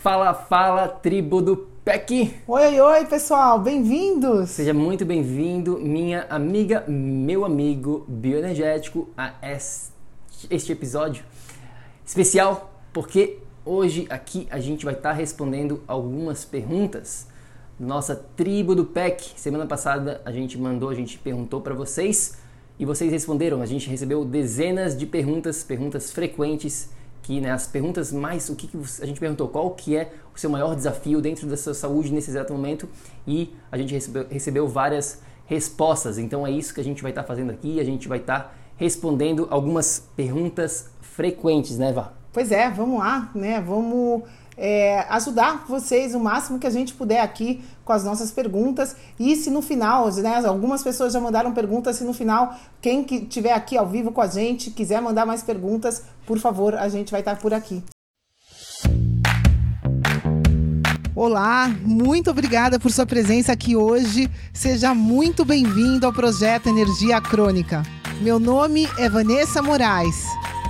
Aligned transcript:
Fala, 0.00 0.32
fala, 0.32 0.86
tribo 0.86 1.42
do 1.42 1.56
PEC! 1.84 2.32
Oi, 2.46 2.66
oi, 2.66 2.80
oi, 2.80 3.06
pessoal, 3.06 3.58
bem-vindos! 3.58 4.50
Seja 4.50 4.72
muito 4.72 5.04
bem-vindo, 5.04 5.76
minha 5.76 6.24
amiga, 6.30 6.84
meu 6.86 7.44
amigo 7.44 8.04
bioenergético, 8.06 9.08
a 9.16 9.34
este 10.48 10.70
episódio 10.70 11.24
especial, 12.06 12.80
porque 12.92 13.40
hoje 13.64 14.06
aqui 14.08 14.46
a 14.52 14.60
gente 14.60 14.84
vai 14.84 14.94
estar 14.94 15.10
respondendo 15.10 15.82
algumas 15.88 16.44
perguntas 16.44 17.26
nossa 17.76 18.14
tribo 18.14 18.76
do 18.76 18.84
PEC. 18.84 19.32
Semana 19.34 19.66
passada 19.66 20.22
a 20.24 20.30
gente 20.30 20.56
mandou, 20.56 20.90
a 20.90 20.94
gente 20.94 21.18
perguntou 21.18 21.60
para 21.60 21.74
vocês 21.74 22.38
e 22.78 22.84
vocês 22.84 23.10
responderam. 23.10 23.60
A 23.60 23.66
gente 23.66 23.90
recebeu 23.90 24.24
dezenas 24.24 24.96
de 24.96 25.06
perguntas, 25.06 25.64
perguntas 25.64 26.12
frequentes 26.12 26.88
que 27.28 27.42
né, 27.42 27.50
as 27.50 27.66
perguntas 27.66 28.10
mais 28.10 28.48
o 28.48 28.56
que, 28.56 28.66
que, 28.66 28.78
a 29.02 29.04
gente 29.04 29.20
perguntou 29.20 29.48
qual 29.48 29.72
que 29.72 29.94
é 29.94 30.12
o 30.34 30.40
seu 30.40 30.48
maior 30.48 30.74
desafio 30.74 31.20
dentro 31.20 31.46
da 31.46 31.58
sua 31.58 31.74
saúde 31.74 32.10
nesse 32.10 32.30
exato 32.30 32.54
momento 32.54 32.88
e 33.26 33.54
a 33.70 33.76
gente 33.76 33.92
recebeu, 33.92 34.26
recebeu 34.30 34.66
várias 34.66 35.20
respostas 35.44 36.16
então 36.16 36.46
é 36.46 36.50
isso 36.50 36.72
que 36.72 36.80
a 36.80 36.84
gente 36.84 37.02
vai 37.02 37.10
estar 37.10 37.20
tá 37.20 37.28
fazendo 37.28 37.50
aqui 37.50 37.78
a 37.78 37.84
gente 37.84 38.08
vai 38.08 38.16
estar 38.16 38.44
tá 38.44 38.52
respondendo 38.78 39.46
algumas 39.50 40.08
perguntas 40.16 40.88
frequentes 41.02 41.76
né 41.76 41.92
Vá? 41.92 42.14
Pois 42.32 42.50
é 42.50 42.70
vamos 42.70 42.98
lá 42.98 43.30
né 43.34 43.60
vamos 43.60 44.22
é, 44.58 45.06
ajudar 45.08 45.64
vocês 45.68 46.14
o 46.14 46.20
máximo 46.20 46.58
que 46.58 46.66
a 46.66 46.70
gente 46.70 46.92
puder 46.92 47.20
aqui 47.20 47.62
com 47.84 47.92
as 47.92 48.04
nossas 48.04 48.32
perguntas. 48.32 48.96
E 49.18 49.36
se 49.36 49.50
no 49.50 49.62
final, 49.62 50.12
né, 50.16 50.44
algumas 50.44 50.82
pessoas 50.82 51.12
já 51.12 51.20
mandaram 51.20 51.52
perguntas, 51.54 51.96
se 51.96 52.04
no 52.04 52.12
final, 52.12 52.54
quem 52.82 53.04
que 53.04 53.20
tiver 53.20 53.52
aqui 53.52 53.78
ao 53.78 53.86
vivo 53.86 54.10
com 54.10 54.20
a 54.20 54.26
gente, 54.26 54.70
quiser 54.72 55.00
mandar 55.00 55.24
mais 55.24 55.42
perguntas, 55.42 56.02
por 56.26 56.38
favor, 56.38 56.74
a 56.74 56.88
gente 56.88 57.12
vai 57.12 57.20
estar 57.20 57.38
por 57.38 57.54
aqui. 57.54 57.82
Olá, 61.14 61.68
muito 61.82 62.30
obrigada 62.30 62.78
por 62.78 62.92
sua 62.92 63.06
presença 63.06 63.52
aqui 63.52 63.74
hoje. 63.74 64.30
Seja 64.52 64.94
muito 64.94 65.44
bem-vindo 65.44 66.06
ao 66.06 66.12
projeto 66.12 66.68
Energia 66.68 67.20
Crônica. 67.20 67.82
Meu 68.20 68.38
nome 68.38 68.88
é 68.98 69.08
Vanessa 69.08 69.62
Moraes 69.62 70.26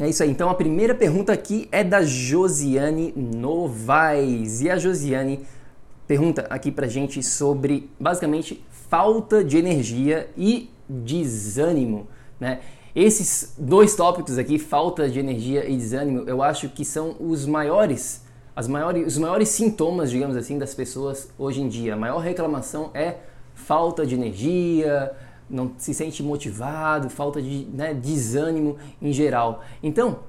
É 0.00 0.08
isso 0.08 0.22
aí. 0.22 0.30
Então 0.30 0.48
a 0.48 0.54
primeira 0.54 0.94
pergunta 0.94 1.30
aqui 1.30 1.68
é 1.70 1.84
da 1.84 2.00
Josiane 2.02 3.12
Novaes. 3.14 4.62
E 4.62 4.70
a 4.70 4.78
Josiane 4.78 5.44
pergunta 6.08 6.46
aqui 6.48 6.72
pra 6.72 6.86
gente 6.86 7.22
sobre 7.22 7.90
basicamente 8.00 8.64
falta 8.88 9.44
de 9.44 9.58
energia 9.58 10.30
e 10.38 10.70
desânimo, 10.88 12.08
né? 12.40 12.60
Esses 12.96 13.54
dois 13.56 13.94
tópicos 13.94 14.38
aqui, 14.38 14.58
falta 14.58 15.08
de 15.08 15.20
energia 15.20 15.68
e 15.68 15.76
desânimo, 15.76 16.24
eu 16.26 16.42
acho 16.42 16.68
que 16.70 16.84
são 16.84 17.14
os 17.20 17.46
maiores, 17.46 18.24
as 18.56 18.66
maiores, 18.66 19.06
os 19.06 19.18
maiores 19.18 19.50
sintomas, 19.50 20.10
digamos 20.10 20.36
assim, 20.36 20.58
das 20.58 20.74
pessoas 20.74 21.28
hoje 21.38 21.60
em 21.60 21.68
dia. 21.68 21.94
A 21.94 21.96
maior 21.96 22.18
reclamação 22.18 22.90
é 22.94 23.18
falta 23.54 24.04
de 24.04 24.16
energia, 24.16 25.12
não 25.50 25.72
se 25.76 25.92
sente 25.92 26.22
motivado, 26.22 27.10
falta 27.10 27.42
de 27.42 27.66
né, 27.66 27.92
desânimo 27.92 28.76
em 29.02 29.12
geral. 29.12 29.62
Então, 29.82 30.20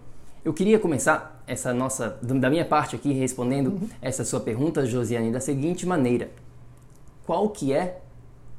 eu 0.44 0.54
queria 0.54 0.80
começar 0.80 1.44
essa 1.46 1.74
nossa, 1.74 2.18
da 2.22 2.50
minha 2.50 2.66
parte 2.66 2.96
aqui, 2.96 3.14
respondendo 3.14 3.68
uhum. 3.68 3.90
essa 4.02 4.26
sua 4.26 4.40
pergunta, 4.40 4.86
Josiane, 4.86 5.32
da 5.32 5.40
seguinte 5.40 5.86
maneira: 5.86 6.32
Qual 7.26 7.50
que 7.50 7.72
é 7.72 8.02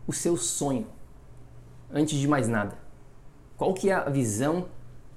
o 0.06 0.12
seu 0.12 0.36
sonho? 0.36 0.86
Antes 1.92 2.18
de 2.18 2.28
mais 2.28 2.48
nada, 2.48 2.78
qual 3.56 3.74
que 3.74 3.90
é 3.90 3.94
a 3.94 4.08
visão 4.08 4.66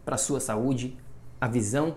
para 0.04 0.16
a 0.16 0.18
sua 0.18 0.40
saúde, 0.40 0.98
a 1.40 1.48
visão 1.48 1.96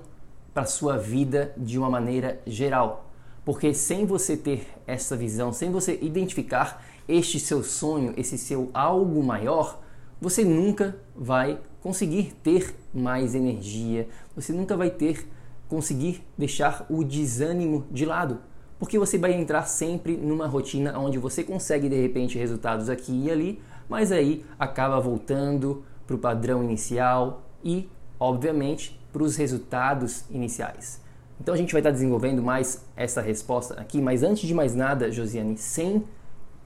para 0.55 0.63
a 0.63 0.67
sua 0.67 0.97
vida 0.97 1.53
de 1.57 1.79
uma 1.79 1.91
maneira 1.91 2.41
geral? 2.47 3.07
Porque 3.45 3.73
sem 3.73 4.05
você 4.05 4.37
ter 4.37 4.67
essa 4.87 5.17
visão, 5.17 5.53
sem 5.53 5.71
você 5.71 5.99
identificar 6.03 6.85
este 7.09 7.41
seu 7.41 7.65
sonho, 7.65 8.13
esse 8.17 8.37
seu 8.37 8.71
algo 8.75 9.23
maior, 9.23 9.81
você 10.21 10.45
nunca 10.45 10.97
vai 11.17 11.59
conseguir 11.81 12.35
ter 12.43 12.75
mais 12.93 13.35
energia, 13.35 14.07
você 14.37 14.53
nunca 14.53 14.77
vai 14.77 14.91
ter 14.91 15.27
conseguir 15.69 16.23
deixar 16.37 16.87
o 16.89 17.05
desânimo 17.05 17.87
de 17.91 18.05
lado, 18.05 18.39
porque 18.79 18.99
você 18.99 19.19
vai 19.19 19.33
entrar 19.33 19.65
sempre 19.65 20.17
numa 20.17 20.47
rotina 20.47 20.99
onde 20.99 21.19
você 21.19 21.45
consegue 21.45 21.89
de 21.89 22.01
repente 22.01 22.39
resultados 22.39 22.89
aqui 22.89 23.25
e 23.25 23.31
ali, 23.31 23.63
mas 23.89 24.11
aí 24.11 24.45
acaba 24.59 24.99
voltando 25.01 25.85
para 26.07 26.17
o 26.17 26.19
padrão 26.19 26.63
inicial 26.63 27.43
e, 27.63 27.89
obviamente, 28.19 28.99
para 29.13 29.23
os 29.23 29.37
resultados 29.37 30.25
iniciais. 30.31 31.01
Então 31.41 31.55
a 31.55 31.57
gente 31.57 31.73
vai 31.73 31.81
estar 31.81 31.91
desenvolvendo 31.91 32.43
mais 32.43 32.85
essa 32.97 33.21
resposta 33.21 33.75
aqui, 33.75 34.01
mas 34.01 34.23
antes 34.23 34.47
de 34.47 34.55
mais 34.55 34.75
nada, 34.75 35.11
Josiane, 35.11 35.57
sem 35.57 36.05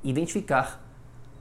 identificar 0.03 0.83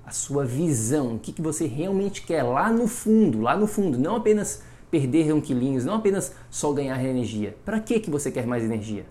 a 0.06 0.12
sua 0.12 0.46
visão, 0.46 1.16
o 1.16 1.20
que, 1.20 1.32
que 1.32 1.42
você 1.42 1.66
realmente 1.68 2.24
quer 2.24 2.44
lá 2.44 2.72
no 2.72 2.88
fundo, 2.88 3.42
lá 3.42 3.56
no 3.56 3.68
fundo, 3.68 3.98
não 3.98 4.16
apenas 4.16 4.64
perder 4.90 5.34
um 5.34 5.40
quilinhos, 5.40 5.86
não 5.86 5.96
apenas 5.96 6.34
só 6.50 6.74
ganhar 6.74 7.02
energia. 7.04 7.56
Para 7.64 7.80
que, 7.80 8.00
que 8.00 8.10
você 8.10 8.30
quer 8.30 8.46
mais 8.46 8.64
energia? 8.64 9.06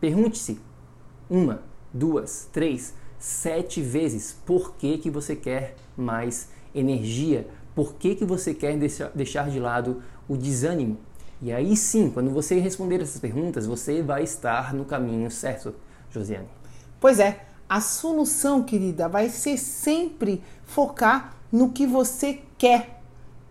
Pergunte-se 0.00 0.60
uma, 1.30 1.62
duas, 1.92 2.48
três, 2.52 2.94
sete 3.18 3.80
vezes 3.80 4.36
por 4.44 4.74
que, 4.74 4.98
que 4.98 5.10
você 5.10 5.34
quer 5.34 5.76
mais 5.96 6.50
energia, 6.74 7.48
por 7.74 7.94
que, 7.94 8.14
que 8.14 8.24
você 8.24 8.52
quer 8.52 8.76
deixar 9.14 9.50
de 9.50 9.58
lado 9.58 10.02
o 10.28 10.36
desânimo. 10.36 10.98
E 11.40 11.52
aí 11.52 11.76
sim, 11.76 12.10
quando 12.10 12.30
você 12.30 12.58
responder 12.58 13.00
essas 13.00 13.20
perguntas, 13.20 13.66
você 13.66 14.02
vai 14.02 14.24
estar 14.24 14.74
no 14.74 14.84
caminho 14.84 15.30
certo, 15.30 15.74
Josiane. 16.10 16.48
Pois 17.00 17.20
é, 17.20 17.46
a 17.68 17.80
solução, 17.80 18.62
querida, 18.62 19.08
vai 19.08 19.28
ser 19.28 19.58
sempre 19.58 20.42
focar 20.64 21.36
no 21.52 21.70
que 21.70 21.86
você 21.86 22.40
quer 22.56 23.00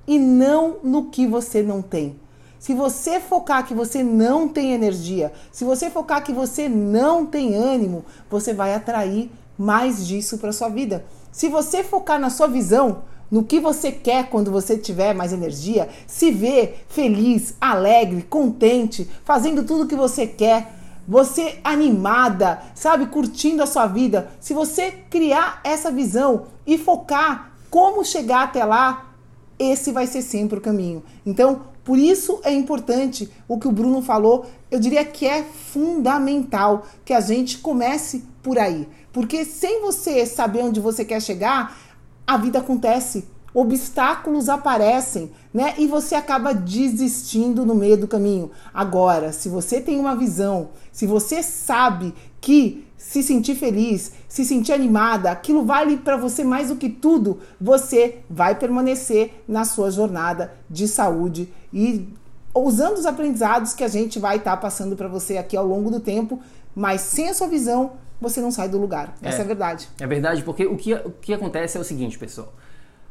e 0.07 0.17
não 0.17 0.77
no 0.83 1.09
que 1.09 1.27
você 1.27 1.61
não 1.61 1.81
tem. 1.81 2.19
Se 2.59 2.73
você 2.73 3.19
focar 3.19 3.65
que 3.67 3.73
você 3.73 4.03
não 4.03 4.47
tem 4.47 4.73
energia, 4.73 5.31
se 5.51 5.63
você 5.63 5.89
focar 5.89 6.23
que 6.23 6.33
você 6.33 6.67
não 6.67 7.25
tem 7.25 7.55
ânimo, 7.55 8.03
você 8.29 8.53
vai 8.53 8.73
atrair 8.73 9.29
mais 9.57 10.05
disso 10.07 10.37
para 10.37 10.51
sua 10.51 10.69
vida. 10.69 11.05
Se 11.31 11.49
você 11.49 11.83
focar 11.83 12.19
na 12.19 12.29
sua 12.29 12.47
visão, 12.47 13.03
no 13.29 13.43
que 13.43 13.59
você 13.59 13.91
quer 13.91 14.29
quando 14.29 14.51
você 14.51 14.77
tiver 14.77 15.13
mais 15.13 15.33
energia, 15.33 15.89
se 16.07 16.31
ver 16.31 16.85
feliz, 16.87 17.53
alegre, 17.59 18.23
contente, 18.23 19.07
fazendo 19.23 19.63
tudo 19.63 19.83
o 19.83 19.87
que 19.87 19.95
você 19.95 20.25
quer, 20.25 20.76
você 21.07 21.59
animada, 21.63 22.61
sabe, 22.75 23.07
curtindo 23.07 23.63
a 23.63 23.67
sua 23.67 23.87
vida, 23.87 24.29
se 24.39 24.53
você 24.53 24.91
criar 25.09 25.61
essa 25.63 25.89
visão 25.89 26.47
e 26.65 26.77
focar 26.77 27.53
como 27.69 28.03
chegar 28.03 28.43
até 28.43 28.65
lá, 28.65 29.13
esse 29.57 29.91
vai 29.91 30.05
ser 30.05 30.21
sempre 30.21 30.57
o 30.57 30.61
caminho. 30.61 31.03
Então, 31.25 31.61
por 31.83 31.97
isso 31.97 32.41
é 32.43 32.51
importante 32.51 33.31
o 33.47 33.57
que 33.57 33.67
o 33.67 33.71
Bruno 33.71 34.01
falou, 34.01 34.45
eu 34.69 34.79
diria 34.79 35.05
que 35.05 35.25
é 35.25 35.43
fundamental 35.43 36.85
que 37.05 37.13
a 37.13 37.21
gente 37.21 37.59
comece 37.59 38.25
por 38.43 38.59
aí. 38.59 38.87
Porque 39.13 39.45
sem 39.45 39.81
você 39.81 40.25
saber 40.25 40.63
onde 40.63 40.79
você 40.79 41.05
quer 41.05 41.21
chegar, 41.21 41.77
a 42.25 42.35
vida 42.37 42.59
acontece, 42.59 43.25
obstáculos 43.59 44.49
aparecem, 44.49 45.31
né? 45.51 45.73
E 45.79 45.87
você 45.87 46.13
acaba 46.13 46.53
desistindo 46.53 47.65
no 47.65 47.73
meio 47.73 47.97
do 47.97 48.07
caminho. 48.07 48.51
Agora, 48.71 49.31
se 49.31 49.49
você 49.49 49.81
tem 49.81 49.99
uma 49.99 50.15
visão, 50.15 50.69
se 50.91 51.07
você 51.07 51.41
sabe 51.41 52.13
que 52.39 52.85
se 52.95 53.23
sentir 53.23 53.55
feliz, 53.55 54.11
se 54.29 54.45
sentir 54.45 54.73
animada, 54.73 55.31
aquilo 55.31 55.65
vale 55.65 55.97
para 55.97 56.17
você 56.17 56.43
mais 56.43 56.67
do 56.67 56.75
que 56.75 56.87
tudo, 56.87 57.39
você 57.59 58.19
vai 58.29 58.53
permanecer 58.53 59.43
na 59.47 59.65
sua 59.65 59.89
jornada 59.89 60.53
de 60.69 60.87
saúde 60.87 61.51
e 61.73 62.07
usando 62.53 62.99
os 62.99 63.07
aprendizados 63.07 63.73
que 63.73 63.83
a 63.83 63.87
gente 63.87 64.19
vai 64.19 64.37
estar 64.37 64.51
tá 64.51 64.57
passando 64.57 64.95
para 64.95 65.07
você 65.07 65.35
aqui 65.35 65.57
ao 65.57 65.65
longo 65.65 65.89
do 65.89 65.99
tempo, 65.99 66.39
mas 66.75 67.01
sem 67.01 67.27
a 67.27 67.33
sua 67.33 67.47
visão, 67.47 67.93
você 68.21 68.39
não 68.39 68.51
sai 68.51 68.69
do 68.69 68.77
lugar. 68.77 69.15
Essa 69.19 69.37
é, 69.37 69.41
é 69.41 69.43
a 69.43 69.47
verdade. 69.47 69.89
É 69.99 70.05
verdade, 70.05 70.43
porque 70.43 70.67
o 70.67 70.77
que, 70.77 70.93
o 70.93 71.09
que 71.09 71.33
acontece 71.33 71.75
é 71.75 71.81
o 71.81 71.83
seguinte, 71.83 72.19
pessoal. 72.19 72.53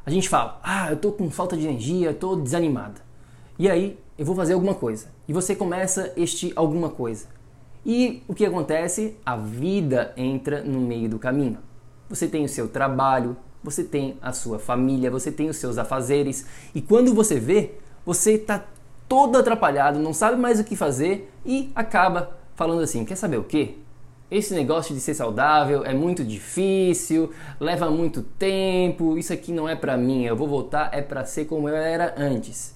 A 0.06 0.10
gente 0.10 0.28
fala, 0.28 0.60
ah, 0.62 0.88
eu 0.92 0.96
tô 0.96 1.10
com 1.10 1.28
falta 1.28 1.56
de 1.56 1.66
energia, 1.66 2.14
tô 2.14 2.36
desanimada. 2.36 3.00
E 3.58 3.68
aí, 3.68 3.98
eu 4.16 4.24
vou 4.24 4.36
fazer 4.36 4.52
alguma 4.52 4.72
coisa. 4.72 5.08
E 5.26 5.32
você 5.32 5.56
começa 5.56 6.12
este 6.16 6.52
alguma 6.54 6.88
coisa. 6.88 7.26
E 7.84 8.22
o 8.28 8.34
que 8.34 8.46
acontece? 8.46 9.16
A 9.26 9.36
vida 9.36 10.12
entra 10.16 10.62
no 10.62 10.80
meio 10.80 11.08
do 11.08 11.18
caminho. 11.18 11.58
Você 12.08 12.28
tem 12.28 12.44
o 12.44 12.48
seu 12.48 12.68
trabalho, 12.68 13.36
você 13.64 13.82
tem 13.82 14.16
a 14.22 14.32
sua 14.32 14.60
família, 14.60 15.10
você 15.10 15.32
tem 15.32 15.48
os 15.48 15.56
seus 15.56 15.76
afazeres. 15.76 16.46
E 16.72 16.80
quando 16.80 17.12
você 17.12 17.40
vê, 17.40 17.72
você 18.04 18.34
está 18.34 18.64
todo 19.08 19.36
atrapalhado, 19.36 19.98
não 19.98 20.14
sabe 20.14 20.36
mais 20.36 20.60
o 20.60 20.64
que 20.64 20.76
fazer 20.76 21.32
e 21.44 21.72
acaba 21.74 22.38
falando 22.54 22.82
assim: 22.82 23.04
quer 23.04 23.16
saber 23.16 23.38
o 23.38 23.44
que? 23.44 23.76
Esse 24.28 24.54
negócio 24.54 24.92
de 24.92 25.00
ser 25.00 25.14
saudável 25.14 25.84
é 25.84 25.94
muito 25.94 26.24
difícil, 26.24 27.32
leva 27.60 27.88
muito 27.88 28.22
tempo, 28.22 29.16
isso 29.16 29.32
aqui 29.32 29.52
não 29.52 29.68
é 29.68 29.76
para 29.76 29.96
mim, 29.96 30.24
eu 30.24 30.34
vou 30.34 30.48
voltar 30.48 30.90
é 30.92 31.00
para 31.00 31.24
ser 31.24 31.44
como 31.44 31.68
eu 31.68 31.76
era 31.76 32.12
antes. 32.18 32.74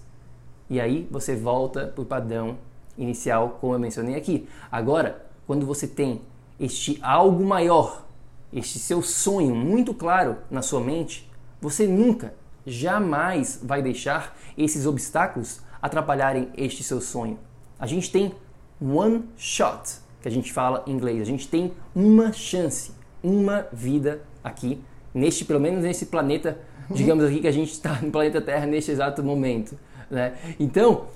E 0.68 0.80
aí 0.80 1.08
você 1.10 1.34
volta 1.34 1.86
para 1.86 2.02
o 2.02 2.06
padrão 2.06 2.56
inicial, 2.96 3.58
como 3.60 3.74
eu 3.74 3.80
mencionei 3.80 4.14
aqui. 4.14 4.48
Agora, 4.70 5.26
quando 5.44 5.66
você 5.66 5.88
tem 5.88 6.22
este 6.60 7.00
algo 7.02 7.44
maior, 7.44 8.06
este 8.52 8.78
seu 8.78 9.02
sonho 9.02 9.52
muito 9.52 9.92
claro 9.92 10.36
na 10.48 10.62
sua 10.62 10.80
mente, 10.80 11.28
você 11.60 11.84
nunca, 11.84 12.32
jamais 12.64 13.58
vai 13.60 13.82
deixar 13.82 14.38
esses 14.56 14.86
obstáculos 14.86 15.60
atrapalharem 15.82 16.50
este 16.56 16.84
seu 16.84 17.00
sonho. 17.00 17.40
A 17.76 17.88
gente 17.88 18.12
tem 18.12 18.32
one 18.80 19.24
shot, 19.36 19.98
que 20.20 20.28
a 20.28 20.30
gente 20.30 20.52
fala 20.52 20.82
em 20.86 20.92
inglês. 20.92 21.20
A 21.20 21.24
gente 21.24 21.48
tem 21.48 21.72
uma 21.94 22.32
chance, 22.32 22.92
uma 23.22 23.66
vida 23.72 24.22
aqui, 24.42 24.80
neste, 25.14 25.44
pelo 25.44 25.60
menos 25.60 25.82
nesse 25.82 26.06
planeta, 26.06 26.58
digamos 26.90 27.24
aqui 27.24 27.40
que 27.40 27.48
a 27.48 27.52
gente 27.52 27.72
está 27.72 27.98
no 28.02 28.10
planeta 28.10 28.40
Terra 28.40 28.66
neste 28.66 28.90
exato 28.90 29.22
momento. 29.22 29.78
Né? 30.10 30.34
Então, 30.58 31.06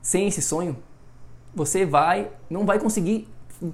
sem 0.00 0.26
esse 0.26 0.42
sonho, 0.42 0.76
você 1.54 1.84
vai, 1.84 2.28
não 2.48 2.66
vai 2.66 2.78
conseguir. 2.78 3.28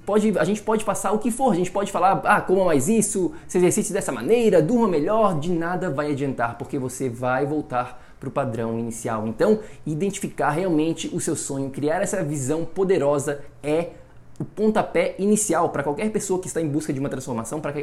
Pode, 0.05 0.37
a 0.37 0.43
gente 0.43 0.61
pode 0.61 0.85
passar 0.85 1.11
o 1.11 1.17
que 1.17 1.31
for, 1.31 1.51
a 1.51 1.55
gente 1.55 1.71
pode 1.71 1.91
falar, 1.91 2.21
ah, 2.23 2.39
coma 2.39 2.65
mais 2.65 2.87
isso, 2.87 3.33
se 3.47 3.57
exercite 3.57 3.91
dessa 3.91 4.11
maneira, 4.11 4.61
durma 4.61 4.87
melhor, 4.87 5.39
de 5.39 5.51
nada 5.51 5.89
vai 5.89 6.11
adiantar, 6.11 6.57
porque 6.57 6.77
você 6.77 7.09
vai 7.09 7.45
voltar 7.45 7.99
para 8.19 8.29
o 8.29 8.31
padrão 8.31 8.77
inicial. 8.77 9.27
Então, 9.27 9.59
identificar 9.85 10.51
realmente 10.51 11.09
o 11.11 11.19
seu 11.19 11.35
sonho, 11.35 11.71
criar 11.71 12.01
essa 12.01 12.23
visão 12.23 12.63
poderosa 12.63 13.43
é 13.63 13.89
o 14.41 14.45
pontapé 14.45 15.15
inicial 15.19 15.69
para 15.69 15.83
qualquer 15.83 16.11
pessoa 16.11 16.39
que 16.39 16.47
está 16.47 16.61
em 16.61 16.67
busca 16.67 16.91
de 16.91 16.99
uma 16.99 17.09
transformação, 17.09 17.61
para 17.61 17.73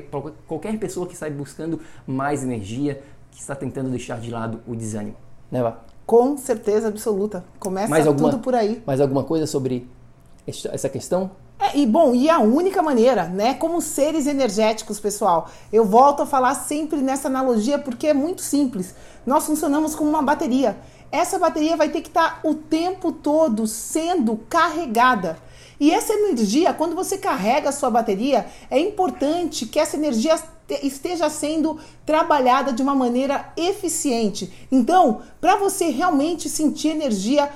qualquer 0.46 0.78
pessoa 0.78 1.06
que 1.06 1.14
está 1.14 1.28
buscando 1.30 1.80
mais 2.06 2.42
energia, 2.42 3.02
que 3.30 3.40
está 3.40 3.54
tentando 3.54 3.90
deixar 3.90 4.20
de 4.20 4.30
lado 4.30 4.60
o 4.66 4.74
desânimo. 4.74 5.16
Né, 5.50 5.62
Vá? 5.62 5.78
Com 6.06 6.36
certeza 6.36 6.88
absoluta. 6.88 7.44
Começa 7.58 7.88
mais 7.88 8.06
alguma, 8.06 8.30
tudo 8.30 8.42
por 8.42 8.54
aí. 8.54 8.82
Mais 8.86 9.00
alguma 9.00 9.24
coisa 9.24 9.46
sobre 9.46 9.88
essa 10.46 10.88
questão? 10.88 11.30
É, 11.60 11.76
e 11.76 11.86
bom, 11.86 12.14
e 12.14 12.30
a 12.30 12.38
única 12.38 12.80
maneira, 12.80 13.24
né, 13.24 13.54
como 13.54 13.80
seres 13.80 14.26
energéticos, 14.26 15.00
pessoal, 15.00 15.50
eu 15.72 15.84
volto 15.84 16.22
a 16.22 16.26
falar 16.26 16.54
sempre 16.54 17.00
nessa 17.00 17.28
analogia 17.28 17.78
porque 17.78 18.06
é 18.06 18.14
muito 18.14 18.42
simples. 18.42 18.94
Nós 19.26 19.44
funcionamos 19.44 19.94
como 19.94 20.08
uma 20.08 20.22
bateria. 20.22 20.78
Essa 21.10 21.38
bateria 21.38 21.76
vai 21.76 21.88
ter 21.88 22.00
que 22.00 22.08
estar 22.08 22.40
o 22.44 22.54
tempo 22.54 23.10
todo 23.12 23.66
sendo 23.66 24.36
carregada. 24.48 25.38
E 25.80 25.90
essa 25.90 26.12
energia, 26.12 26.74
quando 26.74 26.94
você 26.94 27.16
carrega 27.16 27.68
a 27.68 27.72
sua 27.72 27.90
bateria, 27.90 28.46
é 28.70 28.78
importante 28.78 29.66
que 29.66 29.78
essa 29.78 29.96
energia 29.96 30.36
esteja 30.82 31.30
sendo 31.30 31.78
trabalhada 32.04 32.72
de 32.72 32.82
uma 32.82 32.94
maneira 32.94 33.52
eficiente. 33.56 34.52
Então, 34.70 35.22
para 35.40 35.56
você 35.56 35.88
realmente 35.88 36.48
sentir 36.48 36.88
energia 36.88 37.50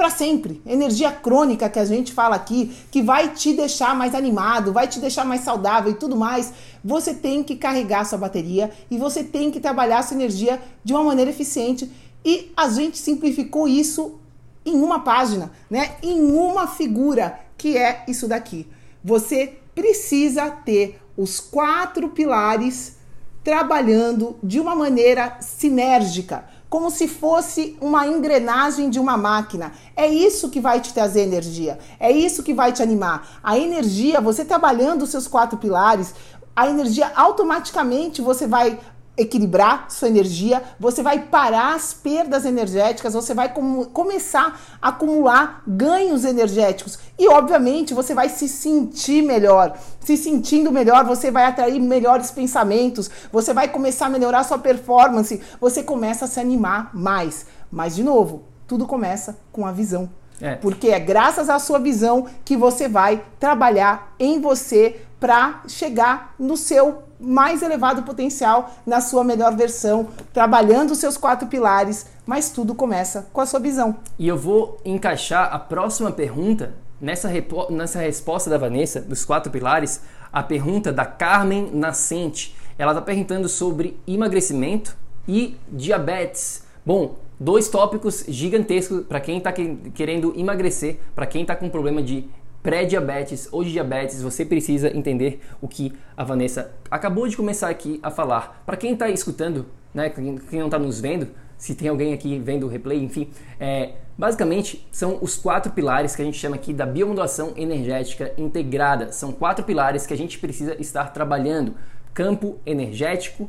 para 0.00 0.08
sempre. 0.08 0.62
Energia 0.64 1.12
crônica 1.12 1.68
que 1.68 1.78
a 1.78 1.84
gente 1.84 2.10
fala 2.10 2.34
aqui, 2.34 2.74
que 2.90 3.02
vai 3.02 3.34
te 3.34 3.52
deixar 3.52 3.94
mais 3.94 4.14
animado, 4.14 4.72
vai 4.72 4.88
te 4.88 4.98
deixar 4.98 5.26
mais 5.26 5.42
saudável 5.42 5.92
e 5.92 5.94
tudo 5.94 6.16
mais. 6.16 6.54
Você 6.82 7.12
tem 7.12 7.42
que 7.42 7.54
carregar 7.54 8.06
sua 8.06 8.16
bateria 8.16 8.70
e 8.90 8.96
você 8.96 9.22
tem 9.22 9.50
que 9.50 9.60
trabalhar 9.60 10.02
sua 10.02 10.14
energia 10.14 10.58
de 10.82 10.94
uma 10.94 11.04
maneira 11.04 11.30
eficiente. 11.30 11.90
E 12.24 12.50
a 12.56 12.66
gente 12.70 12.96
simplificou 12.96 13.68
isso 13.68 14.18
em 14.64 14.80
uma 14.80 15.00
página, 15.00 15.52
né? 15.68 15.96
Em 16.02 16.32
uma 16.32 16.66
figura, 16.66 17.38
que 17.60 17.76
é 17.76 18.04
isso 18.08 18.26
daqui. 18.26 18.66
Você 19.04 19.58
precisa 19.74 20.50
ter 20.50 20.98
os 21.14 21.38
quatro 21.38 22.08
pilares 22.08 22.96
trabalhando 23.44 24.38
de 24.42 24.58
uma 24.58 24.74
maneira 24.74 25.36
sinérgica 25.40 26.46
como 26.70 26.88
se 26.88 27.08
fosse 27.08 27.76
uma 27.80 28.06
engrenagem 28.06 28.88
de 28.88 29.00
uma 29.00 29.16
máquina. 29.18 29.72
É 29.94 30.06
isso 30.06 30.48
que 30.48 30.60
vai 30.60 30.80
te 30.80 30.94
trazer 30.94 31.22
energia, 31.22 31.78
é 31.98 32.10
isso 32.10 32.44
que 32.44 32.54
vai 32.54 32.72
te 32.72 32.80
animar. 32.80 33.40
A 33.42 33.58
energia, 33.58 34.20
você 34.20 34.44
trabalhando 34.44 35.02
os 35.02 35.10
seus 35.10 35.26
quatro 35.26 35.58
pilares, 35.58 36.14
a 36.54 36.68
energia 36.68 37.10
automaticamente 37.14 38.22
você 38.22 38.46
vai 38.46 38.78
equilibrar 39.20 39.86
sua 39.90 40.08
energia, 40.08 40.62
você 40.78 41.02
vai 41.02 41.26
parar 41.26 41.74
as 41.74 41.92
perdas 41.92 42.44
energéticas, 42.44 43.12
você 43.12 43.34
vai 43.34 43.52
com, 43.52 43.84
começar 43.84 44.58
a 44.80 44.88
acumular 44.88 45.62
ganhos 45.66 46.24
energéticos 46.24 46.98
e, 47.18 47.28
obviamente, 47.28 47.92
você 47.92 48.14
vai 48.14 48.28
se 48.28 48.48
sentir 48.48 49.22
melhor. 49.22 49.76
Se 50.00 50.16
sentindo 50.16 50.72
melhor, 50.72 51.04
você 51.04 51.30
vai 51.30 51.44
atrair 51.44 51.78
melhores 51.78 52.30
pensamentos, 52.30 53.10
você 53.30 53.52
vai 53.52 53.68
começar 53.68 54.06
a 54.06 54.10
melhorar 54.10 54.42
sua 54.44 54.58
performance, 54.58 55.40
você 55.60 55.82
começa 55.82 56.24
a 56.24 56.28
se 56.28 56.40
animar 56.40 56.90
mais. 56.94 57.46
Mas, 57.70 57.94
de 57.94 58.02
novo, 58.02 58.44
tudo 58.66 58.86
começa 58.86 59.38
com 59.52 59.66
a 59.66 59.72
visão. 59.72 60.08
É. 60.40 60.54
Porque 60.54 60.88
é 60.88 60.98
graças 60.98 61.50
à 61.50 61.58
sua 61.58 61.78
visão 61.78 62.26
que 62.44 62.56
você 62.56 62.88
vai 62.88 63.22
trabalhar 63.38 64.14
em 64.18 64.40
você 64.40 65.02
para 65.20 65.62
chegar 65.68 66.34
no 66.38 66.56
seu 66.56 67.09
mais 67.20 67.62
elevado 67.62 68.02
potencial, 68.02 68.74
na 68.86 69.00
sua 69.00 69.22
melhor 69.22 69.54
versão, 69.54 70.08
trabalhando 70.32 70.92
os 70.92 70.98
seus 70.98 71.16
quatro 71.16 71.48
pilares, 71.48 72.06
mas 72.26 72.50
tudo 72.50 72.74
começa 72.74 73.28
com 73.32 73.40
a 73.40 73.46
sua 73.46 73.60
visão. 73.60 73.96
E 74.18 74.26
eu 74.26 74.36
vou 74.36 74.80
encaixar 74.84 75.52
a 75.52 75.58
próxima 75.58 76.10
pergunta 76.10 76.74
nessa, 77.00 77.28
nessa 77.70 77.98
resposta 77.98 78.48
da 78.48 78.58
Vanessa, 78.58 79.00
dos 79.00 79.24
quatro 79.24 79.50
pilares, 79.50 80.02
a 80.32 80.42
pergunta 80.42 80.92
da 80.92 81.04
Carmen 81.04 81.70
Nascente. 81.72 82.56
Ela 82.78 82.92
está 82.92 83.02
perguntando 83.02 83.48
sobre 83.48 83.98
emagrecimento 84.06 84.96
e 85.26 85.56
diabetes. 85.68 86.64
Bom, 86.84 87.16
dois 87.38 87.68
tópicos 87.68 88.24
gigantescos 88.28 89.04
para 89.06 89.20
quem 89.20 89.38
está 89.38 89.52
querendo 89.52 90.32
emagrecer, 90.36 90.98
para 91.14 91.26
quem 91.26 91.42
está 91.42 91.54
com 91.56 91.68
problema 91.68 92.02
de 92.02 92.28
pré-diabetes 92.62 93.48
ou 93.50 93.64
de 93.64 93.72
diabetes, 93.72 94.22
você 94.22 94.44
precisa 94.44 94.94
entender 94.94 95.40
o 95.60 95.68
que 95.68 95.92
a 96.16 96.24
Vanessa 96.24 96.72
acabou 96.90 97.26
de 97.26 97.36
começar 97.36 97.68
aqui 97.68 97.98
a 98.02 98.10
falar. 98.10 98.62
Para 98.66 98.76
quem 98.76 98.92
está 98.92 99.08
escutando, 99.08 99.66
né, 99.94 100.10
quem 100.10 100.58
não 100.58 100.66
está 100.66 100.78
nos 100.78 101.00
vendo, 101.00 101.28
se 101.56 101.74
tem 101.74 101.88
alguém 101.88 102.14
aqui 102.14 102.38
vendo 102.38 102.64
o 102.66 102.68
replay, 102.68 103.02
enfim, 103.02 103.28
é, 103.58 103.92
basicamente 104.16 104.86
são 104.90 105.18
os 105.20 105.36
quatro 105.36 105.72
pilares 105.72 106.16
que 106.16 106.22
a 106.22 106.24
gente 106.24 106.38
chama 106.38 106.56
aqui 106.56 106.72
da 106.72 106.86
biomodulação 106.86 107.52
energética 107.56 108.32
integrada. 108.38 109.12
São 109.12 109.32
quatro 109.32 109.64
pilares 109.64 110.06
que 110.06 110.14
a 110.14 110.16
gente 110.16 110.38
precisa 110.38 110.74
estar 110.80 111.12
trabalhando: 111.12 111.74
campo 112.14 112.58
energético, 112.64 113.48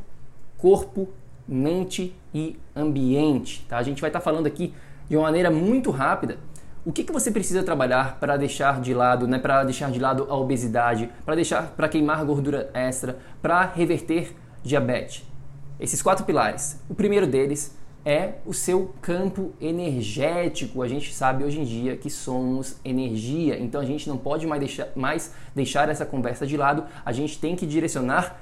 corpo, 0.57 1.07
mente 1.47 2.13
e 2.33 2.57
ambiente. 2.75 3.65
Tá? 3.69 3.77
A 3.77 3.83
gente 3.83 4.01
vai 4.01 4.09
estar 4.09 4.19
tá 4.19 4.23
falando 4.23 4.45
aqui 4.45 4.73
de 5.09 5.15
uma 5.15 5.23
maneira 5.23 5.49
muito 5.49 5.89
rápida 5.89 6.37
o 6.85 6.91
que, 6.91 7.03
que 7.03 7.11
você 7.11 7.29
precisa 7.29 7.61
trabalhar 7.61 8.19
para 8.19 8.37
deixar 8.37 8.81
de 8.81 8.93
lado, 8.93 9.27
né, 9.27 9.37
para 9.37 9.63
deixar 9.63 9.91
de 9.91 9.99
lado 9.99 10.25
a 10.29 10.35
obesidade, 10.35 11.09
para 11.23 11.35
deixar, 11.35 11.67
para 11.71 11.87
queimar 11.87 12.25
gordura 12.25 12.71
extra, 12.73 13.19
para 13.41 13.65
reverter 13.65 14.35
diabetes? 14.63 15.23
Esses 15.79 16.01
quatro 16.01 16.25
pilares. 16.25 16.79
O 16.89 16.95
primeiro 16.95 17.27
deles 17.27 17.75
é 18.03 18.35
o 18.45 18.53
seu 18.53 18.93
campo 19.01 19.53
energético. 19.61 20.81
A 20.81 20.87
gente 20.87 21.13
sabe 21.13 21.43
hoje 21.43 21.59
em 21.59 21.63
dia 21.63 21.95
que 21.95 22.09
somos 22.09 22.77
energia, 22.83 23.59
então 23.59 23.79
a 23.79 23.85
gente 23.85 24.09
não 24.09 24.17
pode 24.17 24.47
mais 24.47 24.59
deixar, 24.59 24.87
mais 24.95 25.33
deixar 25.55 25.87
essa 25.89 26.05
conversa 26.05 26.47
de 26.47 26.57
lado. 26.57 26.85
A 27.05 27.11
gente 27.11 27.39
tem 27.39 27.55
que 27.55 27.65
direcionar 27.65 28.41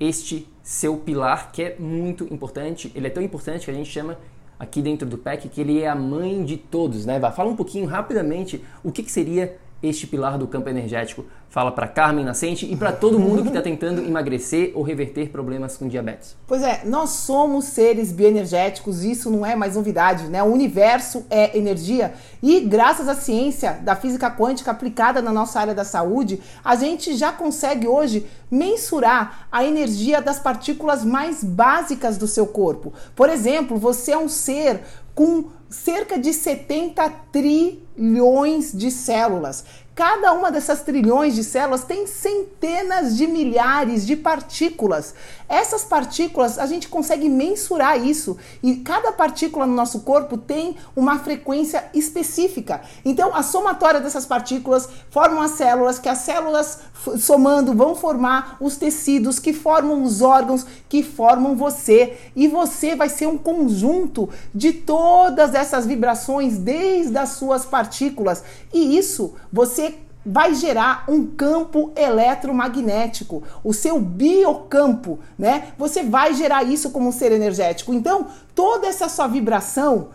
este 0.00 0.48
seu 0.62 0.96
pilar 0.96 1.52
que 1.52 1.62
é 1.62 1.76
muito 1.78 2.24
importante. 2.32 2.90
Ele 2.94 3.06
é 3.06 3.10
tão 3.10 3.22
importante 3.22 3.66
que 3.66 3.70
a 3.70 3.74
gente 3.74 3.90
chama 3.90 4.18
aqui 4.58 4.80
dentro 4.82 5.08
do 5.08 5.18
PEC 5.18 5.48
que 5.48 5.60
ele 5.60 5.80
é 5.80 5.88
a 5.88 5.94
mãe 5.94 6.44
de 6.44 6.56
todos, 6.56 7.04
né? 7.06 7.20
Fala 7.32 7.50
um 7.50 7.56
pouquinho 7.56 7.86
rapidamente 7.86 8.62
o 8.82 8.92
que, 8.92 9.02
que 9.02 9.10
seria 9.10 9.56
este 9.88 10.06
pilar 10.06 10.38
do 10.38 10.46
campo 10.46 10.68
energético 10.68 11.24
fala 11.48 11.70
para 11.70 11.86
Carmen 11.86 12.24
Nascente 12.24 12.66
e 12.66 12.76
para 12.76 12.90
todo 12.90 13.18
mundo 13.18 13.42
que 13.42 13.48
está 13.48 13.62
tentando 13.62 14.00
emagrecer 14.04 14.72
ou 14.74 14.82
reverter 14.82 15.28
problemas 15.28 15.76
com 15.76 15.86
diabetes. 15.86 16.36
Pois 16.48 16.62
é, 16.62 16.82
nós 16.84 17.10
somos 17.10 17.66
seres 17.66 18.10
bioenergéticos, 18.10 19.04
isso 19.04 19.30
não 19.30 19.46
é 19.46 19.54
mais 19.54 19.76
novidade, 19.76 20.24
né? 20.24 20.42
O 20.42 20.46
universo 20.46 21.24
é 21.30 21.56
energia 21.56 22.14
e 22.42 22.60
graças 22.60 23.08
à 23.08 23.14
ciência 23.14 23.78
da 23.82 23.94
física 23.94 24.30
quântica 24.30 24.72
aplicada 24.72 25.22
na 25.22 25.32
nossa 25.32 25.60
área 25.60 25.74
da 25.74 25.84
saúde, 25.84 26.40
a 26.64 26.74
gente 26.74 27.16
já 27.16 27.30
consegue 27.30 27.86
hoje 27.86 28.26
mensurar 28.50 29.46
a 29.52 29.64
energia 29.64 30.20
das 30.20 30.38
partículas 30.38 31.04
mais 31.04 31.44
básicas 31.44 32.18
do 32.18 32.26
seu 32.26 32.46
corpo. 32.46 32.92
Por 33.14 33.28
exemplo, 33.28 33.76
você 33.76 34.12
é 34.12 34.18
um 34.18 34.28
ser 34.28 34.80
com 35.14 35.44
cerca 35.74 36.18
de 36.18 36.32
70 36.32 37.10
trilhões 37.32 38.72
de 38.72 38.90
células. 38.90 39.64
Cada 39.94 40.32
uma 40.32 40.50
dessas 40.50 40.82
trilhões 40.82 41.36
de 41.36 41.44
células 41.44 41.84
tem 41.84 42.04
centenas 42.04 43.16
de 43.16 43.28
milhares 43.28 44.04
de 44.04 44.16
partículas. 44.16 45.14
Essas 45.48 45.84
partículas, 45.84 46.58
a 46.58 46.66
gente 46.66 46.88
consegue 46.88 47.28
mensurar 47.28 48.04
isso 48.04 48.36
e 48.60 48.76
cada 48.76 49.12
partícula 49.12 49.66
no 49.66 49.74
nosso 49.74 50.00
corpo 50.00 50.36
tem 50.36 50.76
uma 50.96 51.20
frequência 51.20 51.84
específica. 51.94 52.82
Então, 53.04 53.32
a 53.32 53.44
somatória 53.44 54.00
dessas 54.00 54.26
partículas 54.26 54.88
formam 55.10 55.40
as 55.40 55.52
células, 55.52 56.00
que 56.00 56.08
as 56.08 56.18
células 56.18 56.80
somando 57.18 57.74
vão 57.74 57.94
formar 57.94 58.56
os 58.60 58.76
tecidos 58.76 59.38
que 59.38 59.52
formam 59.52 60.02
os 60.02 60.22
órgãos 60.22 60.66
que 60.88 61.02
formam 61.02 61.54
você. 61.54 62.16
E 62.34 62.48
você 62.48 62.96
vai 62.96 63.08
ser 63.08 63.26
um 63.26 63.38
conjunto 63.38 64.28
de 64.54 64.72
todas 64.72 65.54
essas 65.54 65.86
vibrações 65.86 66.56
desde 66.56 67.16
as 67.16 67.30
suas 67.30 67.64
partículas. 67.64 68.42
E 68.72 68.96
isso 68.96 69.34
você 69.52 69.83
vai 70.24 70.54
gerar 70.54 71.04
um 71.08 71.26
campo 71.26 71.92
eletromagnético, 71.94 73.42
o 73.62 73.72
seu 73.72 74.00
biocampo, 74.00 75.18
né? 75.38 75.72
Você 75.76 76.02
vai 76.02 76.34
gerar 76.34 76.64
isso 76.64 76.90
como 76.90 77.08
um 77.08 77.12
ser 77.12 77.32
energético. 77.32 77.92
Então, 77.92 78.26
toda 78.54 78.86
essa 78.86 79.08
sua 79.08 79.26
vibração 79.26 80.08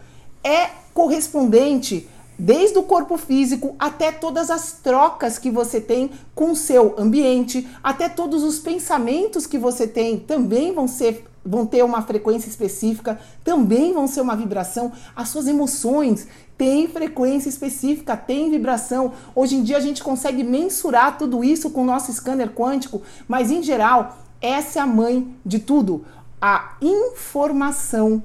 é 0.43 0.69
correspondente 0.93 2.07
desde 2.37 2.79
o 2.79 2.83
corpo 2.83 3.17
físico 3.17 3.75
até 3.77 4.13
todas 4.13 4.49
as 4.49 4.71
trocas 4.71 5.37
que 5.37 5.51
você 5.51 5.81
tem 5.81 6.09
com 6.33 6.51
o 6.51 6.55
seu 6.55 6.95
ambiente, 6.97 7.67
até 7.83 8.07
todos 8.07 8.43
os 8.43 8.59
pensamentos 8.59 9.45
que 9.45 9.57
você 9.57 9.85
tem 9.85 10.17
também 10.17 10.73
vão 10.73 10.87
ser 10.87 11.28
vão 11.46 11.65
ter 11.65 11.84
uma 11.84 12.01
frequência 12.01 12.50
específica, 12.50 13.19
também 13.43 13.93
vão 13.93 14.08
ser 14.08 14.22
uma 14.22 14.36
vibração, 14.36 14.91
as 15.15 15.29
suas 15.29 15.48
emoções 15.48 16.27
têm 16.58 16.88
frequência 16.88 17.50
específica, 17.50 18.17
têm 18.17 18.51
vibração. 18.51 19.13
Hoje 19.34 19.55
em 19.55 19.63
dia 19.63 19.77
a 19.77 19.81
gente 19.81 20.03
consegue 20.03 20.43
mensurar 20.43 21.17
tudo 21.17 21.43
isso 21.43 21.69
com 21.69 21.81
o 21.81 21.86
nosso 21.86 22.12
scanner 22.12 22.50
quântico, 22.50 23.01
mas 23.27 23.51
em 23.51 23.63
geral, 23.63 24.17
essa 24.41 24.79
é 24.79 24.81
a 24.81 24.88
mãe 24.88 25.34
de 25.46 25.60
tudo. 25.60 26.05
A 26.41 26.75
informação 26.81 28.24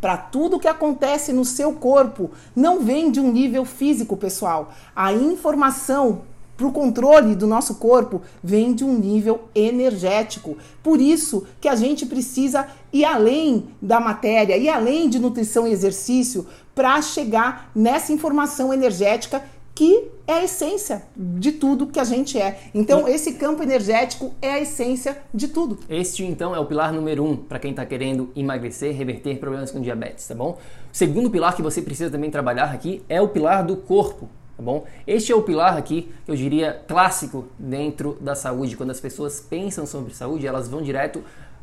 para 0.00 0.16
tudo 0.16 0.60
que 0.60 0.68
acontece 0.68 1.32
no 1.32 1.44
seu 1.44 1.72
corpo 1.72 2.30
não 2.54 2.80
vem 2.80 3.10
de 3.10 3.20
um 3.20 3.32
nível 3.32 3.64
físico, 3.64 4.16
pessoal. 4.16 4.72
A 4.94 5.12
informação 5.12 6.22
para 6.56 6.66
o 6.66 6.72
controle 6.72 7.34
do 7.34 7.46
nosso 7.46 7.76
corpo 7.76 8.22
vem 8.42 8.74
de 8.74 8.84
um 8.84 8.96
nível 8.98 9.48
energético. 9.54 10.56
Por 10.82 11.00
isso 11.00 11.46
que 11.60 11.68
a 11.68 11.76
gente 11.76 12.06
precisa 12.06 12.66
ir 12.92 13.04
além 13.04 13.68
da 13.80 14.00
matéria, 14.00 14.56
ir 14.56 14.68
além 14.68 15.08
de 15.08 15.18
nutrição 15.18 15.66
e 15.66 15.72
exercício 15.72 16.46
para 16.74 17.00
chegar 17.02 17.70
nessa 17.74 18.12
informação 18.12 18.72
energética 18.72 19.42
que 19.74 20.08
é 20.26 20.34
a 20.34 20.44
essência 20.44 21.02
de 21.16 21.50
tudo 21.50 21.88
que 21.88 21.98
a 21.98 22.04
gente 22.04 22.38
é. 22.38 22.60
Então, 22.72 23.08
esse 23.08 23.34
campo 23.34 23.60
energético 23.60 24.32
é 24.40 24.52
a 24.52 24.60
essência 24.60 25.18
de 25.34 25.48
tudo. 25.48 25.80
Este, 25.88 26.24
então, 26.24 26.54
é 26.54 26.60
o 26.60 26.64
pilar 26.64 26.92
número 26.92 27.24
um 27.24 27.36
para 27.36 27.58
quem 27.58 27.72
está 27.72 27.84
querendo 27.84 28.30
emagrecer, 28.36 28.94
reverter 28.94 29.38
problemas 29.38 29.72
com 29.72 29.80
diabetes, 29.80 30.28
tá 30.28 30.34
bom? 30.34 30.58
O 30.92 30.96
segundo 30.96 31.28
pilar 31.28 31.56
que 31.56 31.62
você 31.62 31.82
precisa 31.82 32.08
também 32.08 32.30
trabalhar 32.30 32.72
aqui 32.72 33.02
é 33.08 33.20
o 33.20 33.28
pilar 33.28 33.64
do 33.64 33.76
corpo 33.76 34.28
tá 34.56 34.62
bom? 34.62 34.86
Este 35.06 35.32
é 35.32 35.34
o 35.34 35.42
pilar 35.42 35.76
aqui, 35.76 36.12
eu 36.26 36.34
diria, 36.34 36.82
clássico 36.86 37.46
dentro 37.58 38.16
da 38.20 38.34
saúde. 38.34 38.76
Quando 38.76 38.90
as 38.90 39.00
pessoas 39.00 39.40
pensam 39.40 39.86
sobre 39.86 40.14
saúde, 40.14 40.46
elas 40.46 40.68
vão 40.68 40.82
direto 40.82 41.22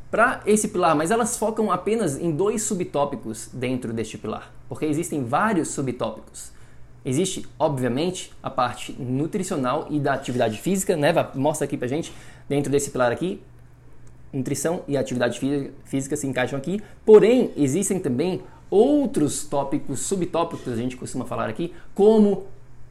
para 0.10 0.42
esse 0.46 0.68
pilar, 0.68 0.96
mas 0.96 1.10
elas 1.10 1.38
focam 1.38 1.72
apenas 1.72 2.18
em 2.20 2.32
dois 2.32 2.64
subtópicos 2.64 3.50
dentro 3.54 3.94
deste 3.94 4.18
pilar, 4.18 4.54
porque 4.68 4.86
existem 4.86 5.24
vários 5.24 5.70
subtópicos. 5.70 6.52
Existe, 7.04 7.48
obviamente, 7.58 8.32
a 8.44 8.50
parte 8.50 8.92
nutricional 9.00 9.88
e 9.90 10.00
da 10.00 10.14
atividade 10.14 10.60
física, 10.60 10.96
né? 10.96 11.14
Mostra 11.34 11.66
aqui 11.66 11.78
pra 11.78 11.88
gente, 11.88 12.14
dentro 12.48 12.72
desse 12.72 12.92
pilar 12.92 13.12
aqui, 13.12 13.42
nutrição 14.32 14.84
e 14.88 14.96
atividade 14.96 15.40
física 15.84 16.16
se 16.16 16.28
encaixam 16.28 16.60
aqui, 16.60 16.82
porém, 17.06 17.52
existem 17.58 18.00
também 18.00 18.42
outros 18.70 19.46
tópicos, 19.46 20.02
subtópicos, 20.02 20.72
a 20.72 20.76
gente 20.76 20.96
costuma 20.96 21.26
falar 21.26 21.50
aqui, 21.50 21.74
como 21.96 22.46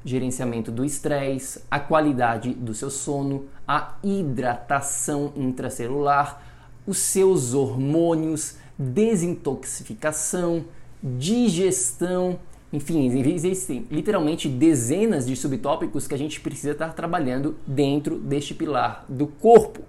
gerenciamento 0.04 0.70
do 0.70 0.84
estresse, 0.84 1.62
a 1.70 1.78
qualidade 1.78 2.54
do 2.54 2.74
seu 2.74 2.90
sono, 2.90 3.46
a 3.66 3.96
hidratação 4.02 5.32
intracelular, 5.36 6.42
os 6.86 6.98
seus 6.98 7.54
hormônios, 7.54 8.56
desintoxicação, 8.78 10.64
digestão, 11.02 12.38
enfim, 12.72 13.08
existem 13.32 13.86
literalmente 13.90 14.48
dezenas 14.48 15.26
de 15.26 15.34
subtópicos 15.34 16.06
que 16.06 16.14
a 16.14 16.18
gente 16.18 16.40
precisa 16.40 16.70
estar 16.70 16.92
trabalhando 16.94 17.56
dentro 17.66 18.16
deste 18.16 18.54
pilar 18.54 19.04
do 19.08 19.26
corpo. 19.26 19.82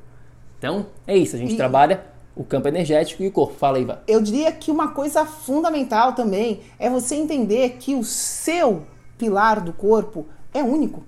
Então, 0.57 0.87
é 1.05 1.15
isso, 1.15 1.35
a 1.35 1.39
gente 1.39 1.53
e... 1.53 1.57
trabalha 1.57 2.03
o 2.35 2.43
campo 2.43 2.67
energético 2.67 3.21
e 3.21 3.27
o 3.27 3.31
corpo. 3.31 3.53
Fala, 3.53 3.79
Iva. 3.79 4.01
Eu 4.07 4.21
diria 4.21 4.51
que 4.51 4.71
uma 4.71 4.89
coisa 4.89 5.25
fundamental 5.25 6.13
também 6.13 6.61
é 6.79 6.89
você 6.89 7.15
entender 7.15 7.77
que 7.79 7.93
o 7.93 8.03
seu 8.03 8.83
pilar 9.21 9.61
do 9.61 9.71
corpo 9.71 10.25
é 10.51 10.63
único. 10.63 11.03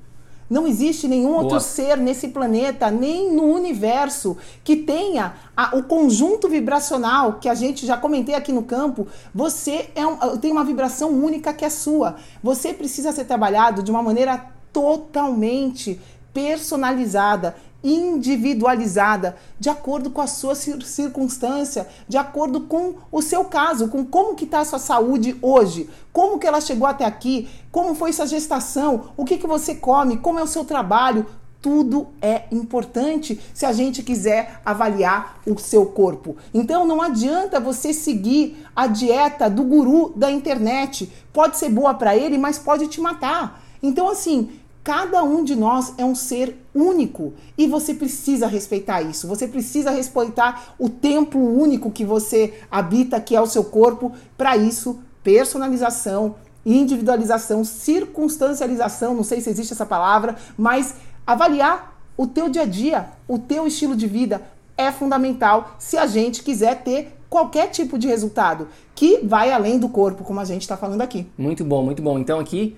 Não 0.47 0.67
existe 0.67 1.07
nenhum 1.07 1.31
Boa. 1.31 1.43
outro 1.43 1.59
ser 1.59 1.97
nesse 1.97 2.27
planeta, 2.27 2.91
nem 2.91 3.33
no 3.33 3.45
universo, 3.45 4.37
que 4.63 4.75
tenha 4.75 5.33
a, 5.57 5.75
o 5.75 5.81
conjunto 5.81 6.47
vibracional 6.47 7.39
que 7.41 7.49
a 7.49 7.55
gente 7.55 7.87
já 7.87 7.97
comentei 7.97 8.35
aqui 8.35 8.51
no 8.51 8.61
campo. 8.61 9.07
Você 9.33 9.89
é 9.95 10.05
um, 10.05 10.37
tem 10.37 10.51
uma 10.51 10.63
vibração 10.63 11.09
única 11.09 11.51
que 11.53 11.65
é 11.65 11.71
sua. 11.71 12.17
Você 12.43 12.71
precisa 12.71 13.11
ser 13.11 13.25
trabalhado 13.25 13.81
de 13.81 13.89
uma 13.89 14.03
maneira 14.03 14.45
totalmente 14.71 15.99
personalizada 16.31 17.55
individualizada, 17.83 19.35
de 19.59 19.69
acordo 19.69 20.09
com 20.09 20.21
a 20.21 20.27
sua 20.27 20.55
circunstância, 20.55 21.87
de 22.07 22.17
acordo 22.17 22.61
com 22.61 22.95
o 23.11 23.21
seu 23.21 23.43
caso, 23.45 23.89
com 23.89 24.05
como 24.05 24.35
que 24.35 24.45
está 24.45 24.61
a 24.61 24.65
sua 24.65 24.79
saúde 24.79 25.35
hoje, 25.41 25.89
como 26.11 26.39
que 26.39 26.47
ela 26.47 26.61
chegou 26.61 26.87
até 26.87 27.03
aqui, 27.03 27.49
como 27.71 27.93
foi 27.93 28.13
sua 28.13 28.25
gestação, 28.25 29.09
o 29.17 29.25
que, 29.25 29.37
que 29.37 29.47
você 29.47 29.75
come, 29.75 30.17
como 30.17 30.39
é 30.39 30.43
o 30.43 30.47
seu 30.47 30.63
trabalho, 30.63 31.25
tudo 31.63 32.07
é 32.21 32.43
importante 32.51 33.39
se 33.53 33.65
a 33.65 33.71
gente 33.71 34.03
quiser 34.03 34.59
avaliar 34.65 35.39
o 35.47 35.57
seu 35.57 35.85
corpo. 35.85 36.35
Então 36.53 36.85
não 36.85 37.01
adianta 37.01 37.57
você 37.57 37.93
seguir 37.93 38.65
a 38.75 38.85
dieta 38.85 39.49
do 39.49 39.63
guru 39.63 40.11
da 40.13 40.29
internet. 40.29 41.09
Pode 41.31 41.57
ser 41.57 41.69
boa 41.69 41.93
para 41.93 42.17
ele, 42.17 42.37
mas 42.37 42.59
pode 42.59 42.87
te 42.87 42.99
matar. 42.99 43.63
Então 43.81 44.09
assim, 44.09 44.51
Cada 44.83 45.23
um 45.23 45.45
de 45.45 45.55
nós 45.55 45.93
é 45.97 46.03
um 46.03 46.13
ser 46.13 46.57
único 46.75 47.33
e 47.57 47.67
você 47.67 47.93
precisa 47.93 48.47
respeitar 48.47 49.01
isso. 49.01 49.27
Você 49.27 49.47
precisa 49.47 49.91
respeitar 49.91 50.75
o 50.77 50.89
templo 50.89 51.39
único 51.39 51.89
que 51.89 52.03
você 52.03 52.53
habita, 52.69 53.21
que 53.21 53.33
é 53.33 53.39
o 53.39 53.45
seu 53.45 53.63
corpo. 53.63 54.11
Para 54.37 54.57
isso, 54.57 54.99
personalização, 55.23 56.35
individualização, 56.65 57.63
circunstancialização, 57.63 59.15
não 59.15 59.23
sei 59.23 59.39
se 59.39 59.49
existe 59.49 59.71
essa 59.71 59.85
palavra, 59.85 60.35
mas 60.57 60.95
avaliar 61.25 61.97
o 62.17 62.27
teu 62.27 62.49
dia 62.49 62.63
a 62.63 62.65
dia, 62.65 63.07
o 63.25 63.39
teu 63.39 63.65
estilo 63.65 63.95
de 63.95 64.05
vida 64.05 64.41
é 64.75 64.91
fundamental 64.91 65.75
se 65.79 65.97
a 65.97 66.05
gente 66.05 66.43
quiser 66.43 66.83
ter 66.83 67.17
qualquer 67.29 67.67
tipo 67.71 67.97
de 67.97 68.07
resultado 68.07 68.67
que 68.93 69.19
vai 69.23 69.51
além 69.51 69.79
do 69.79 69.89
corpo, 69.89 70.23
como 70.23 70.39
a 70.39 70.45
gente 70.45 70.61
está 70.61 70.77
falando 70.77 71.01
aqui. 71.01 71.25
Muito 71.37 71.63
bom, 71.63 71.83
muito 71.83 72.01
bom. 72.01 72.19
Então 72.19 72.39
aqui 72.39 72.77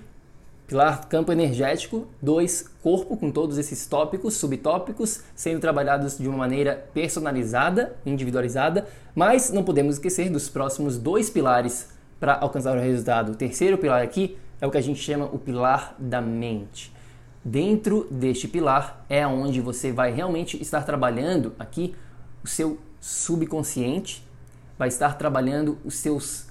Pilar 0.66 1.06
campo 1.06 1.30
energético, 1.30 2.08
dois 2.20 2.68
corpo 2.82 3.16
com 3.16 3.30
todos 3.30 3.56
esses 3.56 3.86
tópicos, 3.86 4.34
subtópicos, 4.34 5.22
sendo 5.32 5.60
trabalhados 5.60 6.18
de 6.18 6.28
uma 6.28 6.38
maneira 6.38 6.88
personalizada, 6.92 7.96
individualizada, 8.04 8.88
mas 9.14 9.52
não 9.52 9.62
podemos 9.62 9.94
esquecer 9.94 10.28
dos 10.28 10.48
próximos 10.48 10.98
dois 10.98 11.30
pilares 11.30 11.90
para 12.18 12.36
alcançar 12.40 12.76
o 12.76 12.80
resultado. 12.80 13.32
O 13.32 13.36
terceiro 13.36 13.78
pilar 13.78 14.02
aqui 14.02 14.36
é 14.60 14.66
o 14.66 14.70
que 14.70 14.78
a 14.78 14.82
gente 14.82 15.00
chama 15.00 15.26
o 15.26 15.38
pilar 15.38 15.94
da 16.00 16.20
mente. 16.20 16.92
Dentro 17.44 18.08
deste 18.10 18.48
pilar 18.48 19.04
é 19.08 19.24
onde 19.24 19.60
você 19.60 19.92
vai 19.92 20.10
realmente 20.10 20.60
estar 20.60 20.82
trabalhando 20.82 21.54
aqui 21.60 21.94
o 22.42 22.48
seu 22.48 22.76
subconsciente, 23.00 24.26
vai 24.76 24.88
estar 24.88 25.16
trabalhando 25.16 25.78
os 25.84 25.94
seus 25.94 26.48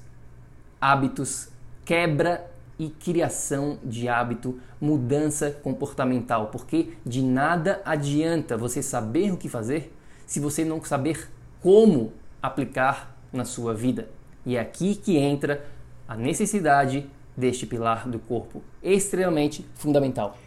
hábitos, 0.80 1.50
quebra 1.84 2.50
e 2.78 2.90
criação 2.90 3.78
de 3.84 4.08
hábito, 4.08 4.60
mudança 4.80 5.52
comportamental, 5.52 6.48
porque 6.48 6.94
de 7.06 7.22
nada 7.22 7.82
adianta 7.86 8.58
você 8.58 8.82
saber 8.84 9.32
o 9.32 9.38
que 9.38 9.48
fazer 9.48 9.96
se 10.26 10.40
você 10.40 10.66
não 10.66 10.84
saber 10.84 11.30
como 11.62 12.14
aplicar 12.42 13.16
na 13.32 13.46
sua 13.46 13.74
vida. 13.74 14.10
E 14.46 14.58
é 14.58 14.60
aqui 14.60 14.96
que 14.96 15.18
entra 15.18 15.66
a 16.08 16.16
necessidade 16.16 17.10
deste 17.36 17.66
pilar 17.66 18.08
do 18.08 18.20
corpo, 18.20 18.62
extremamente 18.84 19.66
fundamental. 19.76 20.38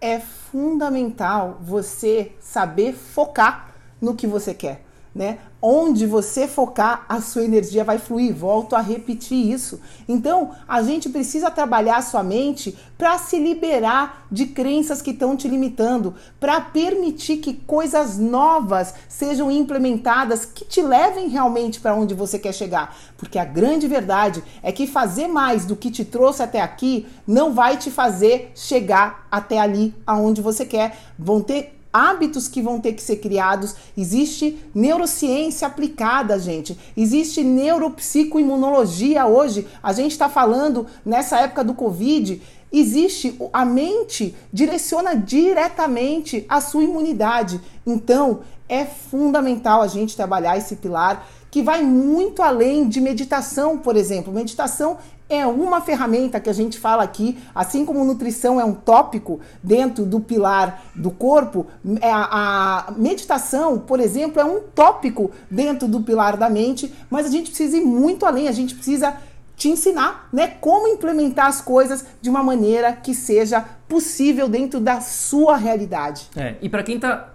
É 0.00 0.18
fundamental 0.18 1.58
você 1.60 2.32
saber 2.40 2.92
focar 2.92 3.74
no 4.00 4.16
que 4.16 4.26
você 4.26 4.52
quer 4.52 4.82
né? 5.14 5.38
Onde 5.64 6.06
você 6.06 6.48
focar, 6.48 7.06
a 7.08 7.20
sua 7.20 7.44
energia 7.44 7.84
vai 7.84 7.96
fluir. 7.96 8.34
Volto 8.34 8.74
a 8.74 8.80
repetir 8.80 9.48
isso. 9.52 9.80
Então, 10.08 10.50
a 10.66 10.82
gente 10.82 11.08
precisa 11.08 11.52
trabalhar 11.52 11.98
a 11.98 12.02
sua 12.02 12.24
mente 12.24 12.76
para 12.98 13.16
se 13.16 13.38
liberar 13.38 14.26
de 14.28 14.46
crenças 14.46 15.00
que 15.00 15.12
estão 15.12 15.36
te 15.36 15.46
limitando, 15.46 16.16
para 16.40 16.60
permitir 16.60 17.36
que 17.36 17.54
coisas 17.54 18.18
novas 18.18 18.92
sejam 19.08 19.52
implementadas 19.52 20.44
que 20.44 20.64
te 20.64 20.82
levem 20.82 21.28
realmente 21.28 21.78
para 21.78 21.94
onde 21.94 22.12
você 22.12 22.40
quer 22.40 22.52
chegar. 22.52 22.96
Porque 23.16 23.38
a 23.38 23.44
grande 23.44 23.86
verdade 23.86 24.42
é 24.64 24.72
que 24.72 24.86
fazer 24.88 25.28
mais 25.28 25.64
do 25.64 25.76
que 25.76 25.92
te 25.92 26.04
trouxe 26.04 26.42
até 26.42 26.60
aqui 26.60 27.06
não 27.24 27.54
vai 27.54 27.76
te 27.76 27.88
fazer 27.88 28.50
chegar 28.56 29.28
até 29.30 29.60
ali 29.60 29.94
aonde 30.04 30.42
você 30.42 30.66
quer. 30.66 30.98
Vão 31.16 31.40
ter 31.40 31.81
hábitos 31.92 32.48
que 32.48 32.62
vão 32.62 32.80
ter 32.80 32.94
que 32.94 33.02
ser 33.02 33.16
criados, 33.16 33.74
existe 33.96 34.58
neurociência 34.74 35.66
aplicada, 35.66 36.38
gente, 36.38 36.78
existe 36.96 37.44
neuropsicoimunologia 37.44 39.26
hoje. 39.26 39.66
A 39.82 39.92
gente 39.92 40.12
está 40.12 40.28
falando 40.28 40.86
nessa 41.04 41.38
época 41.40 41.62
do 41.62 41.74
Covid. 41.74 42.40
Existe 42.72 43.38
a 43.52 43.66
mente 43.66 44.34
direciona 44.50 45.14
diretamente 45.14 46.46
a 46.48 46.60
sua 46.60 46.84
imunidade. 46.84 47.60
Então, 47.86 48.40
é 48.66 48.86
fundamental 48.86 49.82
a 49.82 49.86
gente 49.86 50.16
trabalhar 50.16 50.56
esse 50.56 50.76
pilar 50.76 51.28
que 51.50 51.62
vai 51.62 51.82
muito 51.82 52.42
além 52.42 52.88
de 52.88 52.98
meditação, 52.98 53.76
por 53.76 53.94
exemplo. 53.94 54.32
Meditação 54.32 54.96
é 55.34 55.46
uma 55.46 55.80
ferramenta 55.80 56.38
que 56.38 56.50
a 56.50 56.52
gente 56.52 56.78
fala 56.78 57.02
aqui, 57.02 57.38
assim 57.54 57.84
como 57.84 58.04
nutrição 58.04 58.60
é 58.60 58.64
um 58.64 58.74
tópico 58.74 59.40
dentro 59.62 60.04
do 60.04 60.20
pilar 60.20 60.84
do 60.94 61.10
corpo, 61.10 61.66
é 62.00 62.10
a, 62.10 62.92
meditação, 62.96 63.78
por 63.78 64.00
exemplo, 64.00 64.40
é 64.40 64.44
um 64.44 64.60
tópico 64.60 65.30
dentro 65.50 65.88
do 65.88 66.02
pilar 66.02 66.36
da 66.36 66.50
mente, 66.50 66.92
mas 67.08 67.26
a 67.26 67.30
gente 67.30 67.50
precisa 67.50 67.76
ir 67.76 67.84
muito 67.84 68.26
além, 68.26 68.48
a 68.48 68.52
gente 68.52 68.74
precisa 68.74 69.16
te 69.56 69.68
ensinar, 69.68 70.28
né, 70.32 70.56
como 70.60 70.88
implementar 70.88 71.46
as 71.46 71.60
coisas 71.60 72.04
de 72.20 72.28
uma 72.28 72.42
maneira 72.42 72.92
que 72.92 73.14
seja 73.14 73.64
possível 73.88 74.48
dentro 74.48 74.80
da 74.80 75.00
sua 75.00 75.56
realidade. 75.56 76.28
É, 76.36 76.56
e 76.60 76.68
para 76.68 76.82
quem 76.82 76.96
está 76.96 77.32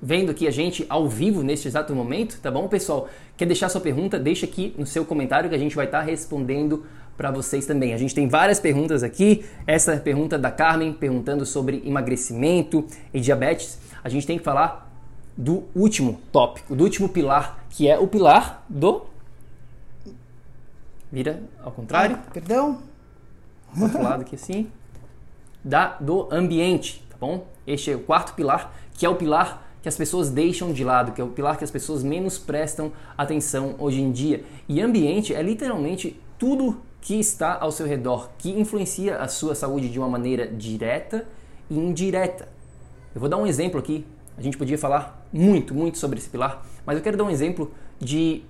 vendo 0.00 0.30
aqui 0.30 0.46
a 0.46 0.50
gente 0.50 0.84
ao 0.88 1.08
vivo 1.08 1.42
neste 1.42 1.66
exato 1.66 1.94
momento, 1.94 2.38
tá 2.40 2.50
bom, 2.50 2.68
pessoal? 2.68 3.08
Quer 3.36 3.46
deixar 3.46 3.68
sua 3.68 3.80
pergunta? 3.80 4.18
Deixa 4.18 4.46
aqui 4.46 4.74
no 4.78 4.86
seu 4.86 5.04
comentário 5.04 5.48
que 5.48 5.56
a 5.56 5.58
gente 5.58 5.74
vai 5.74 5.86
estar 5.86 6.00
tá 6.00 6.04
respondendo 6.04 6.84
para 7.16 7.30
vocês 7.30 7.66
também. 7.66 7.94
A 7.94 7.96
gente 7.96 8.14
tem 8.14 8.28
várias 8.28 8.60
perguntas 8.60 9.02
aqui. 9.02 9.44
Essa 9.66 9.94
é 9.94 9.98
pergunta 9.98 10.38
da 10.38 10.50
Carmen 10.50 10.92
perguntando 10.92 11.46
sobre 11.46 11.82
emagrecimento 11.84 12.86
e 13.12 13.20
diabetes. 13.20 13.78
A 14.04 14.08
gente 14.08 14.26
tem 14.26 14.38
que 14.38 14.44
falar 14.44 14.90
do 15.36 15.64
último 15.74 16.20
tópico, 16.32 16.74
do 16.74 16.84
último 16.84 17.08
pilar, 17.08 17.64
que 17.70 17.88
é 17.88 17.98
o 17.98 18.06
pilar 18.06 18.64
do 18.68 19.04
vira 21.10 21.42
ao 21.62 21.70
contrário. 21.70 22.18
Ah, 22.26 22.30
perdão. 22.32 22.78
Do 23.74 23.84
outro 23.84 24.02
lado 24.02 24.22
aqui 24.22 24.34
assim. 24.34 24.70
Da 25.64 25.96
do 26.00 26.28
ambiente, 26.30 27.04
tá 27.10 27.16
bom? 27.18 27.46
Este 27.66 27.90
é 27.90 27.96
o 27.96 28.00
quarto 28.00 28.34
pilar, 28.34 28.72
que 28.94 29.04
é 29.04 29.08
o 29.08 29.16
pilar 29.16 29.64
que 29.82 29.88
as 29.88 29.96
pessoas 29.96 30.30
deixam 30.30 30.72
de 30.72 30.82
lado, 30.82 31.12
que 31.12 31.20
é 31.20 31.24
o 31.24 31.28
pilar 31.28 31.56
que 31.56 31.64
as 31.64 31.70
pessoas 31.70 32.02
menos 32.02 32.38
prestam 32.38 32.92
atenção 33.16 33.76
hoje 33.78 34.00
em 34.00 34.10
dia. 34.10 34.44
E 34.68 34.80
ambiente 34.80 35.34
é 35.34 35.42
literalmente 35.42 36.20
tudo 36.38 36.80
que 37.06 37.14
está 37.20 37.56
ao 37.60 37.70
seu 37.70 37.86
redor, 37.86 38.30
que 38.36 38.50
influencia 38.50 39.18
a 39.18 39.28
sua 39.28 39.54
saúde 39.54 39.88
de 39.88 39.96
uma 39.96 40.08
maneira 40.08 40.44
direta 40.44 41.24
e 41.70 41.78
indireta. 41.78 42.48
Eu 43.14 43.20
vou 43.20 43.30
dar 43.30 43.36
um 43.36 43.46
exemplo 43.46 43.78
aqui. 43.78 44.04
A 44.36 44.42
gente 44.42 44.58
podia 44.58 44.76
falar 44.76 45.24
muito, 45.32 45.72
muito 45.72 45.98
sobre 45.98 46.18
esse 46.18 46.28
pilar, 46.28 46.66
mas 46.84 46.96
eu 46.96 47.02
quero 47.04 47.16
dar 47.16 47.22
um 47.22 47.30
exemplo 47.30 47.70
de 48.00 48.42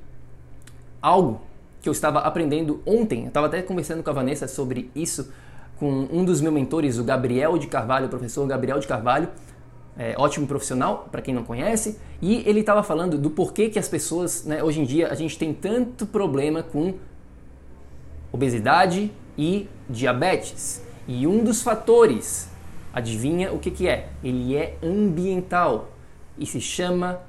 algo 1.03 1.43
que 1.83 1.89
eu 1.91 1.93
estava 1.93 2.21
aprendendo 2.21 2.81
ontem. 2.87 3.25
Eu 3.25 3.29
estava 3.29 3.47
até 3.47 3.61
conversando 3.61 4.03
com 4.03 4.09
a 4.09 4.15
Vanessa 4.15 4.49
sobre 4.49 4.91
isso, 4.95 5.31
com 5.79 6.09
um 6.11 6.25
dos 6.25 6.41
meus 6.41 6.55
mentores, 6.55 6.97
o 6.97 7.05
Gabriel 7.05 7.59
de 7.59 7.67
Carvalho, 7.67 8.07
o 8.07 8.09
professor 8.09 8.47
Gabriel 8.47 8.79
de 8.79 8.87
Carvalho, 8.87 9.29
é, 9.99 10.15
ótimo 10.17 10.47
profissional, 10.47 11.09
para 11.13 11.21
quem 11.21 11.35
não 11.35 11.45
conhece, 11.45 11.99
e 12.23 12.43
ele 12.49 12.61
estava 12.61 12.83
falando 12.83 13.19
do 13.19 13.29
porquê 13.29 13.69
que 13.69 13.79
as 13.79 13.87
pessoas, 13.87 14.47
né, 14.47 14.65
hoje 14.65 14.81
em 14.81 14.85
dia, 14.85 15.09
a 15.09 15.15
gente 15.15 15.39
tem 15.39 15.53
tanto 15.53 16.07
problema 16.07 16.63
com 16.63 16.95
obesidade 18.37 19.11
e 19.37 19.69
diabetes. 19.89 20.83
E 21.09 21.27
um 21.27 21.43
dos 21.43 21.63
fatores, 21.63 22.49
adivinha 22.93 23.53
o 23.53 23.59
que, 23.59 23.71
que 23.71 23.89
é? 23.89 24.11
Ele 24.23 24.55
é 24.55 24.77
ambiental 24.83 25.91
e 26.39 26.45
se 26.45 26.61
chama 26.61 27.21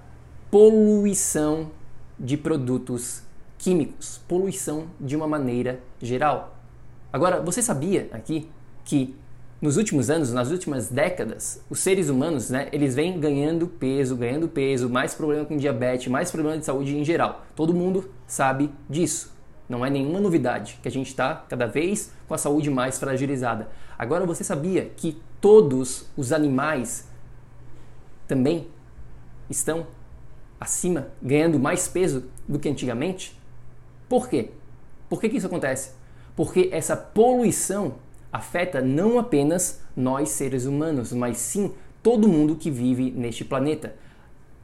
poluição 0.51 1.71
de 2.19 2.35
produtos 2.35 3.23
químicos, 3.57 4.19
poluição 4.27 4.87
de 4.99 5.15
uma 5.15 5.27
maneira 5.27 5.79
geral. 6.01 6.55
Agora, 7.11 7.41
você 7.41 7.61
sabia 7.61 8.09
aqui 8.11 8.49
que 8.83 9.15
nos 9.61 9.77
últimos 9.77 10.09
anos, 10.09 10.31
nas 10.31 10.51
últimas 10.51 10.89
décadas, 10.89 11.61
os 11.69 11.79
seres 11.79 12.09
humanos, 12.09 12.49
né, 12.49 12.69
eles 12.71 12.93
vêm 12.93 13.19
ganhando 13.19 13.65
peso, 13.67 14.15
ganhando 14.15 14.47
peso, 14.47 14.89
mais 14.89 15.15
problema 15.15 15.45
com 15.45 15.57
diabetes, 15.57 16.07
mais 16.07 16.29
problema 16.31 16.57
de 16.57 16.65
saúde 16.65 16.95
em 16.95 17.03
geral. 17.03 17.45
Todo 17.55 17.73
mundo 17.73 18.09
sabe 18.27 18.69
disso. 18.89 19.36
Não 19.69 19.85
é 19.85 19.89
nenhuma 19.89 20.19
novidade 20.19 20.79
que 20.81 20.87
a 20.87 20.91
gente 20.91 21.07
está 21.07 21.35
cada 21.49 21.67
vez 21.67 22.11
com 22.27 22.33
a 22.33 22.37
saúde 22.37 22.69
mais 22.69 22.97
fragilizada. 22.97 23.67
Agora 23.97 24.25
você 24.25 24.43
sabia 24.43 24.85
que 24.95 25.21
todos 25.41 26.07
os 26.15 26.31
animais 26.31 27.07
também 28.27 28.67
estão 29.49 29.87
acima, 30.59 31.09
ganhando 31.21 31.59
mais 31.59 31.87
peso 31.87 32.25
do 32.47 32.57
que 32.57 32.69
antigamente? 32.69 33.37
Por 34.07 34.29
quê? 34.29 34.51
Por 35.09 35.19
que, 35.19 35.29
que 35.29 35.37
isso 35.37 35.47
acontece? 35.47 35.91
Porque 36.35 36.69
essa 36.71 36.95
poluição 36.95 37.95
afeta 38.31 38.81
não 38.81 39.19
apenas 39.19 39.81
nós 39.95 40.29
seres 40.29 40.65
humanos, 40.65 41.11
mas 41.11 41.37
sim 41.37 41.73
todo 42.01 42.27
mundo 42.27 42.55
que 42.55 42.71
vive 42.71 43.11
neste 43.11 43.43
planeta. 43.43 43.95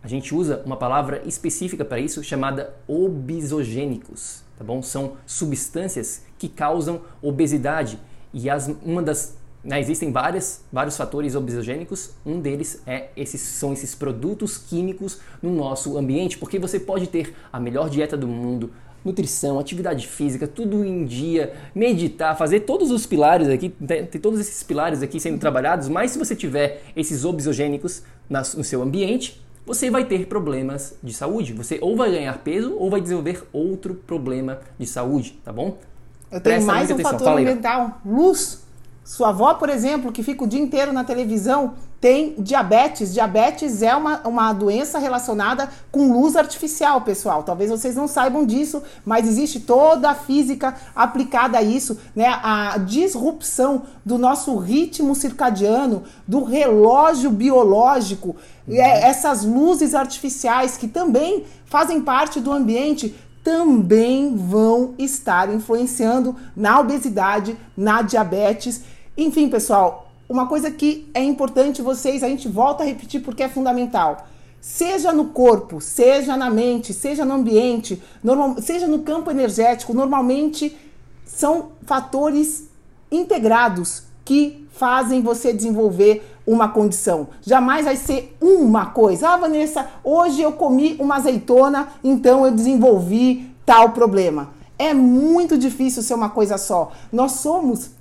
A 0.02 0.08
gente 0.08 0.34
usa 0.34 0.62
uma 0.66 0.78
palavra 0.78 1.22
específica 1.26 1.84
para 1.84 2.00
isso 2.00 2.24
chamada 2.24 2.74
obesogênicos 2.88 4.42
tá 4.58 4.63
bom? 4.63 4.82
São 4.82 5.13
substâncias 5.26 6.24
que 6.38 6.48
causam 6.50 7.02
obesidade. 7.22 8.00
E 8.34 8.50
as, 8.50 8.70
uma 8.84 9.02
das 9.02 9.38
né, 9.63 9.80
existem 9.80 10.12
várias, 10.12 10.66
vários 10.72 10.98
fatores 10.98 11.36
obesogênicos, 11.36 12.12
um 12.26 12.39
deles 12.42 12.82
é 12.86 13.10
esses, 13.16 13.39
são 13.39 13.72
esses 13.72 13.96
produtos 13.96 14.58
químicos 14.58 15.20
no 15.42 15.56
nosso 15.56 15.98
ambiente, 15.98 16.38
porque 16.38 16.60
você 16.60 16.80
pode 16.80 17.08
ter 17.08 17.34
a 17.52 17.60
melhor 17.60 17.89
dieta 17.89 18.18
do 18.18 18.28
mundo, 18.28 18.72
nutrição, 19.06 19.60
atividade 19.60 20.08
física, 20.08 20.48
tudo 20.48 20.84
em 20.84 21.06
dia, 21.06 21.54
meditar, 21.76 22.38
fazer 22.38 22.62
todos 22.62 22.92
os 22.92 23.06
pilares 23.06 23.48
aqui, 23.50 23.70
ter 23.70 24.20
todos 24.20 24.39
esses 24.39 24.63
pilares 24.63 25.02
aqui 25.02 25.20
sendo 25.20 25.39
trabalhados, 25.39 25.89
mas 25.89 26.12
se 26.12 26.20
você 26.20 26.36
tiver 26.36 26.84
esses 26.96 27.26
obesogênicos 27.26 28.04
no 28.30 28.63
seu 28.63 28.82
ambiente, 28.82 29.42
você 29.65 29.89
vai 29.89 30.06
ter 30.06 30.28
problemas 30.28 30.95
de 31.02 31.13
saúde. 31.13 31.54
Você 31.54 31.80
ou 31.82 31.95
vai 31.95 32.12
ganhar 32.12 32.38
peso 32.39 32.76
ou 32.78 32.89
vai 32.89 33.02
desenvolver 33.02 33.47
outro 33.54 33.95
problema 33.95 34.60
de 34.78 34.86
saúde, 34.86 35.39
tá 35.43 35.52
bom? 35.52 35.78
Eu 36.32 36.41
tenho 36.41 36.56
Presta 36.56 36.71
mais 36.71 36.89
um 36.89 36.93
atenção. 36.93 37.12
fator 37.12 37.39
ambiental, 37.39 38.02
luz. 38.06 38.63
Sua 39.04 39.30
avó, 39.30 39.54
por 39.56 39.69
exemplo, 39.69 40.12
que 40.12 40.23
fica 40.23 40.43
o 40.43 40.47
dia 40.47 40.60
inteiro 40.62 40.93
na 40.93 41.04
televisão, 41.04 41.76
tem 42.04 42.36
diabetes. 42.38 43.13
Diabetes 43.13 43.82
é 43.82 43.96
uma, 43.96 44.20
uma 44.28 44.52
doença 44.52 45.00
relacionada 45.00 45.70
com 45.89 46.12
luz 46.12 46.36
artificial, 46.36 47.00
pessoal. 47.00 47.44
Talvez 47.44 47.70
vocês 47.72 47.96
não 47.96 48.10
saibam 48.10 48.46
disso, 48.46 48.84
mas 49.06 49.26
existe 49.26 49.62
toda 49.62 50.10
a 50.10 50.13
física 50.13 50.76
aplicada 50.94 51.58
a 51.58 51.62
isso, 51.62 51.98
né? 52.13 52.26
A 52.28 52.78
disrupção 52.78 53.84
do 54.04 54.18
nosso 54.18 54.58
ritmo 54.58 55.16
circadiano, 55.16 56.04
do 56.28 56.44
relógio 56.44 57.32
biológico, 57.32 58.36
uhum. 58.68 58.76
é, 58.76 59.04
essas 59.04 59.46
luzes 59.46 59.96
artificiais 59.96 60.76
que 60.76 60.89
também 60.89 61.46
fazem 61.63 62.02
parte 62.02 62.42
do 62.42 62.52
ambiente 62.52 63.16
também 63.42 64.36
vão 64.36 64.94
estar 64.98 65.54
influenciando 65.54 66.36
na 66.54 66.82
obesidade, 66.82 67.58
na 67.78 68.02
diabetes 68.02 68.82
enfim, 69.16 69.48
pessoal, 69.48 70.03
uma 70.34 70.48
coisa 70.48 70.72
que 70.72 71.08
é 71.13 71.24
importante 71.24 71.84
vocês, 71.84 72.24
a 72.24 72.28
gente 72.28 72.48
volta 72.48 72.82
a 72.82 72.86
repetir 72.88 73.22
porque 73.22 73.43
é 73.43 73.48
fundamental. 73.48 74.26
seja 74.60 75.12
no 75.12 75.26
corpo, 75.26 75.80
seja 75.80 76.36
na 76.38 76.50
mente, 76.50 76.93
seja 76.93 77.24
no 77.26 77.34
ambiente, 77.34 78.02
normal, 78.24 78.56
seja 78.62 78.88
no 78.88 79.00
campo 79.00 79.30
energético, 79.30 79.93
normalmente 79.93 80.76
são 81.26 81.74
fatores 81.86 82.69
integrados 83.12 84.04
que 84.24 84.65
fazem 84.72 85.22
você 85.22 85.54
desenvolver 85.54 86.26
uma 86.48 86.69
condição. 86.69 87.28
Jamais 87.41 87.86
vai 87.86 87.98
ser 87.98 88.36
uma 88.41 88.88
coisa. 88.88 89.30
Ah, 89.30 89.38
Vanessa, 89.38 89.88
hoje 90.04 90.41
eu 90.41 90.54
comi 90.54 90.96
uma 90.98 91.17
azeitona, 91.17 91.89
então 92.04 92.46
eu 92.46 92.52
desenvolvi 92.52 93.52
tal 93.65 93.91
problema. 93.91 94.52
É 94.80 94.93
muito 94.93 95.58
difícil 95.58 96.02
ser 96.02 96.15
uma 96.15 96.30
coisa 96.30 96.58
só. 96.58 96.91
Nós 97.12 97.34
somos 97.34 97.91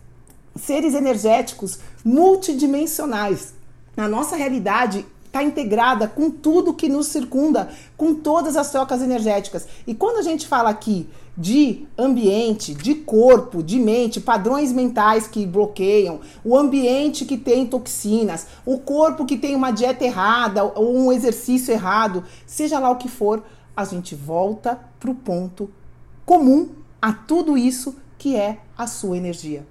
seres 0.57 0.95
energéticos 0.95 1.79
multidimensionais. 2.05 3.55
Na 3.97 4.09
nossa 4.09 4.37
realidade 4.37 5.05
está 5.27 5.43
integrada 5.43 6.07
com 6.07 6.31
tudo 6.31 6.75
que 6.75 6.89
nos 6.89 7.07
circunda, 7.07 7.71
com 7.97 8.15
todas 8.15 8.55
as 8.55 8.71
trocas 8.71 9.01
energéticas. 9.01 9.67
E 9.87 9.95
quando 9.95 10.19
a 10.19 10.23
gente 10.23 10.47
fala 10.47 10.69
aqui 10.69 11.09
de 11.37 11.87
ambiente, 11.97 12.75
de 12.75 12.95
corpo, 12.95 13.63
de 13.63 13.79
mente, 13.79 14.21
padrões 14.21 14.71
mentais 14.71 15.27
que 15.27 15.47
bloqueiam, 15.47 16.21
o 16.45 16.57
ambiente 16.57 17.25
que 17.25 17.39
tem 17.39 17.67
toxinas, 17.67 18.47
o 18.67 18.79
corpo 18.79 19.25
que 19.25 19.39
tem 19.39 19.57
uma 19.57 19.71
dieta 19.71 20.05
errada 20.05 20.65
ou 20.65 20.95
um 20.95 21.11
exercício 21.11 21.73
errado, 21.73 22.23
seja 22.47 22.79
lá 22.79 22.91
o 22.91 22.97
que 22.97 23.09
for, 23.09 23.43
a 23.75 23.85
gente 23.87 24.15
volta 24.15 24.79
para 25.01 25.11
o 25.11 25.15
ponto 25.15 25.71
comum 26.27 26.69
a 27.01 27.13
tudo 27.13 27.57
isso 27.57 27.97
que 28.19 28.37
é 28.37 28.59
a 28.77 28.87
sua 28.87 29.17
energia. 29.17 29.67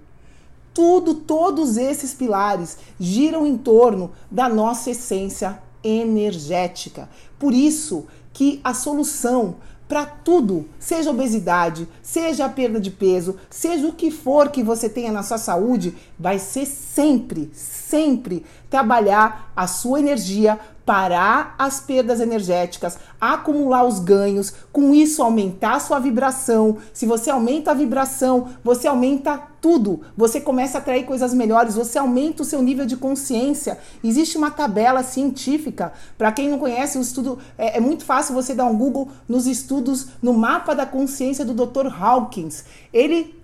Tudo, 0.73 1.13
todos 1.13 1.77
esses 1.77 2.13
pilares 2.13 2.77
giram 2.99 3.45
em 3.45 3.57
torno 3.57 4.11
da 4.29 4.47
nossa 4.47 4.91
essência 4.91 5.61
energética. 5.83 7.09
Por 7.37 7.53
isso 7.53 8.05
que 8.33 8.61
a 8.63 8.73
solução 8.73 9.55
para 9.91 10.05
tudo, 10.05 10.69
seja 10.79 11.09
obesidade, 11.09 11.85
seja 12.01 12.45
a 12.45 12.49
perda 12.49 12.79
de 12.79 12.89
peso, 12.89 13.35
seja 13.49 13.85
o 13.85 13.91
que 13.91 14.09
for 14.09 14.49
que 14.49 14.63
você 14.63 14.87
tenha 14.87 15.11
na 15.11 15.21
sua 15.21 15.37
saúde, 15.37 15.93
vai 16.17 16.39
ser 16.39 16.65
sempre, 16.65 17.51
sempre 17.91 18.45
trabalhar 18.69 19.51
a 19.53 19.67
sua 19.67 19.99
energia, 19.99 20.57
parar 20.85 21.55
as 21.59 21.81
perdas 21.81 22.21
energéticas, 22.21 22.97
acumular 23.19 23.83
os 23.83 23.99
ganhos, 23.99 24.53
com 24.71 24.95
isso 24.95 25.21
aumentar 25.21 25.75
a 25.75 25.79
sua 25.79 25.99
vibração. 25.99 26.77
Se 26.93 27.05
você 27.05 27.29
aumenta 27.29 27.71
a 27.71 27.73
vibração, 27.75 28.47
você 28.63 28.87
aumenta 28.87 29.37
tudo. 29.61 30.01
Você 30.17 30.41
começa 30.41 30.77
a 30.77 30.81
atrair 30.81 31.05
coisas 31.05 31.33
melhores, 31.33 31.75
você 31.75 31.99
aumenta 31.99 32.41
o 32.41 32.45
seu 32.45 32.61
nível 32.61 32.85
de 32.85 32.97
consciência. 32.97 33.77
Existe 34.03 34.37
uma 34.37 34.49
tabela 34.49 35.03
científica. 35.03 35.93
Para 36.17 36.31
quem 36.31 36.49
não 36.49 36.57
conhece, 36.57 36.97
o 36.97 37.01
estudo 37.01 37.37
é, 37.57 37.77
é, 37.77 37.79
muito 37.79 38.03
fácil 38.03 38.33
você 38.33 38.55
dar 38.55 38.65
um 38.65 38.77
Google 38.77 39.09
nos 39.27 39.45
estudos 39.45 40.07
no 40.21 40.33
mapa 40.33 40.73
da 40.73 40.85
consciência 40.85 41.45
do 41.45 41.53
Dr. 41.53 41.87
Hawkins. 41.87 42.63
Ele 42.91 43.40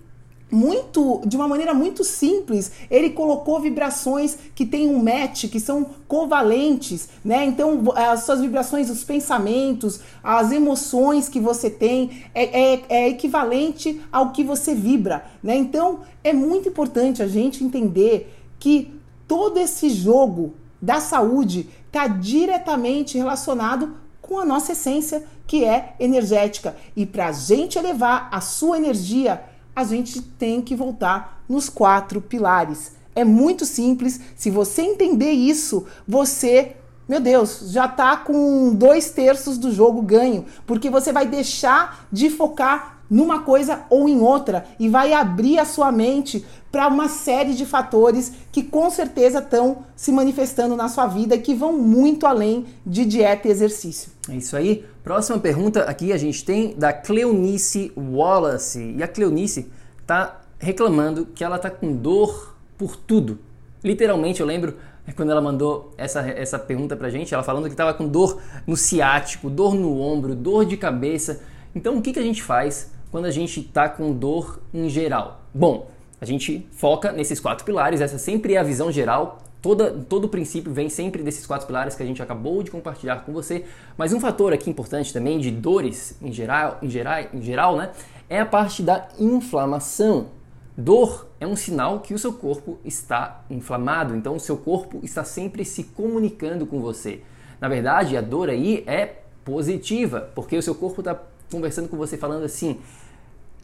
muito 0.50 1.22
de 1.26 1.36
uma 1.36 1.46
maneira 1.46 1.74
muito 1.74 2.02
simples 2.02 2.72
ele 2.90 3.10
colocou 3.10 3.60
vibrações 3.60 4.36
que 4.54 4.64
têm 4.64 4.88
um 4.88 5.02
match 5.02 5.46
que 5.50 5.60
são 5.60 5.86
covalentes 6.06 7.08
né? 7.24 7.44
Então 7.44 7.82
as 7.94 8.24
suas 8.24 8.40
vibrações 8.40 8.88
os 8.88 9.04
pensamentos 9.04 10.00
as 10.22 10.50
emoções 10.50 11.28
que 11.28 11.38
você 11.38 11.68
tem 11.68 12.24
é, 12.34 12.74
é, 12.74 12.82
é 12.88 13.08
equivalente 13.08 14.00
ao 14.10 14.32
que 14.32 14.42
você 14.42 14.74
vibra 14.74 15.24
né? 15.42 15.56
Então 15.56 16.00
é 16.24 16.32
muito 16.32 16.68
importante 16.68 17.22
a 17.22 17.28
gente 17.28 17.62
entender 17.62 18.34
que 18.58 18.92
todo 19.26 19.58
esse 19.58 19.90
jogo 19.90 20.54
da 20.80 21.00
saúde 21.00 21.68
está 21.86 22.06
diretamente 22.06 23.18
relacionado 23.18 23.96
com 24.20 24.38
a 24.38 24.44
nossa 24.44 24.72
essência 24.72 25.24
que 25.46 25.64
é 25.64 25.94
energética. 25.98 26.76
E 26.94 27.06
para 27.06 27.28
a 27.28 27.32
gente 27.32 27.78
elevar 27.78 28.28
a 28.30 28.40
sua 28.40 28.76
energia 28.76 29.42
a 29.78 29.84
gente 29.84 30.20
tem 30.20 30.60
que 30.60 30.74
voltar 30.74 31.40
nos 31.48 31.68
quatro 31.68 32.20
pilares. 32.20 32.92
É 33.14 33.24
muito 33.24 33.64
simples. 33.64 34.20
Se 34.34 34.50
você 34.50 34.82
entender 34.82 35.30
isso, 35.30 35.86
você, 36.06 36.74
meu 37.08 37.20
Deus, 37.20 37.70
já 37.70 37.86
está 37.86 38.16
com 38.16 38.74
dois 38.74 39.10
terços 39.10 39.56
do 39.56 39.70
jogo 39.70 40.02
ganho, 40.02 40.44
porque 40.66 40.90
você 40.90 41.12
vai 41.12 41.26
deixar 41.26 42.08
de 42.10 42.28
focar 42.28 42.98
numa 43.08 43.42
coisa 43.42 43.84
ou 43.88 44.08
em 44.08 44.20
outra 44.20 44.66
e 44.80 44.88
vai 44.88 45.12
abrir 45.12 45.60
a 45.60 45.64
sua 45.64 45.92
mente 45.92 46.44
para 46.72 46.88
uma 46.88 47.08
série 47.08 47.54
de 47.54 47.64
fatores 47.64 48.32
que 48.50 48.64
com 48.64 48.90
certeza 48.90 49.38
estão 49.38 49.84
se 49.96 50.10
manifestando 50.10 50.76
na 50.76 50.88
sua 50.88 51.06
vida 51.06 51.36
e 51.36 51.40
que 51.40 51.54
vão 51.54 51.72
muito 51.78 52.26
além 52.26 52.66
de 52.84 53.04
dieta 53.04 53.46
e 53.46 53.50
exercício. 53.50 54.10
É 54.28 54.36
isso 54.36 54.56
aí. 54.56 54.84
Próxima 55.08 55.38
pergunta 55.38 55.84
aqui 55.84 56.12
a 56.12 56.18
gente 56.18 56.44
tem 56.44 56.74
da 56.74 56.92
Cleonice 56.92 57.90
Wallace. 57.96 58.94
E 58.94 59.02
a 59.02 59.08
Cleonice 59.08 59.72
está 60.02 60.42
reclamando 60.58 61.24
que 61.24 61.42
ela 61.42 61.56
está 61.56 61.70
com 61.70 61.96
dor 61.96 62.54
por 62.76 62.94
tudo. 62.94 63.38
Literalmente, 63.82 64.42
eu 64.42 64.46
lembro 64.46 64.76
é, 65.06 65.12
quando 65.12 65.30
ela 65.30 65.40
mandou 65.40 65.94
essa, 65.96 66.20
essa 66.20 66.58
pergunta 66.58 66.94
pra 66.94 67.08
gente, 67.08 67.32
ela 67.32 67.42
falando 67.42 67.64
que 67.64 67.70
estava 67.70 67.94
com 67.94 68.06
dor 68.06 68.38
no 68.66 68.76
ciático, 68.76 69.48
dor 69.48 69.74
no 69.74 69.98
ombro, 69.98 70.34
dor 70.34 70.66
de 70.66 70.76
cabeça. 70.76 71.40
Então, 71.74 71.96
o 71.96 72.02
que, 72.02 72.12
que 72.12 72.18
a 72.18 72.22
gente 72.22 72.42
faz 72.42 72.92
quando 73.10 73.24
a 73.24 73.30
gente 73.30 73.60
está 73.60 73.88
com 73.88 74.12
dor 74.12 74.60
em 74.74 74.90
geral? 74.90 75.40
Bom, 75.54 75.88
a 76.20 76.26
gente 76.26 76.68
foca 76.72 77.12
nesses 77.12 77.40
quatro 77.40 77.64
pilares, 77.64 78.02
essa 78.02 78.18
sempre 78.18 78.56
é 78.56 78.58
a 78.58 78.62
visão 78.62 78.92
geral, 78.92 79.38
Toda, 79.60 79.90
todo 79.90 80.26
o 80.26 80.28
princípio 80.28 80.72
vem 80.72 80.88
sempre 80.88 81.20
desses 81.22 81.44
quatro 81.44 81.66
pilares 81.66 81.96
que 81.96 82.02
a 82.02 82.06
gente 82.06 82.22
acabou 82.22 82.62
de 82.62 82.70
compartilhar 82.70 83.24
com 83.24 83.32
você. 83.32 83.64
Mas 83.96 84.12
um 84.12 84.20
fator 84.20 84.52
aqui 84.52 84.70
importante 84.70 85.12
também 85.12 85.38
de 85.40 85.50
dores 85.50 86.16
em 86.22 86.32
geral, 86.32 86.78
em 86.80 86.88
geral, 86.88 87.24
em 87.34 87.42
geral 87.42 87.76
né, 87.76 87.90
é 88.28 88.40
a 88.40 88.46
parte 88.46 88.82
da 88.82 89.08
inflamação. 89.18 90.28
Dor 90.76 91.26
é 91.40 91.46
um 91.46 91.56
sinal 91.56 91.98
que 91.98 92.14
o 92.14 92.18
seu 92.18 92.32
corpo 92.32 92.78
está 92.84 93.42
inflamado, 93.50 94.14
então 94.14 94.36
o 94.36 94.40
seu 94.40 94.56
corpo 94.56 95.00
está 95.02 95.24
sempre 95.24 95.64
se 95.64 95.82
comunicando 95.82 96.64
com 96.64 96.80
você. 96.80 97.20
Na 97.60 97.68
verdade, 97.68 98.16
a 98.16 98.20
dor 98.20 98.48
aí 98.48 98.84
é 98.86 99.16
positiva, 99.44 100.30
porque 100.36 100.56
o 100.56 100.62
seu 100.62 100.76
corpo 100.76 101.00
está 101.00 101.20
conversando 101.50 101.88
com 101.88 101.96
você 101.96 102.16
falando 102.16 102.44
assim: 102.44 102.78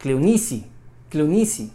Cleonice, 0.00 0.66
Cleonice, 1.08 1.72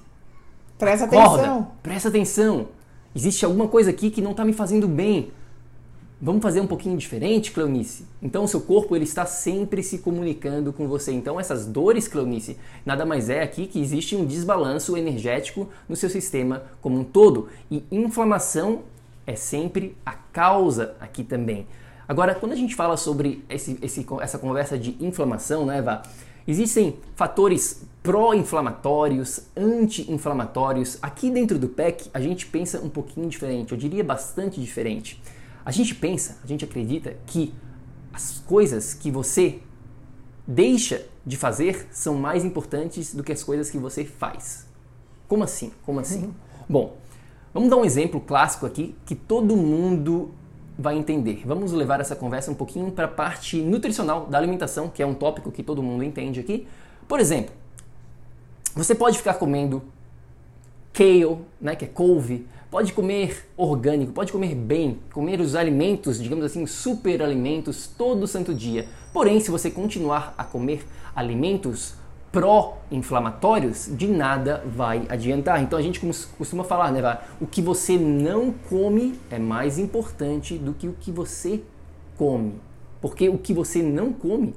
presta 0.77 1.05
acorda, 1.05 1.35
atenção. 1.35 1.71
Presta 1.81 2.09
atenção 2.09 2.78
Existe 3.15 3.43
alguma 3.45 3.67
coisa 3.67 3.89
aqui 3.89 4.09
que 4.09 4.21
não 4.21 4.31
está 4.31 4.45
me 4.45 4.53
fazendo 4.53 4.87
bem. 4.87 5.31
Vamos 6.21 6.41
fazer 6.41 6.59
um 6.59 6.67
pouquinho 6.67 6.97
diferente, 6.97 7.51
Cleonice? 7.51 8.05
Então 8.21 8.43
o 8.43 8.47
seu 8.47 8.59
corpo 8.59 8.93
ele 8.93 9.05
está 9.05 9.25
sempre 9.25 9.81
se 9.81 9.99
comunicando 9.99 10.73
com 10.73 10.87
você. 10.87 11.13
Então 11.13 11.39
essas 11.39 11.65
dores, 11.65 12.07
Cleonice, 12.09 12.57
nada 12.85 13.05
mais 13.05 13.29
é 13.29 13.41
aqui 13.41 13.65
que 13.67 13.79
existe 13.79 14.15
um 14.15 14.25
desbalanço 14.25 14.97
energético 14.97 15.69
no 15.87 15.95
seu 15.95 16.09
sistema 16.09 16.63
como 16.81 16.99
um 16.99 17.03
todo. 17.05 17.47
E 17.71 17.83
inflamação 17.89 18.81
é 19.25 19.35
sempre 19.35 19.95
a 20.05 20.11
causa 20.11 20.95
aqui 20.99 21.23
também. 21.23 21.65
Agora, 22.05 22.35
quando 22.35 22.51
a 22.51 22.55
gente 22.55 22.75
fala 22.75 22.97
sobre 22.97 23.45
esse, 23.47 23.77
esse, 23.81 24.05
essa 24.19 24.37
conversa 24.37 24.77
de 24.77 24.97
inflamação, 24.99 25.65
né, 25.65 25.81
Vá? 25.81 26.01
Existem 26.49 26.97
fatores 27.15 27.83
pró-inflamatórios, 28.01 29.41
anti-inflamatórios. 29.55 30.97
Aqui 30.99 31.29
dentro 31.29 31.59
do 31.59 31.69
PEC 31.69 32.09
a 32.11 32.19
gente 32.19 32.47
pensa 32.47 32.81
um 32.81 32.89
pouquinho 32.89 33.29
diferente, 33.29 33.71
eu 33.71 33.77
diria 33.77 34.03
bastante 34.03 34.59
diferente. 34.59 35.21
A 35.63 35.69
gente 35.69 35.93
pensa, 35.93 36.39
a 36.43 36.47
gente 36.47 36.65
acredita 36.65 37.15
que 37.27 37.53
as 38.11 38.39
coisas 38.39 38.95
que 38.95 39.11
você 39.11 39.59
deixa 40.47 41.05
de 41.23 41.37
fazer 41.37 41.87
são 41.91 42.15
mais 42.15 42.43
importantes 42.43 43.13
do 43.13 43.23
que 43.23 43.31
as 43.31 43.43
coisas 43.43 43.69
que 43.69 43.77
você 43.77 44.03
faz. 44.03 44.65
Como 45.27 45.43
assim? 45.43 45.71
Como 45.85 45.99
assim? 45.99 46.23
Uhum. 46.23 46.33
Bom, 46.67 46.97
vamos 47.53 47.69
dar 47.69 47.77
um 47.77 47.85
exemplo 47.85 48.19
clássico 48.19 48.65
aqui 48.65 48.95
que 49.05 49.13
todo 49.13 49.55
mundo 49.55 50.31
vai 50.79 50.97
entender. 50.97 51.43
Vamos 51.45 51.73
levar 51.73 51.99
essa 51.99 52.15
conversa 52.15 52.49
um 52.49 52.55
pouquinho 52.55 52.89
para 52.89 53.03
a 53.03 53.09
parte 53.09 53.61
nutricional 53.61 54.27
da 54.27 54.37
alimentação, 54.37 54.87
que 54.87 55.03
é 55.03 55.05
um 55.05 55.13
tópico 55.13 55.51
que 55.51 55.61
todo 55.61 55.83
mundo 55.83 56.05
entende 56.05 56.39
aqui. 56.39 56.65
Por 57.05 57.19
exemplo, 57.19 57.53
você 58.73 58.95
pode 58.95 59.17
ficar 59.17 59.33
comendo 59.33 59.83
kale, 60.93 61.39
né, 61.59 61.75
que 61.75 61.83
é 61.83 61.87
couve, 61.87 62.47
pode 62.71 62.93
comer 62.93 63.49
orgânico, 63.57 64.13
pode 64.13 64.31
comer 64.31 64.55
bem, 64.55 64.99
comer 65.11 65.41
os 65.41 65.53
alimentos, 65.53 66.21
digamos 66.21 66.45
assim, 66.45 66.65
super 66.65 67.21
alimentos 67.21 67.85
todo 67.85 68.25
santo 68.25 68.53
dia. 68.53 68.87
Porém, 69.11 69.41
se 69.41 69.51
você 69.51 69.69
continuar 69.69 70.33
a 70.37 70.45
comer 70.45 70.87
alimentos 71.13 71.95
pró-inflamatórios, 72.31 73.89
de 73.91 74.07
nada 74.07 74.63
vai 74.65 75.05
adiantar. 75.09 75.61
Então 75.61 75.77
a 75.77 75.81
gente 75.81 75.99
costuma 76.37 76.63
falar, 76.63 76.91
né, 76.91 77.19
o 77.41 77.47
que 77.47 77.61
você 77.61 77.97
não 77.97 78.53
come 78.69 79.19
é 79.29 79.39
mais 79.39 79.79
importante 79.79 80.57
do 80.57 80.73
que 80.73 80.87
o 80.87 80.93
que 80.93 81.11
você 81.11 81.61
come. 82.17 82.55
Porque 83.01 83.29
o 83.29 83.37
que 83.37 83.53
você 83.53 83.81
não 83.81 84.13
come 84.13 84.55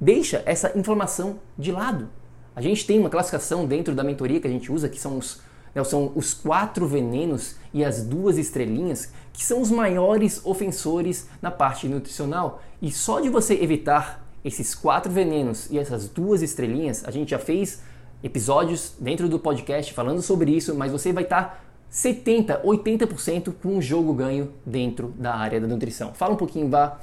deixa 0.00 0.42
essa 0.44 0.76
inflamação 0.76 1.38
de 1.56 1.70
lado. 1.70 2.08
A 2.56 2.60
gente 2.60 2.86
tem 2.86 2.98
uma 2.98 3.10
classificação 3.10 3.66
dentro 3.66 3.94
da 3.94 4.04
mentoria 4.04 4.40
que 4.40 4.46
a 4.46 4.50
gente 4.50 4.70
usa, 4.70 4.88
que 4.88 5.00
são 5.00 5.18
os 5.18 5.42
né, 5.74 5.82
são 5.82 6.12
os 6.14 6.32
quatro 6.32 6.86
venenos 6.86 7.56
e 7.72 7.84
as 7.84 8.04
duas 8.04 8.38
estrelinhas, 8.38 9.10
que 9.32 9.44
são 9.44 9.60
os 9.60 9.70
maiores 9.70 10.40
ofensores 10.44 11.28
na 11.42 11.50
parte 11.50 11.88
nutricional. 11.88 12.62
E 12.80 12.92
só 12.92 13.20
de 13.20 13.28
você 13.28 13.54
evitar 13.54 14.23
esses 14.44 14.74
quatro 14.74 15.10
venenos 15.10 15.70
e 15.70 15.78
essas 15.78 16.08
duas 16.08 16.42
estrelinhas, 16.42 17.02
a 17.04 17.10
gente 17.10 17.30
já 17.30 17.38
fez 17.38 17.82
episódios 18.22 18.94
dentro 19.00 19.28
do 19.28 19.38
podcast 19.38 19.92
falando 19.92 20.20
sobre 20.20 20.50
isso, 20.50 20.74
mas 20.74 20.92
você 20.92 21.12
vai 21.12 21.24
estar 21.24 21.42
tá 21.42 21.60
70, 21.88 22.62
80% 22.62 23.54
com 23.62 23.78
o 23.78 23.82
jogo 23.82 24.12
ganho 24.12 24.52
dentro 24.66 25.14
da 25.16 25.34
área 25.34 25.60
da 25.60 25.66
nutrição. 25.66 26.12
Fala 26.12 26.34
um 26.34 26.36
pouquinho, 26.36 26.68
Vá, 26.68 26.98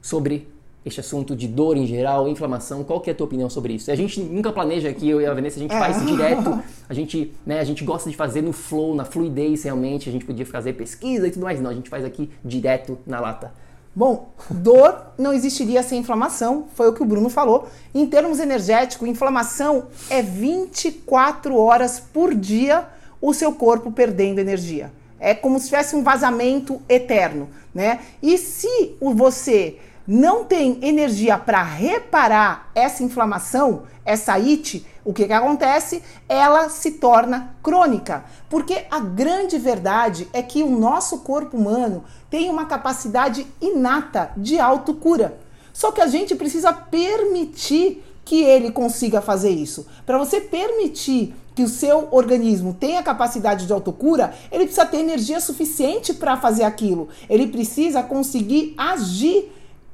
sobre 0.00 0.48
este 0.84 1.00
assunto 1.00 1.34
de 1.34 1.48
dor 1.48 1.76
em 1.76 1.86
geral, 1.86 2.28
inflamação, 2.28 2.84
qual 2.84 3.00
que 3.00 3.08
é 3.08 3.12
a 3.12 3.16
tua 3.16 3.26
opinião 3.26 3.48
sobre 3.48 3.72
isso? 3.74 3.90
A 3.90 3.94
gente 3.94 4.20
nunca 4.20 4.52
planeja 4.52 4.88
aqui, 4.88 5.08
eu 5.08 5.20
e 5.20 5.26
a 5.26 5.32
Vanessa, 5.32 5.58
a 5.58 5.62
gente 5.62 5.74
é. 5.74 5.78
faz 5.78 6.04
direto, 6.04 6.62
a 6.88 6.94
gente, 6.94 7.32
né, 7.46 7.60
a 7.60 7.64
gente 7.64 7.84
gosta 7.84 8.10
de 8.10 8.16
fazer 8.16 8.42
no 8.42 8.52
flow, 8.52 8.94
na 8.94 9.04
fluidez 9.04 9.62
realmente, 9.62 10.08
a 10.08 10.12
gente 10.12 10.24
podia 10.24 10.44
fazer 10.44 10.74
pesquisa 10.74 11.26
e 11.26 11.30
tudo 11.30 11.42
mais, 11.42 11.60
não, 11.60 11.70
a 11.70 11.74
gente 11.74 11.88
faz 11.88 12.04
aqui 12.04 12.30
direto 12.44 12.98
na 13.06 13.18
lata. 13.20 13.52
Bom, 13.96 14.30
dor 14.50 15.12
não 15.16 15.32
existiria 15.32 15.80
sem 15.82 16.00
inflamação, 16.00 16.66
foi 16.74 16.88
o 16.88 16.92
que 16.92 17.02
o 17.02 17.06
Bruno 17.06 17.28
falou. 17.28 17.68
Em 17.94 18.04
termos 18.06 18.40
energéticos, 18.40 19.06
inflamação 19.06 19.84
é 20.10 20.20
24 20.20 21.56
horas 21.56 22.00
por 22.00 22.34
dia 22.34 22.88
o 23.20 23.32
seu 23.32 23.52
corpo 23.52 23.92
perdendo 23.92 24.40
energia. 24.40 24.92
É 25.20 25.32
como 25.32 25.60
se 25.60 25.66
tivesse 25.66 25.94
um 25.94 26.02
vazamento 26.02 26.82
eterno, 26.88 27.48
né? 27.72 28.00
E 28.20 28.36
se 28.36 28.96
você 29.00 29.78
não 30.06 30.44
tem 30.44 30.78
energia 30.82 31.38
para 31.38 31.62
reparar 31.62 32.70
essa 32.74 33.02
inflamação, 33.02 33.84
essa 34.04 34.34
IT, 34.34 34.84
o 35.04 35.12
que, 35.12 35.26
que 35.26 35.32
acontece? 35.32 36.02
Ela 36.28 36.68
se 36.68 36.92
torna 36.92 37.54
crônica. 37.62 38.24
Porque 38.50 38.86
a 38.90 39.00
grande 39.00 39.58
verdade 39.58 40.28
é 40.32 40.42
que 40.42 40.62
o 40.62 40.70
nosso 40.70 41.18
corpo 41.18 41.56
humano 41.56 42.04
tem 42.34 42.50
uma 42.50 42.64
capacidade 42.64 43.46
inata 43.60 44.32
de 44.36 44.58
autocura. 44.58 45.38
Só 45.72 45.92
que 45.92 46.00
a 46.00 46.08
gente 46.08 46.34
precisa 46.34 46.72
permitir 46.72 48.02
que 48.24 48.42
ele 48.42 48.72
consiga 48.72 49.20
fazer 49.20 49.50
isso. 49.50 49.86
Para 50.04 50.18
você 50.18 50.40
permitir 50.40 51.32
que 51.54 51.62
o 51.62 51.68
seu 51.68 52.08
organismo 52.10 52.74
tenha 52.74 53.04
capacidade 53.04 53.68
de 53.68 53.72
autocura, 53.72 54.34
ele 54.50 54.64
precisa 54.64 54.84
ter 54.84 54.96
energia 54.96 55.38
suficiente 55.38 56.12
para 56.12 56.36
fazer 56.36 56.64
aquilo. 56.64 57.08
Ele 57.30 57.46
precisa 57.46 58.02
conseguir 58.02 58.74
agir 58.76 59.52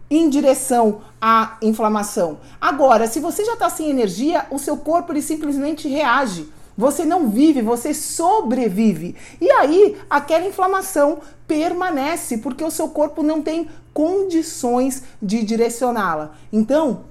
em 0.08 0.30
direção 0.30 1.02
à 1.20 1.58
inflamação. 1.60 2.38
Agora, 2.58 3.06
se 3.06 3.20
você 3.20 3.44
já 3.44 3.52
está 3.52 3.68
sem 3.68 3.90
energia, 3.90 4.46
o 4.50 4.58
seu 4.58 4.78
corpo 4.78 5.12
ele 5.12 5.20
simplesmente 5.20 5.86
reage. 5.86 6.48
Você 6.80 7.04
não 7.04 7.28
vive, 7.28 7.60
você 7.60 7.92
sobrevive. 7.92 9.14
E 9.38 9.50
aí, 9.50 9.98
aquela 10.08 10.46
inflamação 10.46 11.18
permanece 11.46 12.38
porque 12.38 12.64
o 12.64 12.70
seu 12.70 12.88
corpo 12.88 13.22
não 13.22 13.42
tem 13.42 13.68
condições 13.92 15.02
de 15.20 15.42
direcioná-la. 15.42 16.32
Então, 16.50 17.02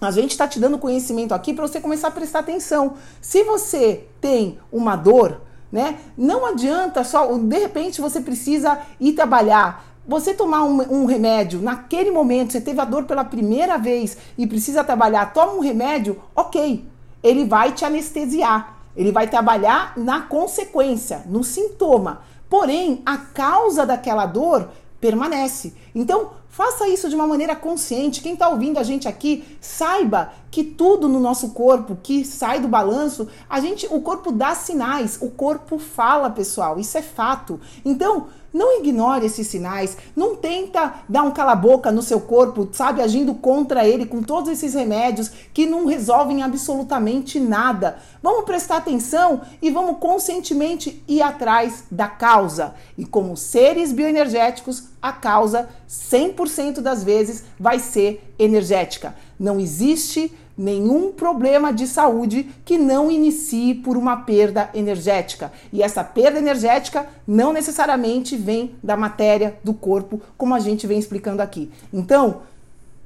a 0.00 0.10
gente 0.10 0.30
está 0.30 0.48
te 0.48 0.58
dando 0.58 0.78
conhecimento 0.78 1.34
aqui 1.34 1.52
para 1.52 1.68
você 1.68 1.82
começar 1.82 2.08
a 2.08 2.12
prestar 2.12 2.38
atenção. 2.38 2.94
Se 3.20 3.44
você 3.44 4.06
tem 4.22 4.58
uma 4.72 4.96
dor, 4.96 5.42
né? 5.70 5.98
Não 6.16 6.46
adianta 6.46 7.04
só, 7.04 7.26
de 7.36 7.58
repente 7.58 8.00
você 8.00 8.22
precisa 8.22 8.80
ir 8.98 9.12
trabalhar 9.12 9.84
você 10.08 10.32
tomar 10.32 10.64
um, 10.64 11.02
um, 11.02 11.04
remédio 11.04 11.60
naquele 11.60 12.10
momento, 12.10 12.52
você 12.52 12.60
teve 12.60 12.80
a 12.80 12.86
dor 12.86 13.04
pela 13.04 13.22
primeira 13.22 13.76
vez 13.76 14.16
e 14.36 14.46
precisa 14.46 14.82
trabalhar, 14.82 15.32
toma 15.32 15.52
um 15.52 15.60
remédio, 15.60 16.20
ok. 16.34 16.84
Ele 17.22 17.44
vai 17.44 17.72
te 17.72 17.84
anestesiar. 17.84 18.79
Ele 18.96 19.12
vai 19.12 19.28
trabalhar 19.28 19.92
na 19.96 20.22
consequência, 20.22 21.22
no 21.26 21.44
sintoma. 21.44 22.22
Porém, 22.48 23.02
a 23.06 23.16
causa 23.16 23.86
daquela 23.86 24.26
dor 24.26 24.68
permanece. 25.00 25.74
Então, 25.94 26.30
faça 26.50 26.88
isso 26.88 27.08
de 27.08 27.14
uma 27.14 27.26
maneira 27.26 27.56
consciente. 27.56 28.20
Quem 28.20 28.34
está 28.34 28.48
ouvindo 28.48 28.78
a 28.78 28.82
gente 28.82 29.08
aqui, 29.08 29.44
saiba 29.60 30.32
que 30.50 30.64
tudo 30.64 31.08
no 31.08 31.20
nosso 31.20 31.50
corpo 31.50 31.96
que 32.02 32.24
sai 32.24 32.60
do 32.60 32.68
balanço, 32.68 33.28
a 33.48 33.60
gente, 33.60 33.86
o 33.90 34.00
corpo 34.00 34.32
dá 34.32 34.54
sinais, 34.54 35.16
o 35.22 35.30
corpo 35.30 35.78
fala, 35.78 36.28
pessoal. 36.28 36.78
Isso 36.78 36.98
é 36.98 37.02
fato. 37.02 37.60
Então, 37.84 38.26
não 38.52 38.80
ignore 38.80 39.24
esses 39.24 39.46
sinais, 39.46 39.96
não 40.14 40.34
tenta 40.34 40.94
dar 41.08 41.22
um 41.22 41.30
cala-boca 41.30 41.92
no 41.92 42.02
seu 42.02 42.20
corpo, 42.20 42.68
sabe, 42.72 43.00
agindo 43.00 43.32
contra 43.32 43.86
ele 43.86 44.04
com 44.04 44.22
todos 44.22 44.50
esses 44.50 44.74
remédios 44.74 45.30
que 45.54 45.66
não 45.66 45.86
resolvem 45.86 46.42
absolutamente 46.42 47.38
nada. 47.38 47.98
Vamos 48.20 48.44
prestar 48.44 48.78
atenção 48.78 49.42
e 49.62 49.70
vamos 49.70 49.98
conscientemente 49.98 51.00
ir 51.06 51.22
atrás 51.22 51.84
da 51.88 52.08
causa. 52.08 52.74
E 52.98 53.06
como 53.06 53.36
seres 53.36 53.92
bioenergéticos, 53.92 54.89
a 55.02 55.12
causa 55.12 55.68
100% 55.88 56.80
das 56.80 57.02
vezes 57.02 57.44
vai 57.58 57.78
ser 57.78 58.34
energética. 58.38 59.14
Não 59.38 59.58
existe 59.58 60.32
nenhum 60.60 61.10
problema 61.10 61.72
de 61.72 61.86
saúde 61.86 62.50
que 62.66 62.76
não 62.76 63.10
inicie 63.10 63.74
por 63.74 63.96
uma 63.96 64.18
perda 64.18 64.68
energética. 64.74 65.50
E 65.72 65.82
essa 65.82 66.04
perda 66.04 66.38
energética 66.38 67.06
não 67.26 67.50
necessariamente 67.52 68.36
vem 68.36 68.74
da 68.82 68.94
matéria 68.94 69.58
do 69.64 69.72
corpo, 69.72 70.20
como 70.36 70.54
a 70.54 70.60
gente 70.60 70.86
vem 70.86 70.98
explicando 70.98 71.40
aqui. 71.40 71.70
Então, 71.90 72.42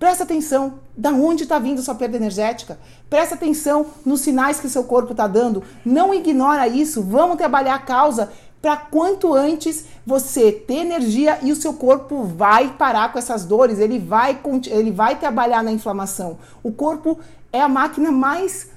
presta 0.01 0.25
atenção 0.25 0.81
da 0.97 1.11
onde 1.11 1.45
está 1.45 1.61
vindo 1.61 1.81
sua 1.81 1.95
perda 1.95 2.17
energética. 2.17 2.77
Presta 3.09 3.37
atenção 3.37 3.87
nos 4.05 4.23
sinais 4.23 4.59
que 4.59 4.69
seu 4.69 4.83
corpo 4.83 5.13
está 5.13 5.29
dando. 5.29 5.63
Não 5.85 6.13
ignora 6.13 6.67
isso. 6.67 7.03
Vamos 7.03 7.37
trabalhar 7.37 7.77
a 7.77 7.79
causa 7.79 8.33
para 8.65 8.79
quanto 8.79 9.35
antes 9.35 9.85
você 10.07 10.51
ter 10.51 10.77
energia 10.77 11.39
e 11.43 11.53
o 11.53 11.55
seu 11.55 11.75
corpo 11.75 12.25
vai 12.25 12.71
parar 12.79 13.13
com 13.13 13.19
essas 13.19 13.45
dores, 13.45 13.79
ele 13.79 13.99
vai, 13.99 14.41
ele 14.69 14.91
vai 14.91 15.17
trabalhar 15.17 15.63
na 15.63 15.71
inflamação. 15.71 16.39
O 16.63 16.73
corpo 16.73 17.19
é 17.53 17.61
a 17.61 17.69
máquina 17.69 18.11
mais 18.11 18.71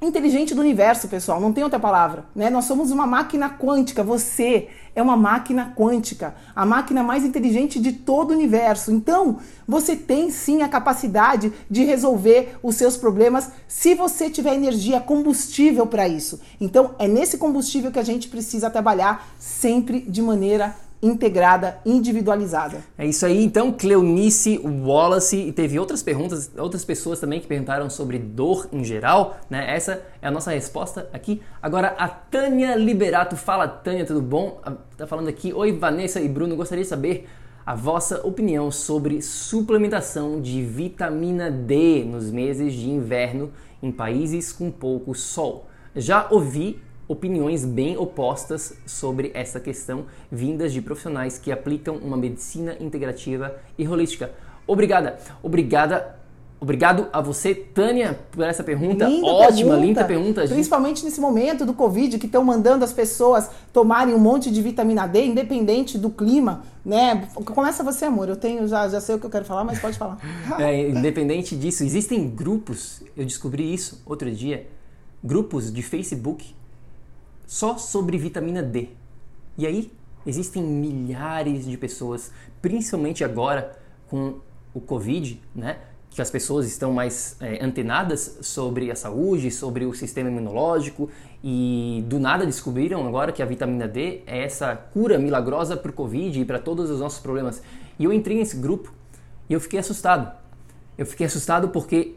inteligente 0.00 0.54
do 0.54 0.60
universo, 0.60 1.08
pessoal. 1.08 1.40
Não 1.40 1.52
tem 1.52 1.64
outra 1.64 1.80
palavra, 1.80 2.24
né? 2.34 2.48
Nós 2.50 2.66
somos 2.66 2.90
uma 2.90 3.06
máquina 3.06 3.50
quântica. 3.50 4.02
Você 4.02 4.68
é 4.94 5.02
uma 5.02 5.16
máquina 5.16 5.72
quântica, 5.76 6.34
a 6.54 6.66
máquina 6.66 7.02
mais 7.02 7.24
inteligente 7.24 7.78
de 7.80 7.92
todo 7.92 8.30
o 8.30 8.34
universo. 8.34 8.92
Então, 8.92 9.38
você 9.66 9.94
tem 9.94 10.30
sim 10.30 10.62
a 10.62 10.68
capacidade 10.68 11.52
de 11.70 11.84
resolver 11.84 12.56
os 12.62 12.74
seus 12.74 12.96
problemas 12.96 13.50
se 13.66 13.94
você 13.94 14.28
tiver 14.28 14.54
energia, 14.54 15.00
combustível 15.00 15.86
para 15.86 16.08
isso. 16.08 16.40
Então, 16.60 16.94
é 16.98 17.06
nesse 17.06 17.38
combustível 17.38 17.90
que 17.92 17.98
a 17.98 18.04
gente 18.04 18.28
precisa 18.28 18.70
trabalhar 18.70 19.28
sempre 19.38 20.00
de 20.00 20.22
maneira 20.22 20.74
integrada, 21.02 21.78
individualizada. 21.84 22.82
É 22.96 23.06
isso 23.06 23.24
aí. 23.24 23.44
Então, 23.44 23.72
Cleonice 23.72 24.58
Wallace 24.58 25.36
e 25.36 25.52
teve 25.52 25.78
outras 25.78 26.02
perguntas, 26.02 26.50
outras 26.56 26.84
pessoas 26.84 27.20
também 27.20 27.40
que 27.40 27.46
perguntaram 27.46 27.88
sobre 27.88 28.18
dor 28.18 28.68
em 28.72 28.82
geral, 28.82 29.38
né? 29.48 29.74
Essa 29.74 30.02
é 30.20 30.28
a 30.28 30.30
nossa 30.30 30.50
resposta 30.50 31.08
aqui. 31.12 31.40
Agora, 31.62 31.94
a 31.98 32.08
Tânia 32.08 32.74
Liberato. 32.74 33.36
Fala, 33.36 33.68
Tânia, 33.68 34.04
tudo 34.04 34.20
bom? 34.20 34.60
Ah, 34.64 34.72
tá 34.96 35.06
falando 35.06 35.28
aqui. 35.28 35.52
Oi, 35.52 35.72
Vanessa 35.72 36.20
e 36.20 36.28
Bruno. 36.28 36.56
Gostaria 36.56 36.82
de 36.82 36.88
saber 36.90 37.28
a 37.64 37.74
vossa 37.74 38.26
opinião 38.26 38.70
sobre 38.70 39.20
suplementação 39.20 40.40
de 40.40 40.62
vitamina 40.62 41.50
D 41.50 42.02
nos 42.02 42.30
meses 42.30 42.72
de 42.72 42.88
inverno 42.88 43.52
em 43.82 43.92
países 43.92 44.52
com 44.52 44.70
pouco 44.70 45.14
sol. 45.14 45.66
Já 45.94 46.26
ouvi 46.30 46.80
opiniões 47.08 47.64
bem 47.64 47.96
opostas 47.96 48.74
sobre 48.86 49.32
essa 49.34 49.58
questão, 49.58 50.04
vindas 50.30 50.72
de 50.72 50.82
profissionais 50.82 51.38
que 51.38 51.50
aplicam 51.50 51.96
uma 51.96 52.16
medicina 52.16 52.76
integrativa 52.78 53.56
e 53.78 53.88
holística. 53.88 54.30
Obrigada, 54.66 55.18
obrigada 55.42 56.18
Obrigado 56.60 57.06
a 57.12 57.20
você, 57.20 57.54
Tânia, 57.54 58.18
por 58.32 58.44
essa 58.44 58.64
pergunta. 58.64 59.06
Linda 59.06 59.26
Ótima, 59.28 59.54
pergunta. 59.54 59.76
linda 59.76 60.04
pergunta. 60.04 60.40
Gente. 60.40 60.54
Principalmente 60.54 61.04
nesse 61.04 61.20
momento 61.20 61.64
do 61.64 61.72
Covid, 61.72 62.18
que 62.18 62.26
estão 62.26 62.42
mandando 62.42 62.84
as 62.84 62.92
pessoas 62.92 63.48
tomarem 63.72 64.12
um 64.12 64.18
monte 64.18 64.50
de 64.50 64.60
vitamina 64.60 65.06
D, 65.06 65.24
independente 65.24 65.96
do 65.96 66.10
clima, 66.10 66.64
né? 66.84 67.28
Começa 67.32 67.84
você, 67.84 68.06
amor. 68.06 68.28
Eu 68.28 68.34
tenho, 68.34 68.66
já, 68.66 68.88
já 68.88 69.00
sei 69.00 69.14
o 69.14 69.20
que 69.20 69.26
eu 69.26 69.30
quero 69.30 69.44
falar, 69.44 69.62
mas 69.62 69.78
pode 69.78 69.96
falar. 69.96 70.18
É, 70.58 70.88
independente 70.88 71.54
disso, 71.54 71.84
existem 71.84 72.28
grupos, 72.28 73.02
eu 73.16 73.24
descobri 73.24 73.72
isso 73.72 74.02
outro 74.04 74.28
dia, 74.28 74.66
grupos 75.22 75.72
de 75.72 75.82
Facebook 75.82 76.57
só 77.48 77.78
sobre 77.78 78.18
vitamina 78.18 78.62
D. 78.62 78.90
E 79.56 79.66
aí 79.66 79.90
existem 80.26 80.62
milhares 80.62 81.64
de 81.64 81.78
pessoas, 81.78 82.30
principalmente 82.60 83.24
agora 83.24 83.76
com 84.06 84.34
o 84.74 84.80
Covid, 84.80 85.40
né? 85.54 85.78
Que 86.10 86.20
as 86.20 86.30
pessoas 86.30 86.66
estão 86.66 86.92
mais 86.92 87.36
é, 87.40 87.64
antenadas 87.64 88.38
sobre 88.42 88.90
a 88.90 88.94
saúde, 88.94 89.50
sobre 89.50 89.86
o 89.86 89.94
sistema 89.94 90.28
imunológico 90.28 91.08
e 91.42 92.04
do 92.06 92.18
nada 92.18 92.44
descobriram 92.44 93.06
agora 93.06 93.32
que 93.32 93.42
a 93.42 93.46
vitamina 93.46 93.88
D 93.88 94.22
é 94.26 94.44
essa 94.44 94.76
cura 94.76 95.18
milagrosa 95.18 95.76
para 95.76 95.90
o 95.90 95.94
Covid 95.94 96.40
e 96.40 96.44
para 96.44 96.58
todos 96.58 96.90
os 96.90 97.00
nossos 97.00 97.20
problemas. 97.20 97.62
E 97.98 98.04
eu 98.04 98.12
entrei 98.12 98.36
nesse 98.36 98.58
grupo 98.58 98.92
e 99.48 99.54
eu 99.54 99.60
fiquei 99.60 99.78
assustado. 99.78 100.36
Eu 100.98 101.06
fiquei 101.06 101.26
assustado 101.26 101.68
porque 101.68 102.16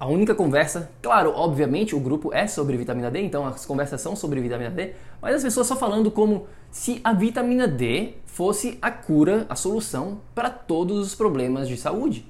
a 0.00 0.06
única 0.06 0.32
conversa, 0.32 0.92
claro, 1.02 1.32
obviamente 1.34 1.94
o 1.94 1.98
grupo 1.98 2.32
é 2.32 2.46
sobre 2.46 2.76
vitamina 2.76 3.10
D, 3.10 3.20
então 3.20 3.44
as 3.44 3.66
conversas 3.66 4.00
são 4.00 4.14
sobre 4.14 4.40
vitamina 4.40 4.70
D, 4.70 4.92
mas 5.20 5.34
as 5.34 5.42
pessoas 5.42 5.66
só 5.66 5.74
falando 5.74 6.08
como 6.08 6.46
se 6.70 7.00
a 7.02 7.12
vitamina 7.12 7.66
D 7.66 8.14
fosse 8.24 8.78
a 8.80 8.92
cura, 8.92 9.44
a 9.48 9.56
solução 9.56 10.20
para 10.36 10.50
todos 10.50 11.04
os 11.04 11.14
problemas 11.16 11.66
de 11.66 11.76
saúde. 11.76 12.24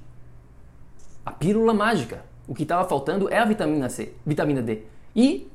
A 1.23 1.31
pílula 1.31 1.73
mágica. 1.73 2.25
O 2.47 2.55
que 2.55 2.63
estava 2.63 2.89
faltando 2.89 3.31
é 3.31 3.37
a 3.37 3.45
vitamina 3.45 3.87
C, 3.87 4.13
vitamina 4.25 4.63
D. 4.63 4.81
E 5.15 5.47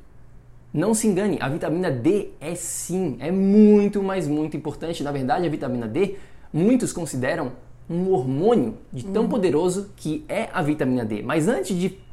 não 0.73 0.93
se 0.93 1.07
engane, 1.07 1.37
a 1.41 1.49
vitamina 1.49 1.91
D 1.91 2.29
é 2.39 2.55
sim, 2.55 3.17
é 3.19 3.29
muito, 3.29 4.01
mas 4.01 4.25
muito 4.25 4.55
importante. 4.55 5.03
Na 5.03 5.11
verdade, 5.11 5.45
a 5.45 5.49
vitamina 5.49 5.85
D, 5.85 6.15
muitos 6.53 6.93
consideram 6.93 7.51
um 7.89 8.11
hormônio 8.11 8.77
de 8.91 9.03
tão 9.03 9.23
uhum. 9.23 9.29
poderoso 9.29 9.91
que 9.95 10.23
é 10.27 10.49
a 10.53 10.61
vitamina 10.61 11.05
D. 11.05 11.21
Mas 11.21 11.47
antes 11.47 11.77
de 11.77 12.04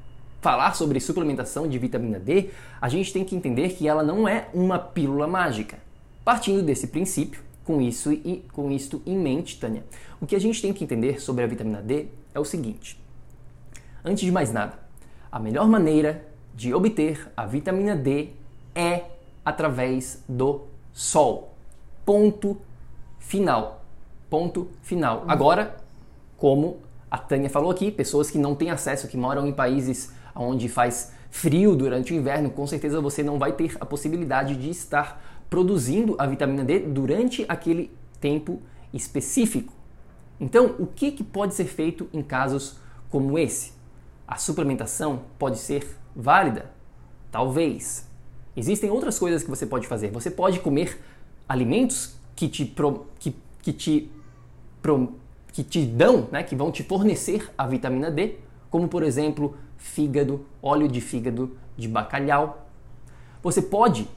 falar 0.42 0.74
sobre 0.74 0.98
suplementação 0.98 1.68
de 1.68 1.78
vitamina 1.78 2.18
D, 2.18 2.50
a 2.80 2.88
gente 2.88 3.12
tem 3.12 3.24
que 3.24 3.36
entender 3.36 3.70
que 3.70 3.86
ela 3.86 4.02
não 4.02 4.28
é 4.28 4.48
uma 4.52 4.76
pílula 4.76 5.26
mágica. 5.28 5.78
Partindo 6.24 6.62
desse 6.62 6.88
princípio, 6.88 7.40
com 7.64 7.80
isso 7.80 8.12
e 8.12 8.44
com 8.52 8.68
isto 8.70 9.00
em 9.06 9.16
mente, 9.16 9.58
Tânia, 9.58 9.84
o 10.20 10.26
que 10.26 10.34
a 10.34 10.40
gente 10.40 10.60
tem 10.60 10.72
que 10.72 10.82
entender 10.82 11.20
sobre 11.20 11.44
a 11.44 11.46
vitamina 11.46 11.80
D 11.80 12.08
é 12.34 12.40
o 12.40 12.44
seguinte: 12.44 13.00
antes 14.04 14.24
de 14.24 14.32
mais 14.32 14.52
nada, 14.52 14.78
a 15.30 15.38
melhor 15.38 15.68
maneira 15.68 16.26
de 16.54 16.74
obter 16.74 17.30
a 17.36 17.46
vitamina 17.46 17.94
D 17.94 18.30
é 18.74 19.04
através 19.44 20.24
do 20.28 20.62
sol. 20.92 21.54
Ponto 22.04 22.60
final. 23.20 23.84
Ponto 24.28 24.68
final. 24.82 25.24
Agora, 25.28 25.76
como 26.36 26.78
a 27.08 27.16
Tânia 27.16 27.48
falou 27.48 27.70
aqui, 27.70 27.92
pessoas 27.92 28.28
que 28.28 28.38
não 28.38 28.56
têm 28.56 28.70
acesso, 28.70 29.06
que 29.06 29.16
moram 29.16 29.46
em 29.46 29.52
países 29.52 30.12
onde 30.34 30.68
faz 30.68 31.12
frio 31.30 31.74
durante 31.74 32.12
o 32.12 32.16
inverno, 32.16 32.50
com 32.50 32.66
certeza 32.66 33.00
você 33.00 33.22
não 33.22 33.38
vai 33.38 33.52
ter 33.52 33.76
a 33.80 33.86
possibilidade 33.86 34.54
de 34.54 34.70
estar 34.70 35.22
produzindo 35.48 36.14
a 36.18 36.26
vitamina 36.26 36.64
D 36.64 36.80
durante 36.80 37.44
aquele 37.48 37.90
tempo 38.20 38.60
específico. 38.92 39.72
Então, 40.40 40.74
o 40.78 40.86
que, 40.86 41.12
que 41.12 41.22
pode 41.22 41.54
ser 41.54 41.66
feito 41.66 42.08
em 42.12 42.22
casos 42.22 42.76
como 43.10 43.38
esse? 43.38 43.72
A 44.26 44.36
suplementação 44.36 45.22
pode 45.38 45.58
ser 45.58 45.86
válida? 46.14 46.70
Talvez. 47.30 48.06
Existem 48.56 48.90
outras 48.90 49.18
coisas 49.18 49.42
que 49.42 49.48
você 49.48 49.64
pode 49.64 49.86
fazer. 49.86 50.10
Você 50.10 50.30
pode 50.30 50.60
comer 50.60 51.00
alimentos 51.48 52.16
que 52.34 52.48
te, 52.48 52.64
pro, 52.64 53.06
que, 53.18 53.34
que 53.62 53.72
te, 53.72 54.10
pro, 54.80 55.14
que 55.52 55.62
te 55.62 55.84
dão, 55.84 56.28
né, 56.30 56.42
que 56.42 56.56
vão 56.56 56.70
te 56.70 56.82
fornecer 56.82 57.50
a 57.56 57.66
vitamina 57.66 58.10
D, 58.10 58.36
como 58.70 58.88
por 58.88 59.02
exemplo 59.02 59.56
fígado, 59.82 60.46
óleo 60.62 60.88
de 60.88 61.00
fígado 61.00 61.56
de 61.76 61.88
bacalhau. 61.88 62.66
Você 63.42 63.60
pode 63.60 64.08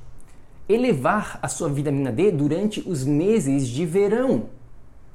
elevar 0.69 1.39
a 1.41 1.47
sua 1.47 1.67
vitamina 1.67 2.11
D 2.11 2.31
durante 2.31 2.87
os 2.87 3.03
meses 3.03 3.67
de 3.67 3.85
verão. 3.85 4.45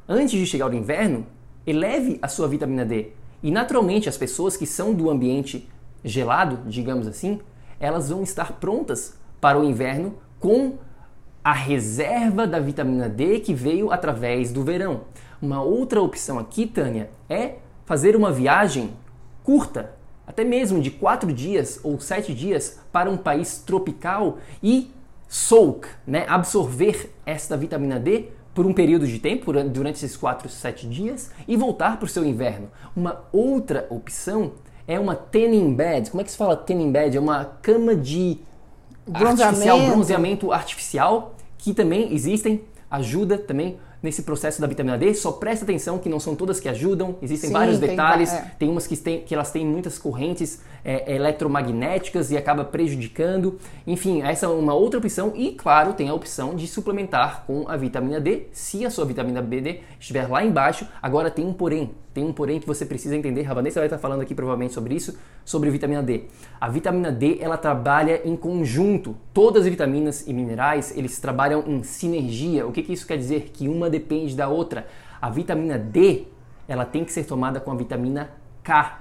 Antes 0.08 0.38
de 0.38 0.46
chegar 0.46 0.68
o 0.68 0.74
inverno, 0.74 1.24
eleve 1.66 2.18
a 2.20 2.28
sua 2.28 2.48
vitamina 2.48 2.84
D. 2.84 3.12
E 3.42 3.50
naturalmente 3.50 4.08
as 4.08 4.18
pessoas 4.18 4.56
que 4.56 4.66
são 4.66 4.92
do 4.92 5.08
ambiente 5.08 5.68
gelado, 6.04 6.58
digamos 6.68 7.06
assim, 7.06 7.40
elas 7.78 8.10
vão 8.10 8.22
estar 8.22 8.52
prontas 8.54 9.14
para 9.40 9.58
o 9.58 9.64
inverno 9.64 10.14
com 10.38 10.74
a 11.42 11.52
reserva 11.52 12.46
da 12.46 12.58
vitamina 12.58 13.08
D 13.08 13.40
que 13.40 13.54
veio 13.54 13.90
através 13.90 14.52
do 14.52 14.62
verão. 14.62 15.02
Uma 15.40 15.62
outra 15.62 16.02
opção 16.02 16.38
aqui, 16.38 16.66
Tânia, 16.66 17.10
é 17.28 17.54
fazer 17.86 18.14
uma 18.14 18.30
viagem 18.30 18.90
curta 19.42 19.99
até 20.30 20.44
mesmo 20.44 20.80
de 20.80 20.92
quatro 20.92 21.32
dias 21.32 21.80
ou 21.82 21.98
sete 21.98 22.32
dias 22.32 22.78
para 22.92 23.10
um 23.10 23.16
país 23.16 23.58
tropical 23.66 24.38
e 24.62 24.92
soak, 25.28 25.88
né, 26.06 26.24
absorver 26.28 27.12
esta 27.26 27.56
vitamina 27.56 27.98
D 27.98 28.28
por 28.54 28.64
um 28.64 28.72
período 28.72 29.08
de 29.08 29.18
tempo, 29.18 29.52
durante 29.52 29.96
esses 29.96 30.16
quatro, 30.16 30.48
sete 30.48 30.86
dias, 30.86 31.32
e 31.48 31.56
voltar 31.56 31.98
para 31.98 32.06
o 32.06 32.08
seu 32.08 32.24
inverno. 32.24 32.70
Uma 32.94 33.24
outra 33.32 33.88
opção 33.90 34.52
é 34.86 35.00
uma 35.00 35.16
tanning 35.16 35.74
bed. 35.74 36.10
Como 36.10 36.20
é 36.20 36.24
que 36.24 36.30
se 36.30 36.36
fala 36.36 36.56
tanning 36.56 36.92
bed? 36.92 37.16
É 37.16 37.20
uma 37.20 37.44
cama 37.60 37.96
de 37.96 38.38
bronzeamento. 39.06 39.42
artificial, 39.42 39.80
bronzeamento 39.80 40.52
artificial, 40.52 41.34
que 41.58 41.74
também 41.74 42.12
existem, 42.12 42.64
ajuda 42.88 43.36
também 43.36 43.78
nesse 44.02 44.22
processo 44.22 44.60
da 44.60 44.66
vitamina 44.66 44.96
D, 44.96 45.14
só 45.14 45.32
presta 45.32 45.64
atenção 45.64 45.98
que 45.98 46.08
não 46.08 46.18
são 46.18 46.34
todas 46.34 46.58
que 46.58 46.68
ajudam, 46.68 47.16
existem 47.20 47.48
Sim, 47.48 47.54
vários 47.54 47.78
detalhes, 47.78 48.30
tem, 48.30 48.38
é. 48.38 48.52
tem 48.58 48.68
umas 48.68 48.86
que, 48.86 48.96
tem, 48.96 49.20
que 49.20 49.34
elas 49.34 49.50
têm 49.50 49.66
muitas 49.66 49.98
correntes 49.98 50.60
é, 50.84 51.14
eletromagnéticas 51.14 52.30
e 52.30 52.36
acaba 52.36 52.64
prejudicando. 52.64 53.58
Enfim, 53.86 54.22
essa 54.22 54.46
é 54.46 54.48
uma 54.48 54.74
outra 54.74 54.98
opção 54.98 55.32
e, 55.34 55.52
claro, 55.52 55.92
tem 55.92 56.08
a 56.08 56.14
opção 56.14 56.54
de 56.54 56.66
suplementar 56.66 57.44
com 57.46 57.68
a 57.68 57.76
vitamina 57.76 58.20
D, 58.20 58.46
se 58.52 58.84
a 58.86 58.90
sua 58.90 59.04
vitamina 59.04 59.42
BD 59.42 59.80
estiver 59.98 60.28
lá 60.28 60.44
embaixo. 60.44 60.86
Agora 61.02 61.30
tem 61.30 61.46
um 61.46 61.52
porém, 61.52 61.90
tem 62.12 62.24
um 62.24 62.32
porém 62.32 62.58
que 62.58 62.66
você 62.66 62.84
precisa 62.84 63.16
entender. 63.16 63.48
A 63.48 63.54
vai 63.54 63.68
estar 63.68 63.98
falando 63.98 64.22
aqui 64.22 64.34
provavelmente 64.34 64.74
sobre 64.74 64.94
isso, 64.94 65.16
sobre 65.44 65.70
vitamina 65.70 66.02
D. 66.02 66.24
A 66.60 66.68
vitamina 66.68 67.12
D, 67.12 67.38
ela 67.40 67.56
trabalha 67.56 68.20
em 68.24 68.36
conjunto. 68.36 69.16
Todas 69.32 69.62
as 69.62 69.68
vitaminas 69.68 70.26
e 70.26 70.32
minerais, 70.32 70.96
eles 70.96 71.20
trabalham 71.20 71.62
em 71.66 71.82
sinergia. 71.82 72.66
O 72.66 72.72
que, 72.72 72.82
que 72.82 72.92
isso 72.92 73.06
quer 73.06 73.16
dizer? 73.16 73.50
Que 73.52 73.68
uma 73.68 73.88
depende 73.88 74.34
da 74.34 74.48
outra. 74.48 74.88
A 75.22 75.30
vitamina 75.30 75.78
D, 75.78 76.24
ela 76.66 76.84
tem 76.84 77.04
que 77.04 77.12
ser 77.12 77.24
tomada 77.24 77.60
com 77.60 77.70
a 77.70 77.76
vitamina 77.76 78.30
K. 78.64 79.00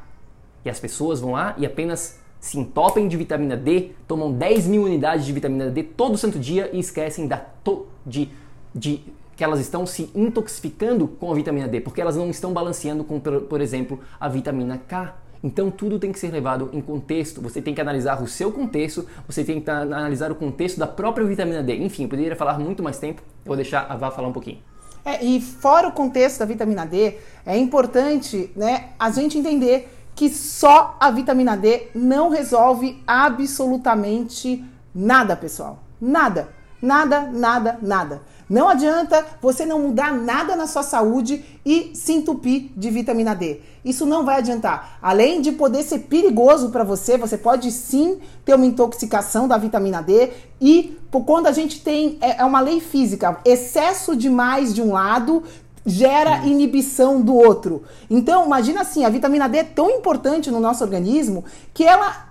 E 0.64 0.70
as 0.70 0.80
pessoas 0.80 1.20
vão 1.20 1.32
lá 1.32 1.56
e 1.58 1.66
apenas 1.66 2.20
se 2.40 2.58
entopem 2.58 3.08
de 3.08 3.18
vitamina 3.18 3.58
D, 3.58 3.92
tomam 4.08 4.32
10 4.32 4.68
mil 4.68 4.84
unidades 4.84 5.26
de 5.26 5.34
vitamina 5.34 5.70
D 5.70 5.84
todo 5.84 6.18
santo 6.18 6.40
dia 6.40 6.70
e 6.72 6.80
esquecem 6.80 7.28
da 7.28 7.38
to 7.38 7.88
de, 8.06 8.30
de 8.74 9.02
que 9.40 9.44
elas 9.46 9.62
estão 9.62 9.86
se 9.86 10.12
intoxicando 10.14 11.08
com 11.08 11.32
a 11.32 11.34
vitamina 11.34 11.66
D, 11.66 11.80
porque 11.80 12.02
elas 12.02 12.18
não 12.18 12.30
estão 12.30 12.52
balanceando 12.52 13.06
com, 13.06 13.22
por 13.22 13.62
exemplo, 13.62 13.98
a 14.20 14.28
vitamina 14.28 14.78
K. 14.78 15.16
Então 15.42 15.72
tudo 15.72 15.98
tem 15.98 16.12
que 16.12 16.20
ser 16.20 16.30
levado 16.30 16.70
em 16.74 16.82
contexto. 16.82 17.40
Você 17.40 17.62
tem 17.62 17.74
que 17.74 17.80
analisar 17.80 18.22
o 18.22 18.28
seu 18.28 18.52
contexto, 18.52 19.08
você 19.26 19.42
tem 19.46 19.62
que 19.62 19.72
analisar 19.72 20.30
o 20.30 20.36
contexto 20.36 20.78
da 20.78 20.86
própria 20.86 21.26
vitamina 21.26 21.64
D. 21.64 21.78
Enfim, 21.78 22.04
eu 22.04 22.10
poderia 22.10 22.36
falar 22.36 22.60
muito 22.60 22.84
mais 22.84 23.00
tempo, 23.00 23.22
eu 23.22 23.48
vou 23.48 23.56
deixar 23.56 23.88
a 23.90 23.96
Vá 23.96 24.12
falar 24.12 24.28
um 24.28 24.34
pouquinho. 24.34 24.58
É, 25.06 25.24
e 25.24 25.40
fora 25.40 25.88
o 25.88 25.94
contexto 25.94 26.40
da 26.40 26.46
vitamina 26.46 26.86
D, 26.86 27.16
é 27.46 27.58
importante 27.58 28.52
né, 28.58 28.90
a 29.00 29.10
gente 29.10 29.38
entender 29.38 29.88
que 30.16 30.30
só 30.30 30.98
a 31.00 31.10
vitamina 31.12 31.56
D 31.56 31.88
não 31.96 32.28
resolve 32.28 33.02
absolutamente 33.08 34.66
nada, 34.94 35.34
pessoal. 35.38 35.82
Nada. 36.02 36.60
Nada, 36.82 37.22
nada, 37.22 37.78
nada. 37.82 38.22
Não 38.50 38.68
adianta 38.68 39.24
você 39.42 39.66
não 39.66 39.80
mudar 39.80 40.12
nada 40.12 40.56
na 40.56 40.66
sua 40.66 40.82
saúde 40.82 41.46
e 41.64 41.92
se 41.94 42.14
entupir 42.14 42.72
de 42.76 42.90
vitamina 42.90 43.36
D. 43.36 43.60
Isso 43.86 44.06
não 44.06 44.26
vai 44.26 44.38
adiantar. 44.38 44.98
Além 45.02 45.40
de 45.40 45.52
poder 45.52 45.84
ser 45.84 46.00
perigoso 46.00 46.70
para 46.70 46.84
você, 46.84 47.18
você 47.18 47.38
pode 47.38 47.72
sim 47.72 48.20
ter 48.44 48.56
uma 48.56 48.66
intoxicação 48.66 49.48
da 49.48 49.58
vitamina 49.58 50.02
D 50.02 50.32
e 50.60 50.98
quando 51.26 51.48
a 51.48 51.52
gente 51.52 51.82
tem 51.82 52.18
é, 52.22 52.42
é 52.42 52.46
uma 52.46 52.60
lei 52.60 52.80
física, 52.80 53.38
excesso 53.46 54.16
demais 54.16 54.74
de 54.74 54.82
um 54.82 54.94
lado 54.94 55.44
gera 55.86 56.46
inibição 56.46 57.22
do 57.22 57.36
outro. 57.36 57.84
Então, 58.10 58.46
imagina 58.46 58.82
assim, 58.82 59.06
a 59.06 59.10
vitamina 59.10 59.48
D 59.48 59.60
é 59.60 59.64
tão 59.64 59.90
importante 59.90 60.52
no 60.52 60.60
nosso 60.60 60.84
organismo 60.84 61.46
que 61.74 61.84
ela 61.84 62.29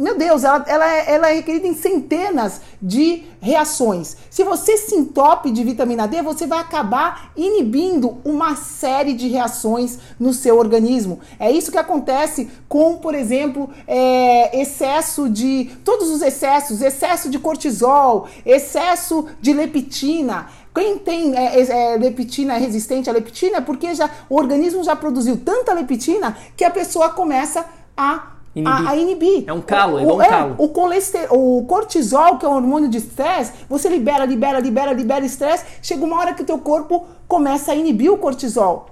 meu 0.00 0.16
Deus, 0.16 0.44
ela, 0.44 0.64
ela, 0.66 0.90
é, 0.90 1.12
ela 1.12 1.30
é 1.30 1.34
requerida 1.34 1.66
em 1.66 1.74
centenas 1.74 2.60
de 2.80 3.24
reações. 3.40 4.16
Se 4.30 4.42
você 4.42 4.76
se 4.78 4.94
entope 4.94 5.50
de 5.50 5.62
vitamina 5.62 6.08
D, 6.08 6.22
você 6.22 6.46
vai 6.46 6.58
acabar 6.58 7.32
inibindo 7.36 8.18
uma 8.24 8.56
série 8.56 9.12
de 9.12 9.28
reações 9.28 9.98
no 10.18 10.32
seu 10.32 10.58
organismo. 10.58 11.20
É 11.38 11.50
isso 11.50 11.70
que 11.70 11.76
acontece 11.78 12.50
com, 12.66 12.96
por 12.96 13.14
exemplo, 13.14 13.68
é, 13.86 14.60
excesso 14.60 15.28
de. 15.28 15.70
Todos 15.84 16.08
os 16.08 16.22
excessos, 16.22 16.80
excesso 16.80 17.28
de 17.28 17.38
cortisol, 17.38 18.26
excesso 18.46 19.26
de 19.40 19.52
leptina. 19.52 20.48
Quem 20.74 20.98
tem 20.98 21.36
é, 21.36 21.60
é, 21.60 21.96
leptina 21.96 22.54
resistente 22.56 23.10
à 23.10 23.12
leptina 23.12 23.58
é 23.58 23.60
porque 23.60 23.94
já, 23.94 24.08
o 24.30 24.36
organismo 24.36 24.82
já 24.82 24.96
produziu 24.96 25.36
tanta 25.36 25.74
leptina 25.74 26.36
que 26.56 26.64
a 26.64 26.70
pessoa 26.70 27.10
começa 27.10 27.66
a 27.96 28.39
Inibir. 28.54 28.88
A, 28.88 28.90
a, 28.90 28.96
inibir. 28.96 29.44
É 29.46 29.52
um 29.52 29.60
calo, 29.60 29.98
é 29.98 30.02
igual 30.02 30.18
um 30.18 30.20
calo. 30.20 30.56
É, 30.58 30.62
o, 30.62 30.68
colesterol, 30.68 31.58
o 31.58 31.64
cortisol, 31.66 32.36
que 32.36 32.44
é 32.44 32.48
um 32.48 32.56
hormônio 32.56 32.88
de 32.88 32.98
estresse, 32.98 33.52
você 33.68 33.88
libera, 33.88 34.24
libera, 34.24 34.58
libera, 34.58 34.92
libera 34.92 35.24
estresse. 35.24 35.64
Chega 35.80 36.04
uma 36.04 36.18
hora 36.18 36.34
que 36.34 36.42
o 36.42 36.46
teu 36.46 36.58
corpo 36.58 37.06
começa 37.28 37.70
a 37.70 37.74
inibir 37.76 38.12
o 38.12 38.18
cortisol. 38.18 38.90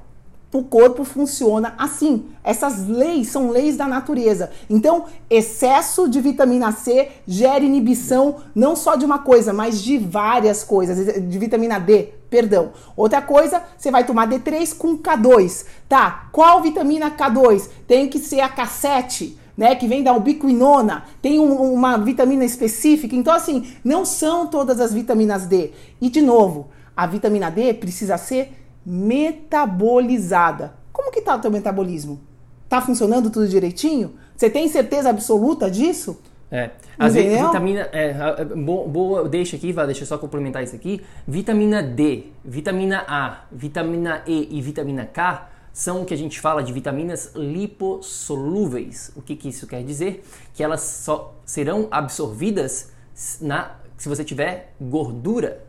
O 0.52 0.62
corpo 0.62 1.04
funciona 1.04 1.74
assim. 1.76 2.26
Essas 2.42 2.88
leis 2.88 3.28
são 3.28 3.50
leis 3.50 3.76
da 3.76 3.86
natureza. 3.86 4.50
Então, 4.70 5.04
excesso 5.28 6.08
de 6.08 6.20
vitamina 6.20 6.72
C 6.72 7.08
gera 7.26 7.62
inibição 7.62 8.36
não 8.54 8.74
só 8.74 8.96
de 8.96 9.04
uma 9.04 9.18
coisa, 9.18 9.52
mas 9.52 9.82
de 9.82 9.98
várias 9.98 10.64
coisas. 10.64 11.20
De 11.28 11.38
vitamina 11.38 11.78
D, 11.78 12.14
perdão. 12.30 12.70
Outra 12.96 13.20
coisa, 13.20 13.62
você 13.76 13.90
vai 13.90 14.06
tomar 14.06 14.26
D3 14.26 14.74
com 14.74 14.96
K2. 14.96 15.66
Tá, 15.86 16.28
qual 16.32 16.62
vitamina 16.62 17.10
K2? 17.10 17.68
Tem 17.86 18.08
que 18.08 18.18
ser 18.18 18.40
a 18.40 18.48
K7 18.48 19.36
né, 19.58 19.74
que 19.74 19.88
vem 19.88 20.04
da 20.04 20.12
ubiquinona, 20.12 21.02
tem 21.20 21.40
um, 21.40 21.72
uma 21.72 21.98
vitamina 21.98 22.44
específica. 22.44 23.16
Então, 23.16 23.34
assim, 23.34 23.72
não 23.82 24.04
são 24.04 24.46
todas 24.46 24.80
as 24.80 24.94
vitaminas 24.94 25.46
D. 25.46 25.72
E, 26.00 26.08
de 26.08 26.22
novo, 26.22 26.68
a 26.96 27.08
vitamina 27.08 27.50
D 27.50 27.74
precisa 27.74 28.16
ser 28.16 28.52
metabolizada. 28.86 30.74
Como 30.92 31.10
que 31.10 31.20
tá 31.20 31.34
o 31.34 31.40
teu 31.40 31.50
metabolismo? 31.50 32.20
Tá 32.68 32.80
funcionando 32.80 33.30
tudo 33.30 33.48
direitinho? 33.48 34.12
Você 34.36 34.48
tem 34.48 34.68
certeza 34.68 35.10
absoluta 35.10 35.68
disso? 35.68 36.20
É. 36.52 36.70
Às 36.96 37.14
vezes, 37.14 37.40
vitamina. 37.40 37.88
É, 37.92 38.44
boa, 38.54 39.28
deixa 39.28 39.56
aqui, 39.56 39.72
vai, 39.72 39.86
deixa 39.86 40.02
eu 40.02 40.06
só 40.06 40.16
complementar 40.16 40.62
isso 40.62 40.76
aqui. 40.76 41.02
Vitamina 41.26 41.82
D, 41.82 42.26
vitamina 42.44 43.04
A, 43.08 43.40
vitamina 43.50 44.22
E 44.24 44.56
e 44.56 44.62
vitamina 44.62 45.04
K 45.04 45.48
são 45.72 46.02
o 46.02 46.04
que 46.04 46.14
a 46.14 46.16
gente 46.16 46.40
fala 46.40 46.62
de 46.62 46.72
vitaminas 46.72 47.32
lipossolúveis. 47.34 49.12
O 49.14 49.22
que, 49.22 49.36
que 49.36 49.48
isso 49.48 49.66
quer 49.66 49.82
dizer? 49.82 50.24
Que 50.54 50.62
elas 50.62 50.80
só 50.80 51.34
serão 51.44 51.88
absorvidas 51.90 52.92
na, 53.40 53.76
se 53.96 54.08
você 54.08 54.24
tiver 54.24 54.74
gordura. 54.80 55.64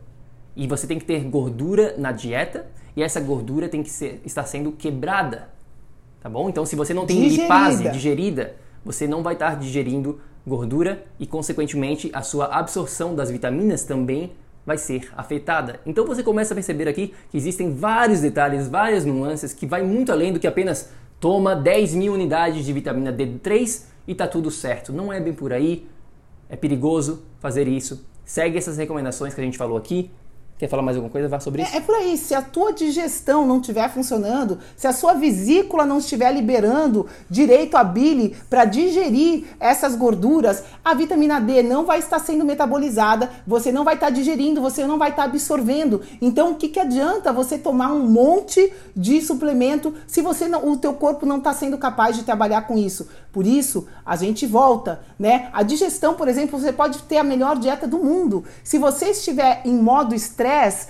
E 0.55 0.67
você 0.67 0.87
tem 0.87 0.99
que 0.99 1.05
ter 1.05 1.23
gordura 1.23 1.95
na 1.97 2.11
dieta 2.11 2.67
e 2.95 3.03
essa 3.03 3.19
gordura 3.19 3.69
tem 3.69 3.83
que 3.83 3.89
ser, 3.89 4.21
estar 4.25 4.45
sendo 4.45 4.71
quebrada. 4.71 5.49
Tá 6.21 6.29
bom? 6.29 6.49
Então, 6.49 6.65
se 6.65 6.75
você 6.75 6.93
não 6.93 7.05
tem 7.05 7.21
digerida. 7.21 7.43
lipase 7.43 7.89
digerida, 7.89 8.55
você 8.83 9.07
não 9.07 9.23
vai 9.23 9.33
estar 9.33 9.55
digerindo 9.55 10.19
gordura 10.45 11.05
e, 11.19 11.25
consequentemente, 11.25 12.09
a 12.13 12.21
sua 12.21 12.47
absorção 12.47 13.15
das 13.15 13.31
vitaminas 13.31 13.83
também 13.83 14.33
vai 14.70 14.78
ser 14.78 15.09
afetada. 15.17 15.80
Então 15.84 16.05
você 16.05 16.22
começa 16.22 16.53
a 16.53 16.55
perceber 16.55 16.88
aqui 16.88 17.11
que 17.32 17.38
existem 17.38 17.74
vários 17.74 18.22
detalhes, 18.22 18.67
várias 18.67 19.03
nuances 19.03 19.51
que 19.51 19.65
vai 19.65 19.82
muito 19.82 20.11
além 20.11 20.32
do 20.32 20.39
que 20.39 20.45
apenas 20.45 20.91
toma 21.20 21.55
10 21.55 21.95
mil 21.95 22.13
unidades 22.13 22.63
de 22.63 22.72
vitamina 22.72 23.11
D3 23.11 23.86
e 24.07 24.13
tá 24.13 24.28
tudo 24.28 24.51
certo. 24.51 24.93
Não 24.93 25.11
é 25.11 25.20
bem 25.20 25.34
por 25.34 25.51
aí, 25.51 25.88
é 26.47 26.55
perigoso 26.55 27.24
fazer 27.39 27.67
isso. 27.67 28.05
Segue 28.24 28.59
essas 28.59 28.78
recomendações 28.78 29.34
que 29.34 29.41
a 29.41 29.43
gente 29.43 29.57
falou 29.57 29.76
aqui 29.76 30.11
Quer 30.60 30.68
falar 30.68 30.84
mais 30.84 30.97
alguma 30.97 31.10
coisa? 31.10 31.30
Vá 31.30 31.39
sobre 31.39 31.62
isso. 31.62 31.74
É, 31.74 31.78
é, 31.78 31.80
por 31.80 31.95
aí. 31.95 32.18
Se 32.18 32.36
a 32.36 32.41
tua 32.41 32.74
digestão 32.74 33.47
não 33.47 33.62
estiver 33.62 33.89
funcionando, 33.89 34.60
se 34.76 34.88
a 34.88 34.91
sua 34.91 35.14
vesícula 35.14 35.86
não 35.86 35.99
estiver 35.99 36.30
liberando 36.34 37.07
direito 37.30 37.78
a 37.78 37.84
bile 37.84 38.36
para 38.49 38.66
digerir 38.66 39.45
essas 39.57 39.95
gorduras, 39.95 40.66
a 40.84 40.93
vitamina 40.93 41.39
D 41.39 41.64
não 41.64 41.86
vai 41.86 41.99
estar 41.99 42.20
sendo 42.20 42.43
metabolizada, 42.43 43.32
você 43.47 43.72
não 43.72 43.86
vai 43.86 43.93
estar 43.93 44.10
digerindo, 44.10 44.60
você 44.60 44.86
não 44.86 44.97
vai 44.97 45.12
estar 45.12 45.24
absorvendo. 45.24 46.01
Então, 46.22 46.51
o 46.51 46.55
que, 46.55 46.68
que 46.68 46.80
adianta 46.80 47.32
você 47.32 47.57
tomar 47.57 47.93
um 47.93 48.05
monte 48.05 48.74
de 48.93 49.22
suplemento 49.22 49.93
se 50.05 50.22
você 50.22 50.49
não, 50.49 50.70
o 50.70 50.76
teu 50.76 50.93
corpo 50.93 51.26
não 51.26 51.38
está 51.38 51.53
sendo 51.53 51.78
capaz 51.78 52.18
de 52.18 52.24
trabalhar 52.24 52.64
com 52.64 52.78
isso? 52.78 53.07
Por 53.32 53.45
isso, 53.45 53.88
a 54.05 54.15
gente 54.15 54.47
volta, 54.47 55.01
né? 55.17 55.49
A 55.53 55.61
digestão, 55.61 56.15
por 56.15 56.27
exemplo, 56.27 56.59
você 56.59 56.73
pode 56.73 56.99
ter 57.03 57.17
a 57.17 57.23
melhor 57.23 57.57
dieta 57.57 57.88
do 57.88 57.99
mundo. 57.99 58.43
Se 58.63 58.77
você 58.77 59.11
estiver 59.11 59.61
em 59.65 59.75
modo 59.77 60.15
estresse, 60.15 60.88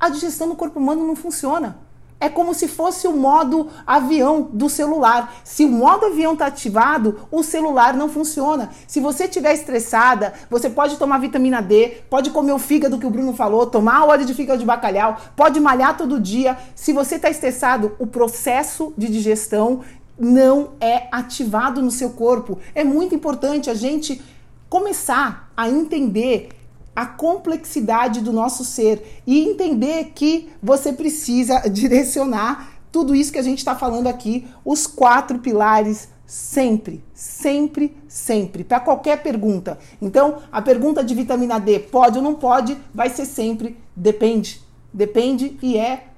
a 0.00 0.08
digestão 0.08 0.48
no 0.48 0.56
corpo 0.56 0.80
humano 0.80 1.06
não 1.06 1.14
funciona. 1.14 1.76
É 2.22 2.28
como 2.28 2.54
se 2.54 2.68
fosse 2.68 3.08
o 3.08 3.12
modo 3.12 3.68
avião 3.84 4.48
do 4.52 4.70
celular. 4.70 5.34
Se 5.42 5.64
o 5.64 5.68
modo 5.68 6.06
avião 6.06 6.34
está 6.34 6.46
ativado, 6.46 7.26
o 7.32 7.42
celular 7.42 7.94
não 7.94 8.08
funciona. 8.08 8.70
Se 8.86 9.00
você 9.00 9.24
estiver 9.24 9.52
estressada, 9.52 10.32
você 10.48 10.70
pode 10.70 10.98
tomar 10.98 11.18
vitamina 11.18 11.60
D, 11.60 12.02
pode 12.08 12.30
comer 12.30 12.52
o 12.52 12.60
fígado 12.60 12.96
que 12.96 13.06
o 13.06 13.10
Bruno 13.10 13.32
falou, 13.32 13.66
tomar 13.66 14.04
óleo 14.04 14.24
de 14.24 14.34
fígado 14.34 14.60
de 14.60 14.64
bacalhau, 14.64 15.16
pode 15.34 15.58
malhar 15.58 15.96
todo 15.96 16.20
dia. 16.20 16.56
Se 16.76 16.92
você 16.92 17.16
está 17.16 17.28
estressado, 17.28 17.96
o 17.98 18.06
processo 18.06 18.94
de 18.96 19.08
digestão 19.08 19.80
não 20.18 20.72
é 20.80 21.08
ativado 21.10 21.82
no 21.82 21.90
seu 21.90 22.10
corpo. 22.10 22.58
É 22.74 22.84
muito 22.84 23.14
importante 23.14 23.70
a 23.70 23.74
gente 23.74 24.20
começar 24.68 25.50
a 25.56 25.68
entender 25.68 26.50
a 26.94 27.06
complexidade 27.06 28.20
do 28.20 28.32
nosso 28.32 28.64
ser 28.64 29.22
e 29.26 29.40
entender 29.40 30.12
que 30.14 30.50
você 30.62 30.92
precisa 30.92 31.60
direcionar 31.68 32.72
tudo 32.90 33.14
isso 33.14 33.32
que 33.32 33.38
a 33.38 33.42
gente 33.42 33.58
está 33.58 33.74
falando 33.74 34.06
aqui, 34.06 34.46
os 34.62 34.86
quatro 34.86 35.38
pilares, 35.38 36.08
sempre, 36.26 37.02
sempre, 37.14 37.96
sempre, 38.06 38.62
para 38.62 38.80
qualquer 38.80 39.22
pergunta. 39.22 39.78
Então, 40.00 40.38
a 40.52 40.60
pergunta 40.60 41.02
de 41.02 41.14
vitamina 41.14 41.58
D, 41.58 41.78
pode 41.78 42.18
ou 42.18 42.24
não 42.24 42.34
pode, 42.34 42.76
vai 42.94 43.08
ser 43.08 43.24
sempre 43.24 43.78
depende. 43.96 44.60
Depende 44.92 45.56
e 45.62 45.78
é 45.78 46.08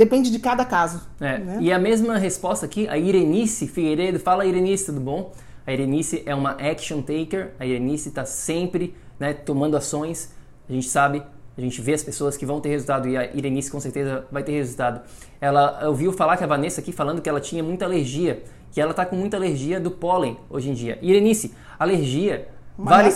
Depende 0.00 0.30
de 0.30 0.38
cada 0.38 0.64
caso. 0.64 1.02
É. 1.20 1.36
Né? 1.36 1.58
E 1.60 1.70
a 1.70 1.78
mesma 1.78 2.16
resposta 2.16 2.64
aqui, 2.64 2.88
a 2.88 2.96
Irenice 2.96 3.66
Figueiredo. 3.66 4.18
Fala, 4.18 4.46
Irenice, 4.46 4.86
tudo 4.86 4.98
bom? 4.98 5.30
A 5.66 5.74
Irenice 5.74 6.22
é 6.24 6.34
uma 6.34 6.52
action 6.52 7.02
taker. 7.02 7.50
A 7.60 7.66
Irenice 7.66 8.08
está 8.08 8.24
sempre 8.24 8.94
né, 9.18 9.34
tomando 9.34 9.76
ações. 9.76 10.34
A 10.66 10.72
gente 10.72 10.88
sabe, 10.88 11.22
a 11.54 11.60
gente 11.60 11.82
vê 11.82 11.92
as 11.92 12.02
pessoas 12.02 12.34
que 12.34 12.46
vão 12.46 12.62
ter 12.62 12.70
resultado 12.70 13.10
e 13.10 13.14
a 13.14 13.26
Irenice 13.26 13.70
com 13.70 13.78
certeza 13.78 14.24
vai 14.32 14.42
ter 14.42 14.52
resultado. 14.52 15.02
Ela 15.38 15.86
ouviu 15.86 16.14
falar 16.14 16.38
que 16.38 16.44
a 16.44 16.46
Vanessa 16.46 16.80
aqui 16.80 16.92
falando 16.92 17.20
que 17.20 17.28
ela 17.28 17.38
tinha 17.38 17.62
muita 17.62 17.84
alergia, 17.84 18.42
que 18.72 18.80
ela 18.80 18.92
está 18.92 19.04
com 19.04 19.16
muita 19.16 19.36
alergia 19.36 19.78
do 19.78 19.90
pólen 19.90 20.38
hoje 20.48 20.70
em 20.70 20.72
dia. 20.72 20.98
Irenice, 21.02 21.54
alergia 21.78 22.48
vale, 22.78 23.10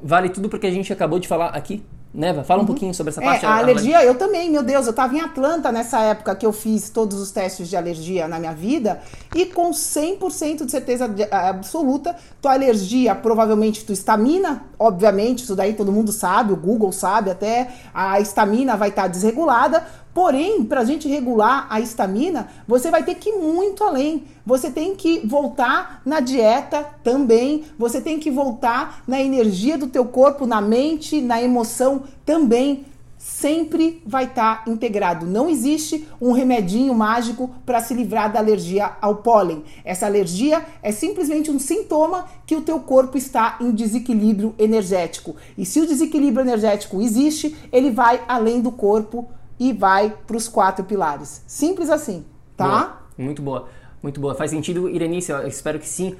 vale 0.00 0.28
tudo 0.28 0.48
porque 0.48 0.68
a 0.68 0.70
gente 0.70 0.92
acabou 0.92 1.18
de 1.18 1.26
falar 1.26 1.48
aqui 1.48 1.84
Neva, 2.18 2.42
fala 2.42 2.58
um 2.58 2.62
uhum. 2.62 2.66
pouquinho 2.66 2.92
sobre 2.92 3.10
essa 3.10 3.22
parte. 3.22 3.46
É, 3.46 3.48
a 3.48 3.58
alergia, 3.58 4.04
eu 4.04 4.16
também, 4.16 4.50
meu 4.50 4.64
Deus, 4.64 4.86
eu 4.86 4.90
estava 4.90 5.14
em 5.14 5.20
Atlanta 5.20 5.70
nessa 5.70 6.00
época 6.00 6.34
que 6.34 6.44
eu 6.44 6.52
fiz 6.52 6.90
todos 6.90 7.20
os 7.20 7.30
testes 7.30 7.68
de 7.68 7.76
alergia 7.76 8.26
na 8.26 8.40
minha 8.40 8.52
vida 8.52 9.00
e 9.36 9.46
com 9.46 9.70
100% 9.70 10.64
de 10.64 10.70
certeza 10.72 11.08
absoluta, 11.30 12.16
tua 12.42 12.54
alergia, 12.54 13.14
provavelmente 13.14 13.84
tua 13.84 13.92
estamina, 13.92 14.64
obviamente, 14.76 15.44
isso 15.44 15.54
daí 15.54 15.74
todo 15.74 15.92
mundo 15.92 16.10
sabe, 16.10 16.52
o 16.52 16.56
Google 16.56 16.90
sabe 16.90 17.30
até, 17.30 17.68
a 17.94 18.18
estamina 18.18 18.76
vai 18.76 18.88
estar 18.88 19.02
tá 19.02 19.08
desregulada, 19.08 19.86
Porém, 20.18 20.64
para 20.64 20.80
a 20.80 20.84
gente 20.84 21.06
regular 21.06 21.68
a 21.70 21.80
estamina, 21.80 22.48
você 22.66 22.90
vai 22.90 23.04
ter 23.04 23.14
que 23.14 23.28
ir 23.28 23.38
muito 23.38 23.84
além. 23.84 24.24
Você 24.44 24.68
tem 24.68 24.96
que 24.96 25.24
voltar 25.24 26.02
na 26.04 26.18
dieta 26.18 26.84
também. 27.04 27.66
Você 27.78 28.00
tem 28.00 28.18
que 28.18 28.28
voltar 28.28 29.04
na 29.06 29.22
energia 29.22 29.78
do 29.78 29.86
teu 29.86 30.04
corpo, 30.06 30.44
na 30.44 30.60
mente, 30.60 31.20
na 31.20 31.40
emoção 31.40 32.02
também. 32.26 32.84
Sempre 33.16 34.02
vai 34.04 34.24
estar 34.24 34.64
tá 34.64 34.70
integrado. 34.70 35.24
Não 35.24 35.48
existe 35.48 36.08
um 36.20 36.32
remedinho 36.32 36.92
mágico 36.96 37.50
para 37.64 37.80
se 37.80 37.94
livrar 37.94 38.32
da 38.32 38.40
alergia 38.40 38.96
ao 39.00 39.16
pólen. 39.16 39.62
Essa 39.84 40.06
alergia 40.06 40.66
é 40.82 40.90
simplesmente 40.90 41.48
um 41.48 41.60
sintoma 41.60 42.26
que 42.44 42.56
o 42.56 42.62
teu 42.62 42.80
corpo 42.80 43.16
está 43.16 43.56
em 43.60 43.70
desequilíbrio 43.70 44.52
energético. 44.58 45.36
E 45.56 45.64
se 45.64 45.80
o 45.80 45.86
desequilíbrio 45.86 46.44
energético 46.44 47.00
existe, 47.00 47.56
ele 47.70 47.92
vai 47.92 48.20
além 48.26 48.60
do 48.60 48.72
corpo 48.72 49.28
e 49.58 49.72
vai 49.72 50.16
para 50.26 50.36
os 50.36 50.48
quatro 50.48 50.84
pilares. 50.84 51.42
Simples 51.46 51.90
assim, 51.90 52.24
tá? 52.56 52.66
Boa. 52.66 52.98
Muito 53.18 53.42
boa, 53.42 53.68
muito 54.02 54.20
boa. 54.20 54.34
Faz 54.34 54.50
sentido, 54.50 54.88
Irenice? 54.88 55.32
Eu 55.32 55.46
espero 55.46 55.78
que 55.78 55.88
sim. 55.88 56.16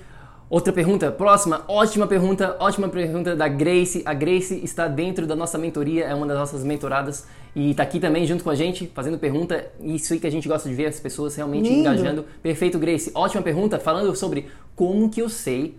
Outra 0.51 0.72
pergunta, 0.72 1.12
próxima, 1.12 1.62
ótima 1.68 2.07
pergunta, 2.07 2.57
ótima 2.59 2.89
pergunta 2.89 3.36
da 3.36 3.47
Grace. 3.49 4.03
A 4.07 4.14
Grace 4.14 4.59
está 4.64 4.89
dentro 4.89 5.26
da 5.26 5.36
nossa 5.36 5.59
mentoria, 5.59 6.07
é 6.07 6.14
uma 6.14 6.26
das 6.26 6.39
nossas 6.39 6.64
mentoradas 6.64 7.26
e 7.55 7.72
está 7.72 7.82
aqui 7.82 8.01
também 8.01 8.26
junto 8.26 8.43
com 8.43 8.49
a 8.49 8.55
gente, 8.55 8.91
fazendo 8.95 9.18
pergunta. 9.18 9.70
Isso 9.78 10.14
aí 10.14 10.18
que 10.18 10.26
a 10.26 10.30
gente 10.30 10.49
gosta 10.49 10.66
de 10.66 10.74
ver, 10.74 10.86
as 10.86 10.99
pessoas 10.99 11.36
realmente 11.36 11.68
Lindo. 11.68 11.80
engajando. 11.80 12.24
Perfeito, 12.43 12.78
Grace. 12.78 13.11
Ótima 13.14 13.43
pergunta, 13.43 13.78
falando 13.78 14.16
sobre 14.16 14.49
como 14.74 15.11
que 15.11 15.20
eu 15.20 15.28
sei, 15.28 15.76